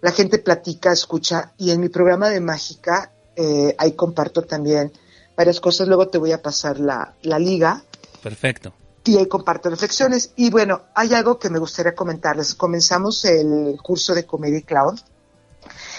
[0.01, 4.93] la gente platica, escucha, y en mi programa de Mágica, eh, ahí comparto también
[5.37, 5.89] varias cosas.
[5.89, 7.83] Luego te voy a pasar la, la liga
[8.23, 8.73] Perfecto.
[9.05, 10.33] y ahí comparto reflexiones.
[10.37, 12.55] Y bueno, hay algo que me gustaría comentarles.
[12.55, 14.99] Comenzamos el curso de Comedy Clown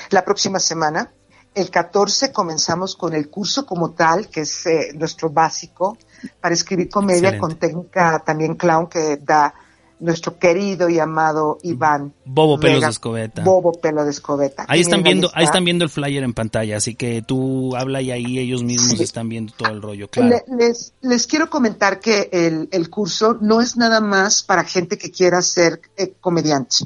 [0.10, 1.12] la próxima semana.
[1.54, 5.98] El 14 comenzamos con el curso como tal, que es eh, nuestro básico
[6.40, 7.40] para escribir comedia Excelente.
[7.40, 9.54] con técnica también clown que da
[10.02, 12.14] nuestro querido y amado Iván.
[12.26, 12.88] Bobo Pelos Vega.
[12.88, 13.44] de Escobeta.
[13.44, 14.66] Bobo Pelo de Escobeta.
[14.68, 15.52] Ahí están viendo, ahí está.
[15.52, 19.04] están viendo el flyer en pantalla, así que tú habla y ahí ellos mismos Sí.
[19.04, 20.30] están viendo todo el rollo, claro.
[20.30, 24.98] Le- les, les quiero comentar que el, el curso no es nada más para gente
[24.98, 26.86] que quiera ser eh, comediante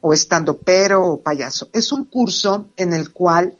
[0.00, 1.68] o estando pero o payaso.
[1.72, 3.54] Es un curso en el cual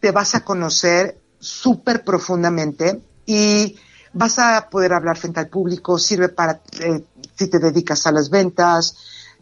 [0.00, 3.76] te vas a conocer súper profundamente y
[4.12, 7.04] vas a poder hablar frente al público, sirve para eh,
[7.36, 8.96] si te dedicas a las ventas,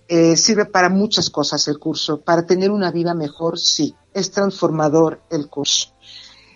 [0.08, 5.20] eh, sirve para muchas cosas el curso, para tener una vida mejor, sí, es transformador
[5.30, 5.94] el curso.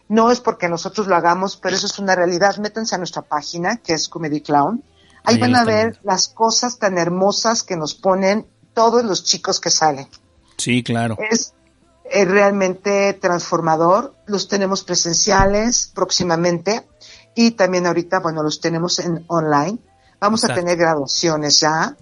[0.09, 2.59] No es porque nosotros lo hagamos, pero eso es una realidad.
[2.59, 4.83] Métanse a nuestra página, que es Comedy Clown.
[5.25, 9.59] Ahí Ahí van a ver las cosas tan hermosas que nos ponen todos los chicos
[9.59, 10.09] que salen.
[10.59, 11.17] Sí, claro.
[11.31, 11.55] Es
[12.11, 14.15] eh, realmente transformador.
[14.27, 16.87] Los tenemos presenciales próximamente
[17.35, 19.79] y también ahorita, bueno, los tenemos en online.
[20.21, 20.61] Vamos Exacto.
[20.61, 21.97] a tener graduaciones ya.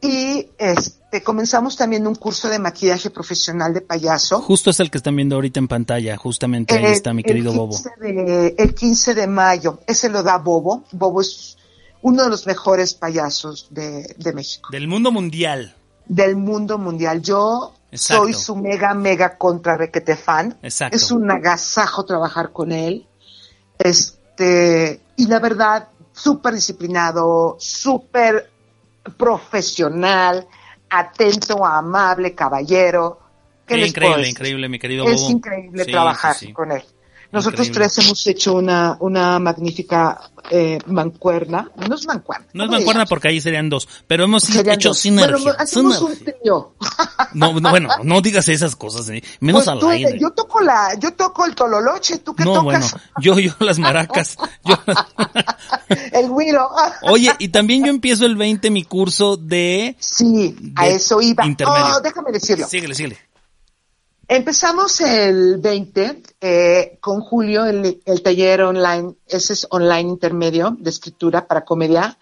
[0.00, 4.40] Y este, comenzamos también un curso de maquillaje profesional de payaso.
[4.40, 7.26] Justo es el que están viendo ahorita en pantalla, justamente ahí Eh, está mi el
[7.26, 7.70] querido Bobo.
[7.70, 10.84] 15 de- el 15 de mayo, ese lo da Bobo.
[10.92, 11.56] Bobo es
[12.00, 15.76] uno de los mejores payasos de, de México, Del mundo mundial.
[16.06, 17.22] del mundo mundial.
[17.22, 18.24] Yo Exacto.
[18.24, 20.58] soy su mega, mega contra requete fan.
[20.62, 20.96] Exacto.
[20.96, 23.06] Es un agasajo trabajar con él.
[24.36, 28.50] Este, y la verdad, súper disciplinado, súper
[29.16, 30.46] profesional,
[30.88, 33.18] atento, amable, caballero.
[33.66, 34.32] ¿Qué les puedo increíble, decir?
[34.32, 35.30] increíble, mi querido Es Bobo.
[35.32, 36.52] increíble Sí, trabajar sí, sí.
[36.52, 36.82] con él.
[37.32, 37.88] Nosotros Increíble.
[37.94, 41.70] tres hemos hecho una, una magnífica eh, mancuerna.
[41.88, 42.46] No es mancuerna.
[42.52, 44.98] No es ¿cómo le mancuerna porque ahí serían dos, pero hemos Serían hecho dos.
[44.98, 45.36] sinergia.
[45.38, 46.74] Bueno, hacemos un trío.
[47.32, 50.18] No, no, bueno, no digas esas cosas, eh, menos Pues al tú, aire.
[50.20, 53.00] Yo toco la, yo toco el tololoche, ¿tú qué no, bueno, tocas?
[53.22, 54.36] yo, yo las maracas.
[54.64, 54.76] Yo,
[56.12, 56.68] El güiro.
[57.02, 59.96] oye, y también yo empiezo el 20 mi curso de...
[59.98, 61.44] Sí, a eso iba.
[61.66, 62.68] Oh, déjame decirlo.
[62.68, 63.18] Síguele, síguele.
[64.34, 70.88] Empezamos el 20 eh, con Julio, el, el taller online, ese es online intermedio de
[70.88, 72.16] escritura para comedia.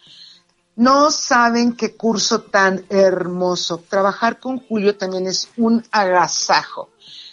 [0.74, 3.84] No saben qué curso tan hermoso.
[3.88, 6.90] Trabajar con Julio también es un agasajo.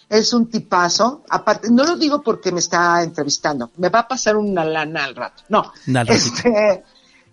[0.10, 1.24] Es un tipazo.
[1.28, 3.72] Aparte, no lo digo porque me está entrevistando.
[3.78, 5.42] Me va a pasar una lana al rato.
[5.50, 5.74] No.
[6.08, 6.84] Este,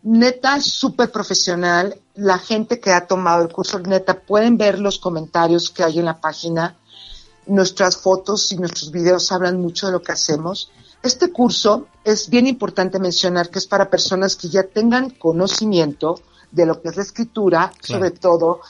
[0.03, 1.95] neta, súper profesional.
[2.15, 6.07] La gente que ha tomado el curso, neta, pueden ver los comentarios que hay en
[6.07, 6.79] la página.
[7.47, 10.71] Nuestras fotos y nuestros videos hablan mucho de lo que hacemos.
[11.03, 16.67] Este curso es bien importante mencionar que es para personas que ya tengan conocimiento de
[16.67, 18.05] lo que es la escritura, Claro.
[18.05, 18.61] sobre todo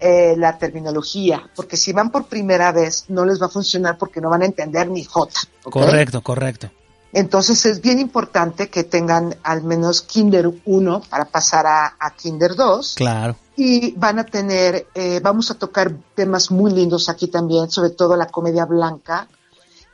[0.00, 4.20] eh, la terminología, porque si van por primera vez no les va a funcionar porque
[4.20, 5.32] no van a entender ni J.
[5.64, 5.72] ¿ok?
[5.72, 6.70] Correcto, correcto.
[7.12, 12.54] Entonces es bien importante que tengan al menos Kinder 1 para pasar a, a Kinder
[12.54, 13.34] 2 Claro.
[13.56, 18.14] y van a tener, eh, vamos a tocar temas muy lindos aquí también, sobre todo
[18.16, 19.26] la comedia blanca.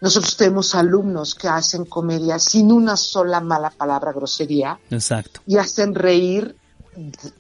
[0.01, 5.41] Nosotros tenemos alumnos que hacen comedia sin una sola mala palabra, grosería, Exacto.
[5.47, 6.57] y hacen reír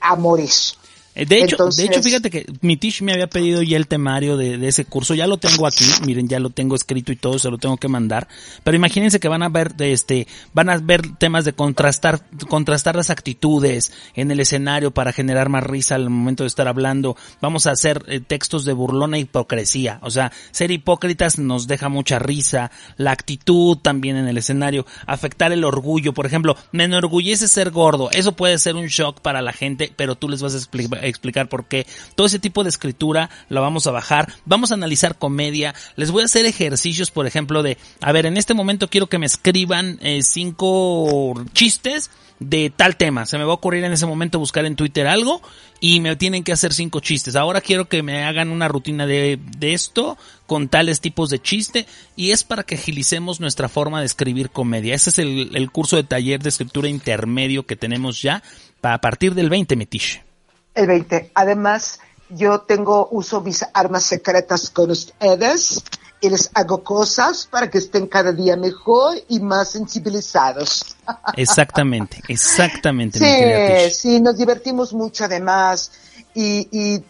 [0.00, 0.74] amores.
[0.82, 0.83] Eh,
[1.14, 4.36] De hecho, Entonces- de hecho, fíjate que mi Tish me había pedido ya el temario
[4.36, 7.38] de, de ese curso, ya lo tengo aquí, miren, ya lo tengo escrito y todo,
[7.38, 8.26] se lo tengo que mandar.
[8.64, 12.96] Pero imagínense que van a ver, de este, van a ver temas de contrastar, contrastar
[12.96, 17.16] las actitudes en el escenario para generar más risa al momento de estar hablando.
[17.40, 21.88] Vamos a hacer eh, textos de burlona e hipocresía, o sea, ser hipócritas nos deja
[21.88, 27.46] mucha risa, la actitud también en el escenario, afectar el orgullo, por ejemplo, me enorgullece
[27.48, 30.58] ser gordo, eso puede ser un shock para la gente, pero tú les vas a
[30.58, 31.86] expli- explicar por qué.
[32.14, 36.22] Todo ese tipo de escritura la vamos a bajar, vamos a analizar comedia, les voy
[36.22, 39.98] a hacer ejercicios, por ejemplo, de, a ver, en este momento quiero que me escriban
[40.02, 42.10] eh, cinco chistes
[42.40, 43.26] de tal tema.
[43.26, 45.40] Se me va a ocurrir en ese momento buscar en Twitter algo
[45.80, 47.36] y me tienen que hacer cinco chistes.
[47.36, 51.86] Ahora quiero que me hagan una rutina de, de esto con tales tipos de chiste
[52.16, 54.94] y es para que agilicemos nuestra forma de escribir comedia.
[54.94, 58.42] Ese es el, curso de taller de escritura intermedio que tenemos ya
[58.80, 60.33] para a partir del 20, Metiche.
[60.74, 61.30] El 20.
[61.34, 65.82] Además, yo tengo, uso mis armas secretas con ustedes
[66.20, 70.96] y les hago cosas para que estén cada día mejor y más sensibilizados.
[71.36, 75.92] Exactamente, exactamente, mi querida Sí, sí, nos divertimos mucho además
[76.34, 77.04] y, y, eh,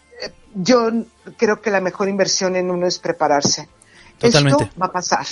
[0.54, 0.90] yo
[1.36, 3.68] creo que la mejor inversión en uno es prepararse.
[4.18, 4.64] Totalmente.
[4.64, 5.26] Esto va a pasar.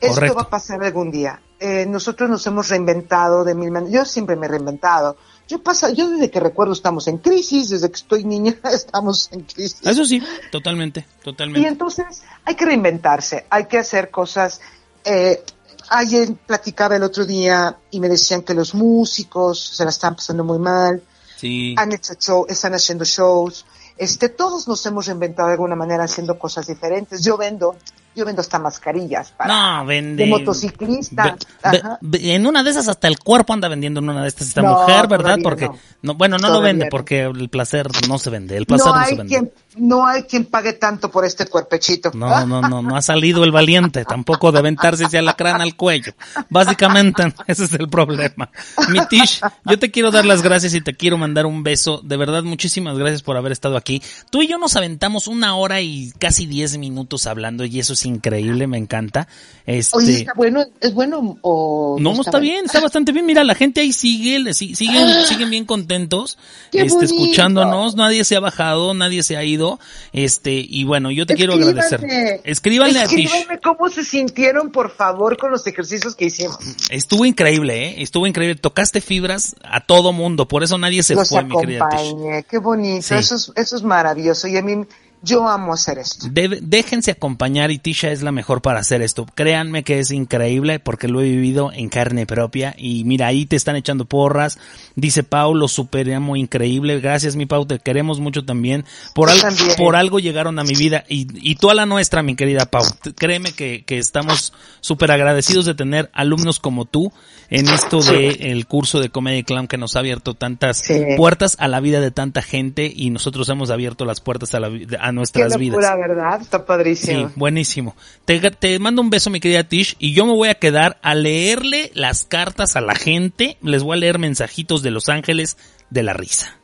[0.00, 0.24] Correcto.
[0.24, 1.40] Esto va a pasar algún día.
[1.60, 3.94] Eh, nosotros nos hemos reinventado de mil maneras.
[3.94, 5.16] Yo siempre me he reinventado.
[5.48, 9.42] Yo pasa, yo desde que recuerdo estamos en crisis, desde que estoy niña estamos en
[9.42, 9.80] crisis.
[9.84, 11.68] Eso sí, totalmente, Y totalmente.
[11.68, 14.60] entonces hay que reinventarse, hay que hacer cosas.
[15.04, 15.42] Eh,
[15.90, 20.44] alguien platicaba el otro día y me decían que los músicos se la están pasando
[20.44, 21.02] muy mal,
[21.36, 21.74] Sí.
[21.76, 23.66] han hecho show, están haciendo shows.
[23.98, 27.22] Este, todos nos hemos reinventado de alguna manera haciendo cosas diferentes.
[27.22, 27.76] Yo vendo,
[28.14, 30.24] yo vendo hasta mascarillas para No, vende.
[30.24, 31.36] de motociclista.
[31.70, 34.48] Ve- ve- en una de esas hasta el cuerpo anda vendiendo en una de estas
[34.48, 35.38] esta No, mujer, ¿verdad?
[35.42, 35.76] Porque no.
[36.02, 36.14] no.
[36.14, 39.10] bueno, no lo vende porque el placer no se vende, el placer No no, se
[39.10, 39.28] hay vende.
[39.28, 42.10] quien, no hay quien pague tanto por este cuerpechito.
[42.14, 46.12] No, no, no, no ha salido el valiente, tampoco de aventarse ese alacrán al cuello.
[46.50, 48.50] Básicamente, ese es el problema.
[48.90, 52.00] Mi Tish, yo te quiero dar las gracias y te quiero mandar un beso.
[52.04, 54.02] De verdad, muchísimas gracias por haber estado aquí.
[54.30, 58.03] Tú y yo nos aventamos una hora y casi diez minutos hablando y eso es
[58.08, 59.26] increíble, me encanta.
[59.66, 60.64] Este, Oye, ¿está bueno?
[60.80, 63.24] ¿Es bueno o No, está bien, está bastante bien.
[63.24, 66.36] Mira, la gente ahí sigue, le si- siguen, siguen bien contentos,
[66.70, 67.14] ¡Qué este, bonito!
[67.14, 67.96] escuchándonos.
[67.96, 69.78] Nadie se ha bajado, nadie se ha ido.
[70.12, 72.04] Este, y bueno, yo te quiero agradecer.
[72.44, 73.04] Escríbanle a.
[73.04, 76.58] Escríbanme cómo se sintieron, por favor, con los ejercicios que hicimos.
[76.90, 78.02] Estuvo increíble, ¿eh?
[78.02, 78.56] Estuvo increíble.
[78.56, 82.00] Tocaste fibras a todo mundo, por eso nadie se los fue, mi querida Tish.
[82.08, 83.14] acompañé, qué bonito, Sí.
[83.14, 84.46] eso, es, eso es maravilloso.
[84.48, 84.84] Y a mí
[85.24, 86.28] Yo amo hacer esto.
[86.30, 89.26] déjense acompañar y Tisha es la mejor para hacer esto.
[89.34, 93.56] Créanme que es increíble porque lo he vivido en carne propia y mira, ahí te
[93.56, 94.58] están echando porras.
[94.94, 97.00] Dice Paulo, super amo, increíble.
[97.00, 98.84] Gracias mi Pau, te queremos mucho también.
[99.14, 99.30] Por,
[99.76, 102.84] por algo llegaron a mi vida y, y tú a la nuestra, mi querida Pau.
[103.16, 107.12] Créeme que, que estamos súper agradecidos de tener alumnos como tú
[107.50, 110.82] en esto de el curso de Comedy Clown que nos ha abierto tantas
[111.16, 114.70] puertas a la vida de tanta gente y nosotros hemos abierto las puertas a, la,
[114.98, 115.80] a nuestras vidas.
[115.80, 117.28] La verdad, está padrísimo.
[117.28, 117.96] Sí, buenísimo.
[118.24, 121.14] Te, te mando un beso, mi querida Tish, y yo me voy a quedar a
[121.14, 123.56] leerle las cartas a la gente.
[123.62, 125.56] Les voy a leer mensajitos de Los Ángeles
[125.90, 126.58] de la risa.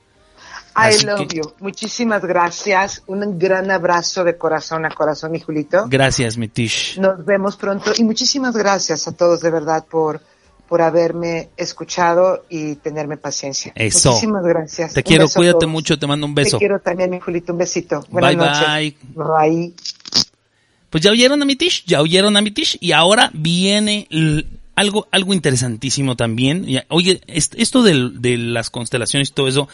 [0.76, 1.52] I love you.
[1.58, 3.02] Muchísimas gracias.
[3.06, 5.86] Un gran abrazo de corazón a corazón, mi Julito.
[5.88, 6.98] Gracias, mi Tish.
[6.98, 10.20] Nos vemos pronto y muchísimas gracias a todos de verdad por
[10.70, 13.72] por haberme escuchado y tenerme paciencia.
[13.74, 14.10] Eso.
[14.10, 14.94] Muchísimas gracias.
[14.94, 16.58] Te quiero, cuídate mucho, te mando un beso.
[16.58, 18.06] Te quiero también, mi Julito, un besito.
[18.08, 18.68] Buenas bye, noches.
[18.68, 18.96] Bye.
[19.16, 19.74] Bye.
[20.88, 24.06] Pues ya oyeron a mi Tish, ya oyeron a mi Tish y ahora viene
[24.76, 26.84] algo, algo interesantísimo también.
[26.86, 29.68] Oye, esto de, de las constelaciones y todo eso,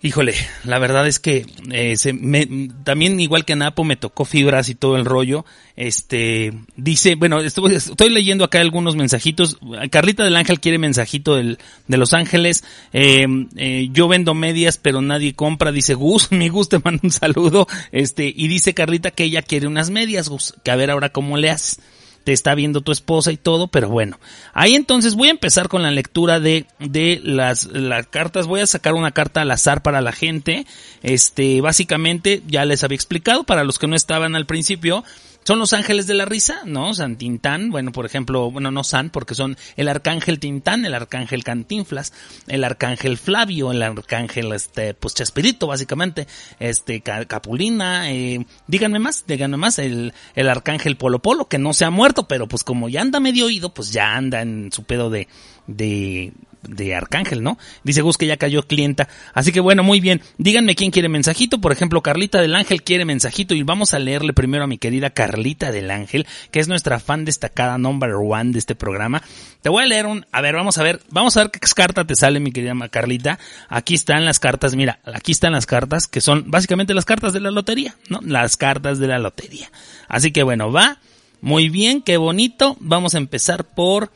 [0.00, 2.46] Híjole, la verdad es que eh, se me,
[2.84, 5.44] también igual que Napo me tocó fibras y todo el rollo.
[5.74, 9.58] Este dice, bueno, estoy, estoy leyendo acá algunos mensajitos.
[9.90, 11.58] Carlita del Ángel quiere mensajito del,
[11.88, 12.62] de Los Ángeles.
[12.92, 13.26] Eh,
[13.56, 15.72] eh, yo vendo medias, pero nadie compra.
[15.72, 17.66] Dice Gus, mi Gus te manda un saludo.
[17.90, 20.54] Este y dice Carlita que ella quiere unas medias, Gus.
[20.62, 21.80] Que a ver ahora cómo le haces
[22.28, 24.20] te está viendo tu esposa y todo, pero bueno.
[24.52, 28.46] Ahí entonces voy a empezar con la lectura de, de las, las cartas.
[28.46, 30.66] Voy a sacar una carta al azar para la gente.
[31.02, 35.04] Este, básicamente, ya les había explicado, para los que no estaban al principio,
[35.48, 36.92] son los ángeles de la risa, ¿no?
[36.92, 41.42] San Tintán, bueno, por ejemplo, bueno, no San, porque son el arcángel Tintán, el arcángel
[41.42, 42.12] Cantinflas,
[42.48, 46.26] el arcángel Flavio, el arcángel, este, pues Chespirito, básicamente,
[46.60, 51.86] este, Capulina, eh, díganme más, díganme más, el, el arcángel Polo Polo, que no se
[51.86, 55.08] ha muerto, pero pues como ya anda medio oído, pues ya anda en su pedo
[55.08, 55.28] de,
[55.66, 57.58] de, de Arcángel, ¿no?
[57.84, 59.08] Dice Gus que ya cayó clienta.
[59.34, 60.20] Así que bueno, muy bien.
[60.38, 61.60] Díganme quién quiere mensajito.
[61.60, 65.10] Por ejemplo, Carlita del Ángel quiere mensajito y vamos a leerle primero a mi querida
[65.10, 69.22] Carlita del Ángel, que es nuestra fan destacada number one de este programa.
[69.62, 72.04] Te voy a leer un, a ver, vamos a ver, vamos a ver qué carta
[72.04, 73.38] te sale, mi querida Carlita.
[73.68, 77.40] Aquí están las cartas, mira, aquí están las cartas que son básicamente las cartas de
[77.40, 78.20] la lotería, ¿no?
[78.22, 79.70] Las cartas de la lotería.
[80.08, 80.98] Así que bueno, va.
[81.40, 82.76] Muy bien, qué bonito.
[82.80, 84.10] Vamos a empezar por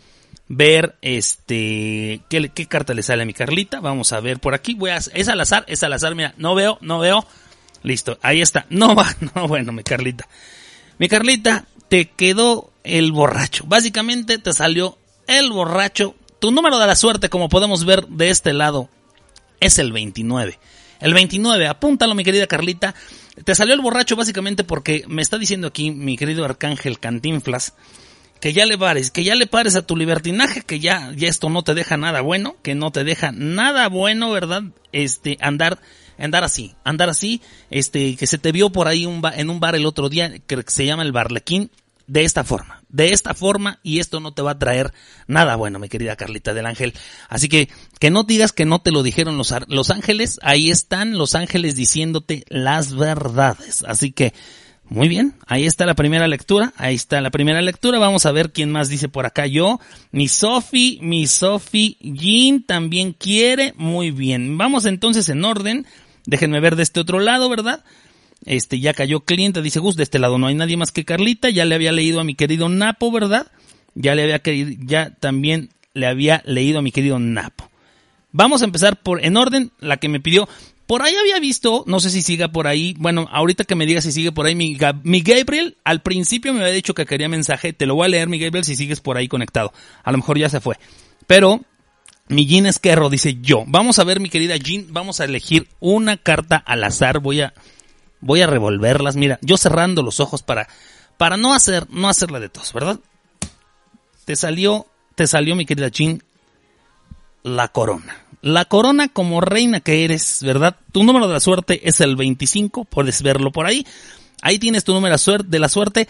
[0.48, 3.80] ver este ¿qué, qué carta le sale a mi Carlita.
[3.80, 4.74] Vamos a ver por aquí.
[4.74, 6.14] Voy a, es al azar, es al azar.
[6.14, 7.26] Mira, no veo, no veo.
[7.82, 8.66] Listo, ahí está.
[8.70, 10.28] No va, no, bueno, mi Carlita.
[10.98, 13.64] Mi Carlita, te quedó el borracho.
[13.66, 16.14] Básicamente te salió el borracho.
[16.38, 18.88] Tu número de la suerte, como podemos ver de este lado,
[19.60, 20.58] es el 29.
[21.00, 22.94] El 29, apúntalo mi querida Carlita.
[23.44, 27.74] Te salió el borracho básicamente porque me está diciendo aquí mi querido Arcángel Cantinflas
[28.42, 31.48] que ya le pares, que ya le pares a tu libertinaje, que ya, ya esto
[31.48, 34.64] no te deja nada bueno, que no te deja nada bueno, ¿verdad?
[34.90, 35.78] Este, andar,
[36.18, 37.40] andar así, andar así,
[37.70, 40.60] este, que se te vio por ahí un en un bar el otro día, que
[40.66, 41.70] se llama el Barlequín,
[42.08, 44.92] de esta forma, de esta forma, y esto no te va a traer
[45.28, 46.94] nada bueno, mi querida Carlita del Ángel.
[47.28, 47.68] Así que,
[48.00, 51.76] que no digas que no te lo dijeron los, los ángeles, ahí están los ángeles
[51.76, 53.84] diciéndote las verdades.
[53.86, 54.34] Así que,
[54.88, 58.52] muy bien, ahí está la primera lectura, ahí está la primera lectura, vamos a ver
[58.52, 59.80] quién más dice por acá yo,
[60.10, 65.86] mi Sofi, mi Sofi, Jean también quiere, muy bien, vamos entonces en orden,
[66.26, 67.84] déjenme ver de este otro lado, ¿verdad?
[68.44, 71.48] Este, ya cayó cliente, dice Gus, de este lado no hay nadie más que Carlita,
[71.48, 73.46] ya le había leído a mi querido Napo, ¿verdad?
[73.94, 77.70] Ya le había querido, ya también le había leído a mi querido Napo.
[78.32, 80.48] Vamos a empezar por, en orden, la que me pidió,
[80.92, 84.04] por ahí había visto, no sé si siga por ahí, bueno, ahorita que me digas
[84.04, 87.86] si sigue por ahí, mi, Gabriel al principio me había dicho que quería mensaje, te
[87.86, 89.72] lo voy a leer mi Gabriel si sigues por ahí conectado.
[90.04, 90.78] A lo mejor ya se fue.
[91.26, 91.62] Pero
[92.28, 96.18] mi Jean Esquerro dice yo, vamos a ver mi querida Jean, vamos a elegir una
[96.18, 97.54] carta al azar, voy a,
[98.20, 100.68] voy a revolverlas, mira, yo cerrando los ojos para,
[101.16, 103.00] para no hacer, no hacerla de tos, ¿verdad?
[104.26, 106.22] Te salió, te salió mi querida Jean,
[107.42, 110.76] la corona la corona como reina que eres, ¿verdad?
[110.90, 113.86] Tu número de la suerte es el 25, puedes verlo por ahí.
[114.42, 116.08] Ahí tienes tu número de la suerte.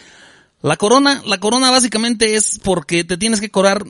[0.62, 3.84] La corona, la corona básicamente es porque te tienes que corar,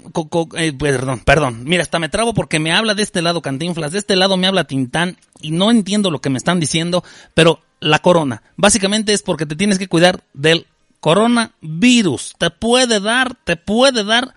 [0.56, 3.98] eh, perdón, perdón, mira, hasta me trabo porque me habla de este lado Cantinflas, de
[3.98, 7.05] este lado me habla Tintán y no entiendo lo que me están diciendo,
[7.35, 10.66] pero la corona, básicamente es porque te tienes que cuidar del
[11.01, 14.35] coronavirus, te puede dar, te puede dar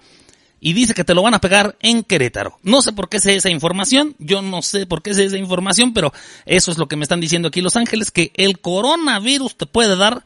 [0.60, 2.57] y dice que te lo van a pegar en Querétaro.
[2.64, 5.94] No sé por qué sé esa información, yo no sé por qué sé esa información,
[5.94, 6.14] pero
[6.45, 9.95] eso es lo que me están diciendo aquí Los Ángeles, que el coronavirus te puede
[9.95, 10.23] dar.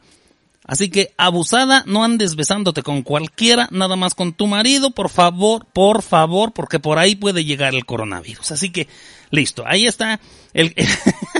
[0.64, 5.66] Así que abusada, no andes besándote con cualquiera, nada más con tu marido, por favor,
[5.72, 8.52] por favor, porque por ahí puede llegar el coronavirus.
[8.52, 8.86] Así que,
[9.30, 10.20] listo, ahí está
[10.52, 10.74] el...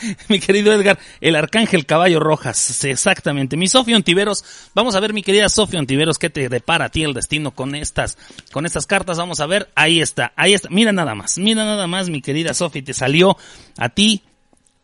[0.28, 3.56] mi querido Edgar, el arcángel caballo rojas, exactamente.
[3.56, 4.44] Mi Sofía Ontiveros,
[4.74, 7.74] vamos a ver mi querida Sofía Ontiveros, qué te depara a ti el destino con
[7.74, 8.18] estas,
[8.52, 11.86] con estas cartas, vamos a ver, ahí está, ahí está, mira nada más, mira nada
[11.86, 13.36] más mi querida Sofía, te salió
[13.76, 14.22] a ti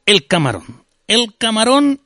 [0.05, 0.85] el camarón.
[1.09, 2.01] El camarón,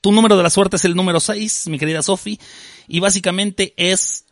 [0.00, 2.38] tu número de la suerte es el número 6, mi querida Sofía,
[2.86, 4.24] y básicamente es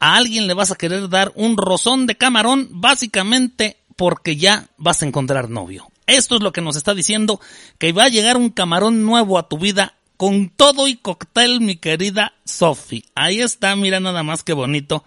[0.00, 5.02] a alguien le vas a querer dar un rozón de camarón, básicamente porque ya vas
[5.02, 5.90] a encontrar novio.
[6.08, 7.38] Esto es lo que nos está diciendo,
[7.78, 11.76] que va a llegar un camarón nuevo a tu vida con todo y cóctel, mi
[11.76, 13.04] querida Sophie.
[13.14, 15.04] Ahí está, mira nada más que bonito.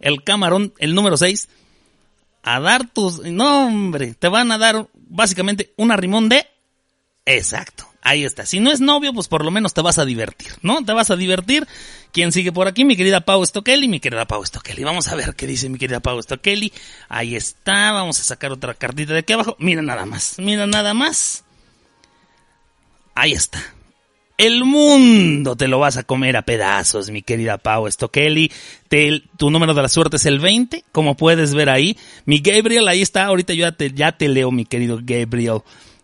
[0.00, 1.48] El camarón, el número 6.
[2.42, 3.20] A dar tus...
[3.20, 6.46] No, hombre, te van a dar básicamente un arrimón de...
[7.26, 7.89] Exacto.
[8.02, 8.46] Ahí está.
[8.46, 10.82] Si no es novio, pues por lo menos te vas a divertir, ¿no?
[10.84, 11.66] Te vas a divertir.
[12.12, 12.84] ¿Quién sigue por aquí?
[12.84, 14.82] Mi querida Pau Stokely, mi querida Pau Stokely.
[14.84, 16.72] Vamos a ver qué dice mi querida Pau Stokely.
[17.08, 17.92] Ahí está.
[17.92, 19.54] Vamos a sacar otra cartita de aquí abajo.
[19.58, 20.36] Mira nada más.
[20.38, 21.44] Mira nada más.
[23.14, 23.62] Ahí está.
[24.38, 28.50] El mundo te lo vas a comer a pedazos, mi querida Pau Stokely.
[29.36, 31.98] tu número de la suerte es el 20, como puedes ver ahí.
[32.24, 33.26] Mi Gabriel, ahí está.
[33.26, 35.60] Ahorita yo ya te, ya te leo, mi querido Gabriel.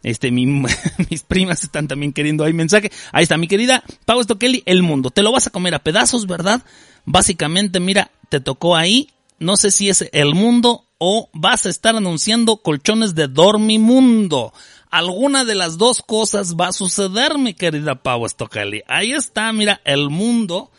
[0.07, 0.31] Este,
[1.11, 2.93] mis primas están también queriendo ahí mensaje.
[3.11, 5.11] Ahí está, mi querida Pau Kelly, el mundo.
[5.11, 6.63] Te lo vas a comer a pedazos, ¿verdad?
[7.07, 9.11] Básicamente, mira, te tocó ahí.
[9.41, 14.53] No sé si es el mundo o vas a estar anunciando colchones de Dormimundo.
[14.93, 18.83] Alguna de las dos cosas va a suceder, mi querida Pau Stokely.
[18.87, 20.71] Ahí está, mira, el mundo.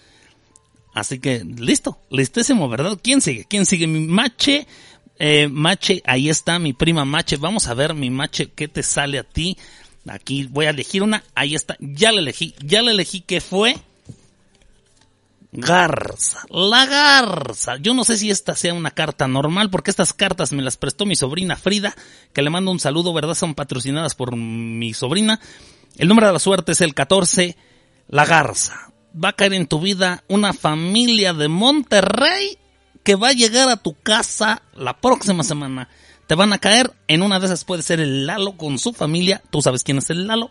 [0.93, 2.97] Así que, listo, listísimo, ¿verdad?
[3.03, 3.43] ¿Quién sigue?
[3.43, 3.87] ¿Quién sigue?
[3.87, 4.67] Mi mache
[5.19, 7.37] eh, Mache, ahí está mi prima Mache.
[7.37, 9.57] Vamos a ver, mi Mache, ¿qué te sale a ti?
[10.07, 11.23] Aquí voy a elegir una.
[11.35, 11.75] Ahí está.
[11.79, 12.55] Ya la elegí.
[12.63, 13.21] Ya la elegí.
[13.21, 13.75] ¿Qué fue?
[15.51, 16.39] Garza.
[16.49, 17.77] La garza.
[17.77, 21.05] Yo no sé si esta sea una carta normal porque estas cartas me las prestó
[21.05, 21.95] mi sobrina Frida,
[22.33, 23.33] que le mando un saludo, ¿verdad?
[23.33, 25.39] Son patrocinadas por mi sobrina.
[25.97, 27.57] El número de la suerte es el 14.
[28.07, 28.91] La garza.
[29.13, 32.57] Va a caer en tu vida una familia de Monterrey
[33.07, 35.87] que va a llegar a tu casa la próxima semana.
[36.27, 39.41] Te van a caer, en una de esas puede ser el Lalo con su familia,
[39.49, 40.49] tú sabes quién es el Lalo.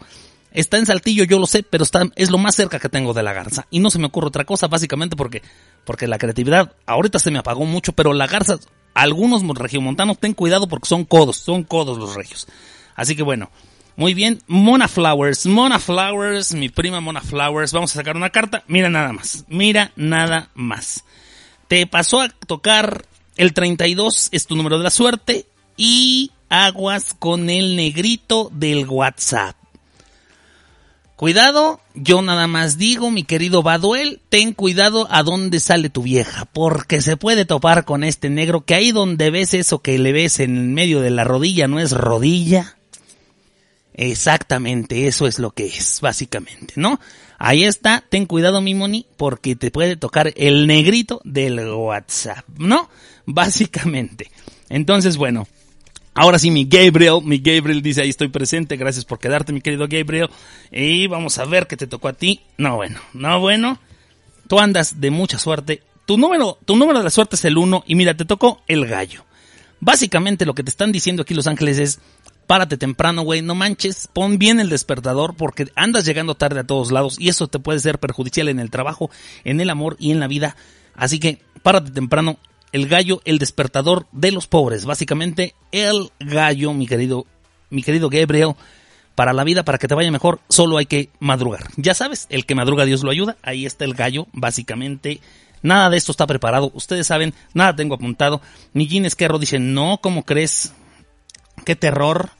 [0.52, 3.22] Está en Saltillo, yo lo sé, pero está, es lo más cerca que tengo de
[3.22, 3.66] la garza.
[3.70, 5.42] Y no se me ocurre otra cosa, básicamente porque,
[5.84, 8.58] porque la creatividad ahorita se me apagó mucho, pero la garza,
[8.94, 12.46] algunos regiomontanos, ten cuidado porque son codos, son codos los regios.
[12.94, 13.50] Así que bueno,
[13.96, 18.64] muy bien, Mona Flowers, Mona Flowers, mi prima Mona Flowers, vamos a sacar una carta,
[18.66, 21.04] mira nada más, mira nada más.
[21.68, 23.04] Te pasó a tocar
[23.36, 25.46] el 32, es tu número de la suerte.
[25.76, 29.56] Y aguas con el negrito del WhatsApp.
[31.16, 36.44] Cuidado, yo nada más digo, mi querido Baduel, ten cuidado a dónde sale tu vieja,
[36.44, 40.40] porque se puede topar con este negro que ahí donde ves eso que le ves
[40.40, 42.76] en medio de la rodilla no es rodilla.
[43.94, 47.00] Exactamente, eso es lo que es, básicamente, ¿no?
[47.38, 52.88] Ahí está, ten cuidado mi moni, porque te puede tocar el negrito del WhatsApp, ¿no?
[53.26, 54.30] Básicamente.
[54.68, 55.46] Entonces, bueno,
[56.14, 59.86] ahora sí mi Gabriel, mi Gabriel dice ahí estoy presente, gracias por quedarte mi querido
[59.88, 60.30] Gabriel.
[60.72, 62.40] Y vamos a ver qué te tocó a ti.
[62.56, 63.78] No, bueno, no, bueno.
[64.48, 65.82] Tú andas de mucha suerte.
[66.06, 68.86] Tu número, tu número de la suerte es el 1 y mira, te tocó el
[68.86, 69.24] gallo.
[69.80, 71.98] Básicamente lo que te están diciendo aquí Los Ángeles es,
[72.46, 76.92] párate temprano, güey, no manches, pon bien el despertador porque andas llegando tarde a todos
[76.92, 79.10] lados y eso te puede ser perjudicial en el trabajo,
[79.44, 80.56] en el amor y en la vida.
[80.94, 82.38] Así que párate temprano,
[82.72, 87.26] el gallo, el despertador de los pobres, básicamente el gallo, mi querido,
[87.70, 88.54] mi querido Gabriel,
[89.14, 91.68] para la vida, para que te vaya mejor, solo hay que madrugar.
[91.76, 95.20] Ya sabes, el que madruga Dios lo ayuda, ahí está el gallo, básicamente.
[95.62, 98.42] Nada de esto está preparado, ustedes saben, nada tengo apuntado.
[98.74, 100.74] Gin Esquerro dice, no, ¿cómo crees?
[101.64, 102.30] qué terror.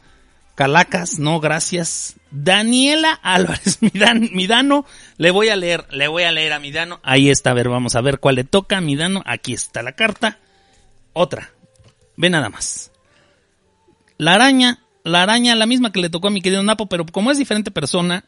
[0.57, 2.17] Calacas, no, gracias.
[2.31, 4.87] Daniela Álvarez, Midano, Midano,
[5.19, 6.99] le voy a leer, le voy a leer a Midano.
[7.03, 9.23] Ahí está, a ver, vamos a ver cuál le toca a Midano.
[9.27, 10.39] Aquí está la carta.
[11.13, 11.51] Otra.
[12.17, 12.91] Ve nada más.
[14.17, 17.31] La araña, la araña, la misma que le tocó a mi querido Napo, pero como
[17.31, 18.25] es diferente persona,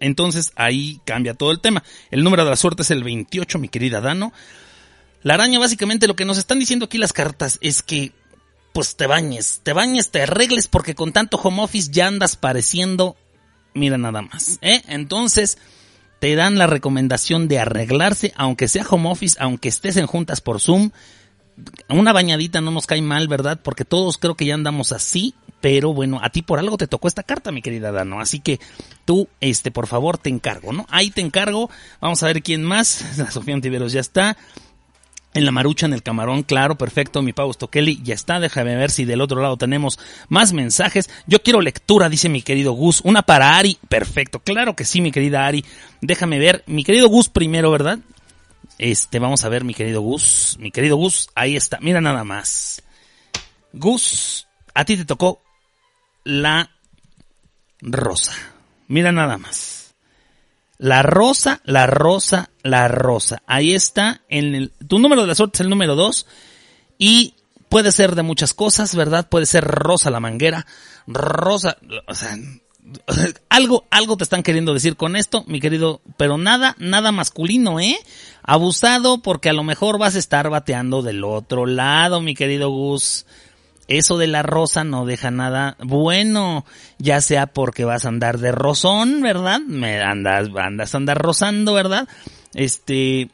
[0.00, 1.84] entonces ahí cambia todo el tema.
[2.10, 4.32] El número de la suerte es el 28, mi querida Dano.
[5.22, 8.10] La araña, básicamente, lo que nos están diciendo aquí las cartas es que
[8.72, 13.16] pues te bañes, te bañes, te arregles porque con tanto home office ya andas pareciendo,
[13.74, 14.82] mira nada más, ¿eh?
[14.88, 15.58] Entonces,
[16.18, 20.60] te dan la recomendación de arreglarse, aunque sea home office, aunque estés en juntas por
[20.60, 20.90] Zoom.
[21.88, 23.60] Una bañadita no nos cae mal, ¿verdad?
[23.62, 27.08] Porque todos creo que ya andamos así, pero bueno, a ti por algo te tocó
[27.08, 28.20] esta carta, mi querida Dano.
[28.20, 28.60] Así que
[29.04, 30.86] tú, este, por favor, te encargo, ¿no?
[30.90, 31.70] Ahí te encargo.
[32.00, 33.04] Vamos a ver quién más.
[33.30, 34.36] Sofía Antiveros ya está.
[35.34, 38.90] En la marucha, en el camarón, claro, perfecto, mi Pausto Kelly, ya está, déjame ver
[38.90, 39.98] si del otro lado tenemos
[40.28, 41.08] más mensajes.
[41.26, 45.10] Yo quiero lectura, dice mi querido Gus, una para Ari, perfecto, claro que sí, mi
[45.10, 45.64] querida Ari,
[46.02, 47.98] déjame ver, mi querido Gus primero, ¿verdad?
[48.76, 52.82] Este, vamos a ver, mi querido Gus, mi querido Gus, ahí está, mira nada más.
[53.72, 55.42] Gus, a ti te tocó
[56.24, 56.70] la
[57.80, 58.34] rosa,
[58.88, 59.94] mira nada más.
[60.76, 63.42] La rosa, la rosa, la rosa.
[63.46, 64.22] Ahí está.
[64.28, 66.26] En el, tu número de la suerte es el número 2.
[66.98, 67.34] Y
[67.68, 69.28] puede ser de muchas cosas, ¿verdad?
[69.28, 70.66] Puede ser rosa la manguera.
[71.06, 71.76] Rosa.
[72.06, 72.36] O sea,
[73.48, 76.00] algo, algo te están queriendo decir con esto, mi querido.
[76.16, 77.96] Pero nada, nada masculino, ¿eh?
[78.42, 83.26] Abusado porque a lo mejor vas a estar bateando del otro lado, mi querido Gus
[83.88, 86.64] eso de la rosa no deja nada bueno,
[86.98, 89.60] ya sea porque vas a andar de rozón, ¿verdad?
[89.60, 92.08] Me andas, andas a andar rozando, ¿verdad?
[92.54, 93.30] Este,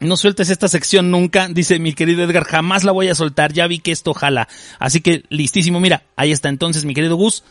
[0.00, 3.66] no sueltes esta sección nunca, dice mi querido Edgar, jamás la voy a soltar, ya
[3.66, 4.48] vi que esto jala.
[4.78, 7.44] Así que listísimo, mira, ahí está entonces mi querido Gus,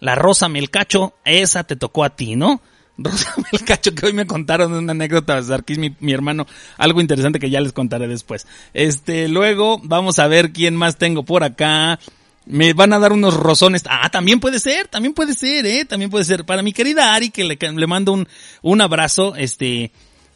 [0.00, 2.60] la rosa melcacho, esa te tocó a ti, ¿no?
[2.98, 6.46] Rosa Melcacho, que hoy me contaron una anécdota, Sarkis, mi, mi hermano,
[6.78, 8.46] algo interesante que ya les contaré después.
[8.72, 11.98] Este, luego, vamos a ver quién más tengo por acá.
[12.46, 13.82] Me van a dar unos rozones.
[13.88, 16.44] Ah, también puede ser, también puede ser, eh, también puede ser.
[16.44, 18.28] Para mi querida Ari, que le, le mando un,
[18.62, 19.90] un abrazo, este,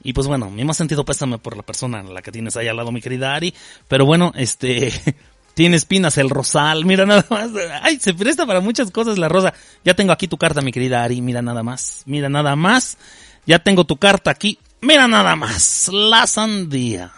[0.09, 2.79] y pues bueno, mi más sentido pésame por la persona la que tienes ahí al
[2.79, 3.53] lado, mi querida Ari.
[3.89, 4.91] Pero bueno, este,
[5.55, 7.51] tiene espinas el rosal, mira nada más.
[7.83, 9.53] Ay, se presta para muchas cosas la rosa.
[9.85, 12.97] Ya tengo aquí tu carta, mi querida Ari, mira nada más, mira nada más.
[13.45, 15.91] Ya tengo tu carta aquí, mira nada más.
[15.93, 17.13] La sandía.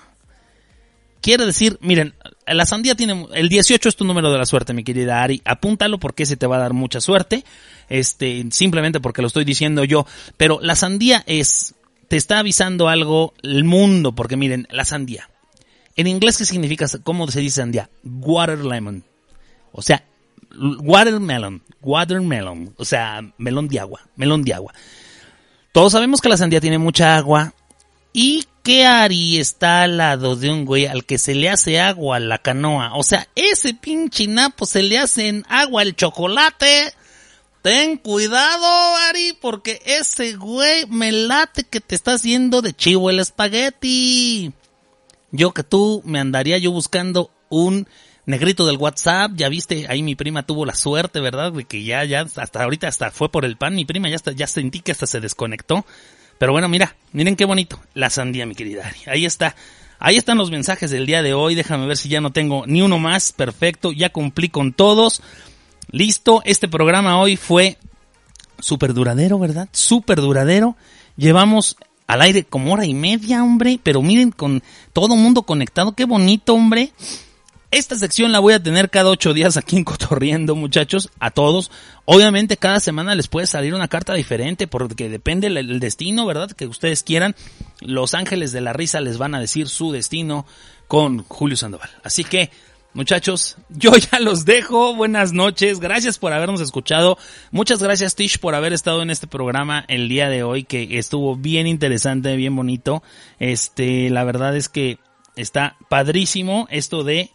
[1.21, 2.15] Quiere decir, miren,
[2.45, 5.43] la sandía tiene, el 18 es tu número de la suerte, mi querida Ari.
[5.45, 7.45] Apúntalo porque ese te va a dar mucha suerte.
[7.89, 10.07] Este, simplemente porque lo estoy diciendo yo.
[10.37, 11.77] Pero la sandía es,
[12.11, 15.31] te está avisando algo el mundo, porque miren, la sandía
[16.01, 16.87] en inglés, ¿qué significa?
[17.03, 17.91] ¿Cómo se dice sandía?
[18.03, 19.05] Water lemon.
[19.71, 20.03] O sea,
[20.51, 21.63] watermelon.
[21.83, 22.75] Watermelon.
[22.79, 24.01] O sea, melón de agua.
[24.17, 24.73] Melón de agua.
[25.73, 27.53] Todos sabemos que la sandía tiene mucha agua.
[28.15, 32.19] ¿Y qué Ari está al lado de un güey al que se le hace agua
[32.19, 32.95] la canoa?
[32.95, 36.95] O sea, ese pinche napo se le hace en agua el chocolate.
[37.63, 43.21] Ten cuidado, Ari, porque ese güey me late que te está haciendo de chivo el
[43.21, 44.53] espagueti.
[45.31, 47.87] Yo que tú me andaría yo buscando un
[48.25, 51.53] negrito del WhatsApp, ya viste, ahí mi prima tuvo la suerte, ¿verdad?
[51.53, 54.33] De que ya, ya, hasta ahorita hasta fue por el pan, mi prima ya hasta,
[54.33, 55.85] ya sentí que hasta se desconectó.
[56.39, 59.01] Pero bueno, mira, miren qué bonito, la sandía, mi querida Ari.
[59.07, 59.55] Ahí está.
[59.99, 61.55] Ahí están los mensajes del día de hoy.
[61.55, 63.33] Déjame ver si ya no tengo ni uno más.
[63.35, 65.21] Perfecto, ya cumplí con todos.
[65.93, 67.77] Listo, este programa hoy fue
[68.61, 69.69] súper duradero, ¿verdad?
[69.73, 70.77] Súper duradero.
[71.17, 71.77] Llevamos
[72.07, 73.81] al aire como hora y media, hombre.
[73.83, 74.63] Pero miren, con
[74.93, 76.93] todo mundo conectado, qué bonito, hombre.
[77.73, 81.71] Esta sección la voy a tener cada ocho días aquí en Cotorriendo, muchachos, a todos.
[82.05, 86.51] Obviamente cada semana les puede salir una carta diferente porque depende el destino, ¿verdad?
[86.51, 87.37] Que ustedes quieran.
[87.81, 90.47] Los ángeles de la risa les van a decir su destino
[90.89, 91.91] con Julio Sandoval.
[92.03, 92.51] Así que
[92.93, 94.95] Muchachos, yo ya los dejo.
[94.95, 95.81] Buenas noches.
[95.81, 97.19] Gracias por habernos escuchado.
[97.51, 101.37] Muchas gracias Tish por haber estado en este programa el día de hoy que estuvo
[101.37, 103.03] bien interesante, bien bonito.
[103.39, 104.99] Este, la verdad es que
[105.37, 107.31] está padrísimo esto de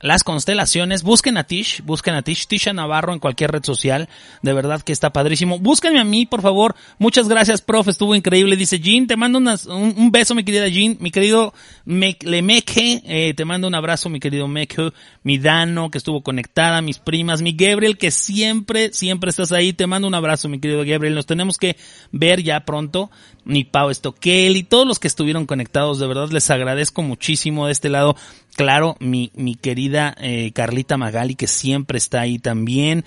[0.00, 1.02] las constelaciones.
[1.02, 4.08] Busquen a Tish, busquen a Tish, Tisha Navarro en cualquier red social.
[4.42, 5.58] De verdad que está padrísimo.
[5.58, 6.74] Búsquenme a mí, por favor.
[6.98, 7.90] Muchas gracias, profe.
[7.90, 8.56] Estuvo increíble.
[8.56, 10.96] Dice Jean, te mando un, beso, mi querida Jean.
[11.00, 11.52] Mi querido
[11.84, 14.92] Me, Lemeque, eh, te mando un abrazo, mi querido Meque.
[15.22, 16.80] Mi Dano, que estuvo conectada.
[16.80, 17.42] Mis primas.
[17.42, 19.72] Mi Gabriel, que siempre, siempre estás ahí.
[19.72, 21.14] Te mando un abrazo, mi querido Gabriel.
[21.14, 21.76] Nos tenemos que
[22.10, 23.10] ver ya pronto.
[23.44, 25.98] Mi Pau Estoquel y todos los que estuvieron conectados.
[25.98, 28.16] De verdad les agradezco muchísimo de este lado.
[28.60, 33.06] Claro, mi, mi querida eh, Carlita Magali, que siempre está ahí también.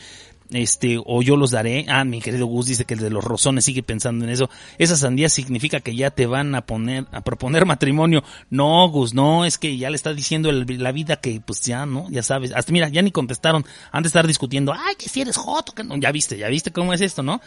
[0.50, 1.86] Este, o yo los daré.
[1.90, 4.50] Ah, mi querido Gus dice que el de los rozones sigue pensando en eso.
[4.80, 8.24] Esa sandía significa que ya te van a poner, a proponer matrimonio.
[8.50, 12.08] No, Gus, no, es que ya le está diciendo la vida que, pues ya, ¿no?
[12.10, 12.52] Ya sabes.
[12.56, 13.64] Hasta mira, ya ni contestaron.
[13.92, 14.74] Han de estar discutiendo.
[14.74, 15.96] Ay, que si eres joto, que no.
[15.98, 17.40] Ya viste, ya viste cómo es esto, ¿no?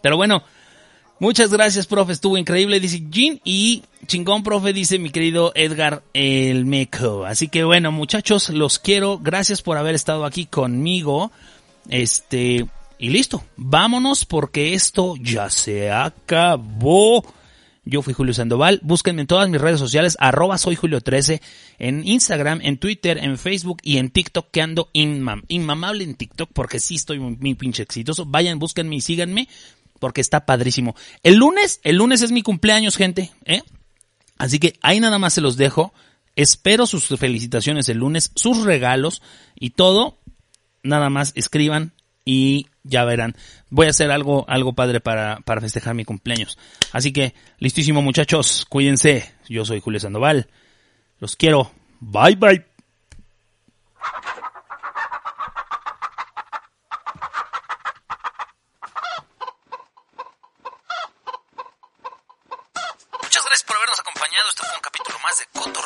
[0.00, 0.44] Pero bueno,
[1.20, 2.14] Muchas gracias, profe.
[2.14, 3.40] Estuvo increíble, dice Jean.
[3.44, 7.26] Y chingón, profe, dice mi querido Edgar El Meco.
[7.26, 9.18] Así que bueno, muchachos, los quiero.
[9.18, 11.30] Gracias por haber estado aquí conmigo.
[11.90, 12.66] Este,
[12.98, 13.44] y listo.
[13.58, 17.22] Vámonos porque esto ya se acabó.
[17.84, 18.80] Yo fui Julio Sandoval.
[18.82, 21.42] Búsquenme en todas mis redes sociales, arroba soy Julio 13,
[21.78, 26.50] en Instagram, en Twitter, en Facebook y en TikTok, que ando inmam inmamable en TikTok
[26.52, 28.24] porque sí estoy muy, pinche exitoso.
[28.24, 29.48] Vayan, búsquenme y síganme
[30.00, 30.96] porque está padrísimo.
[31.22, 33.62] El lunes, el lunes es mi cumpleaños, gente, ¿eh?
[34.36, 35.92] Así que ahí nada más se los dejo.
[36.34, 39.22] Espero sus felicitaciones el lunes, sus regalos
[39.54, 40.18] y todo.
[40.82, 41.92] Nada más escriban
[42.24, 43.36] y ya verán.
[43.68, 46.58] Voy a hacer algo, algo padre para, para festejar mi cumpleaños.
[46.92, 49.32] Así que, listísimo muchachos, cuídense.
[49.48, 50.48] Yo soy Julio Sandoval.
[51.18, 51.70] Los quiero.
[52.00, 52.66] Bye bye.
[63.22, 64.48] Muchas gracias por habernos acompañado.
[64.48, 65.40] Esto fue un capítulo más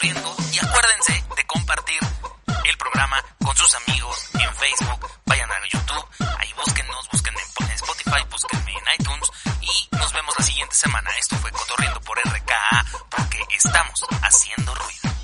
[0.05, 1.99] Y acuérdense de compartir
[2.47, 5.09] el programa con sus amigos en Facebook.
[5.25, 6.05] Vayan a YouTube,
[6.41, 9.31] ahí búsquennos, búsquenme en Spotify, búsquenme en iTunes
[9.63, 11.09] y nos vemos la siguiente semana.
[11.19, 15.15] Esto fue Cotorriendo por RKA porque estamos haciendo ruido.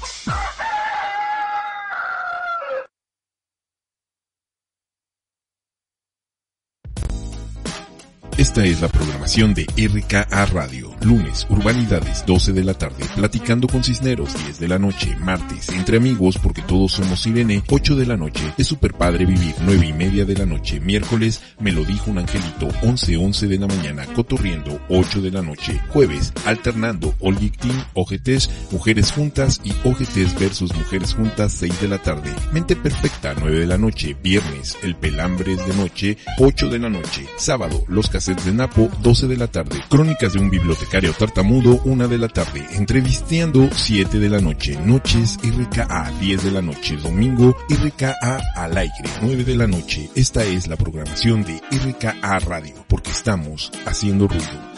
[8.39, 10.90] Esta es la programación de RKA Radio.
[11.03, 13.05] Lunes, Urbanidades, 12 de la tarde.
[13.17, 15.17] Platicando con Cisneros, 10 de la noche.
[15.21, 18.53] Martes, Entre Amigos, porque todos somos Sirene, 8 de la noche.
[18.59, 20.81] Es super padre vivir, 9 y media de la noche.
[20.81, 24.07] Miércoles, Me lo dijo un angelito, 11, 11 de la mañana.
[24.15, 25.81] Cotorriendo, 8 de la noche.
[25.89, 31.99] Jueves, Alternando, All Victim, OGTs, Mujeres Juntas y OGTs versus Mujeres Juntas, 6 de la
[31.99, 32.31] tarde.
[32.53, 34.17] Mente Perfecta, 9 de la noche.
[34.23, 37.27] Viernes, El Pelambres de Noche, 8 de la noche.
[37.37, 39.81] Sábado, Los Cassettes de Napo, 12 de la tarde.
[39.89, 42.67] Crónicas de un bibliotecario tartamudo, 1 de la tarde.
[42.73, 44.77] Entrevisteando, 7 de la noche.
[44.85, 46.97] Noches, RKA, 10 de la noche.
[46.97, 50.11] Domingo, RKA al aire, 9 de la noche.
[50.15, 54.70] Esta es la programación de RKA Radio, porque estamos haciendo ruido.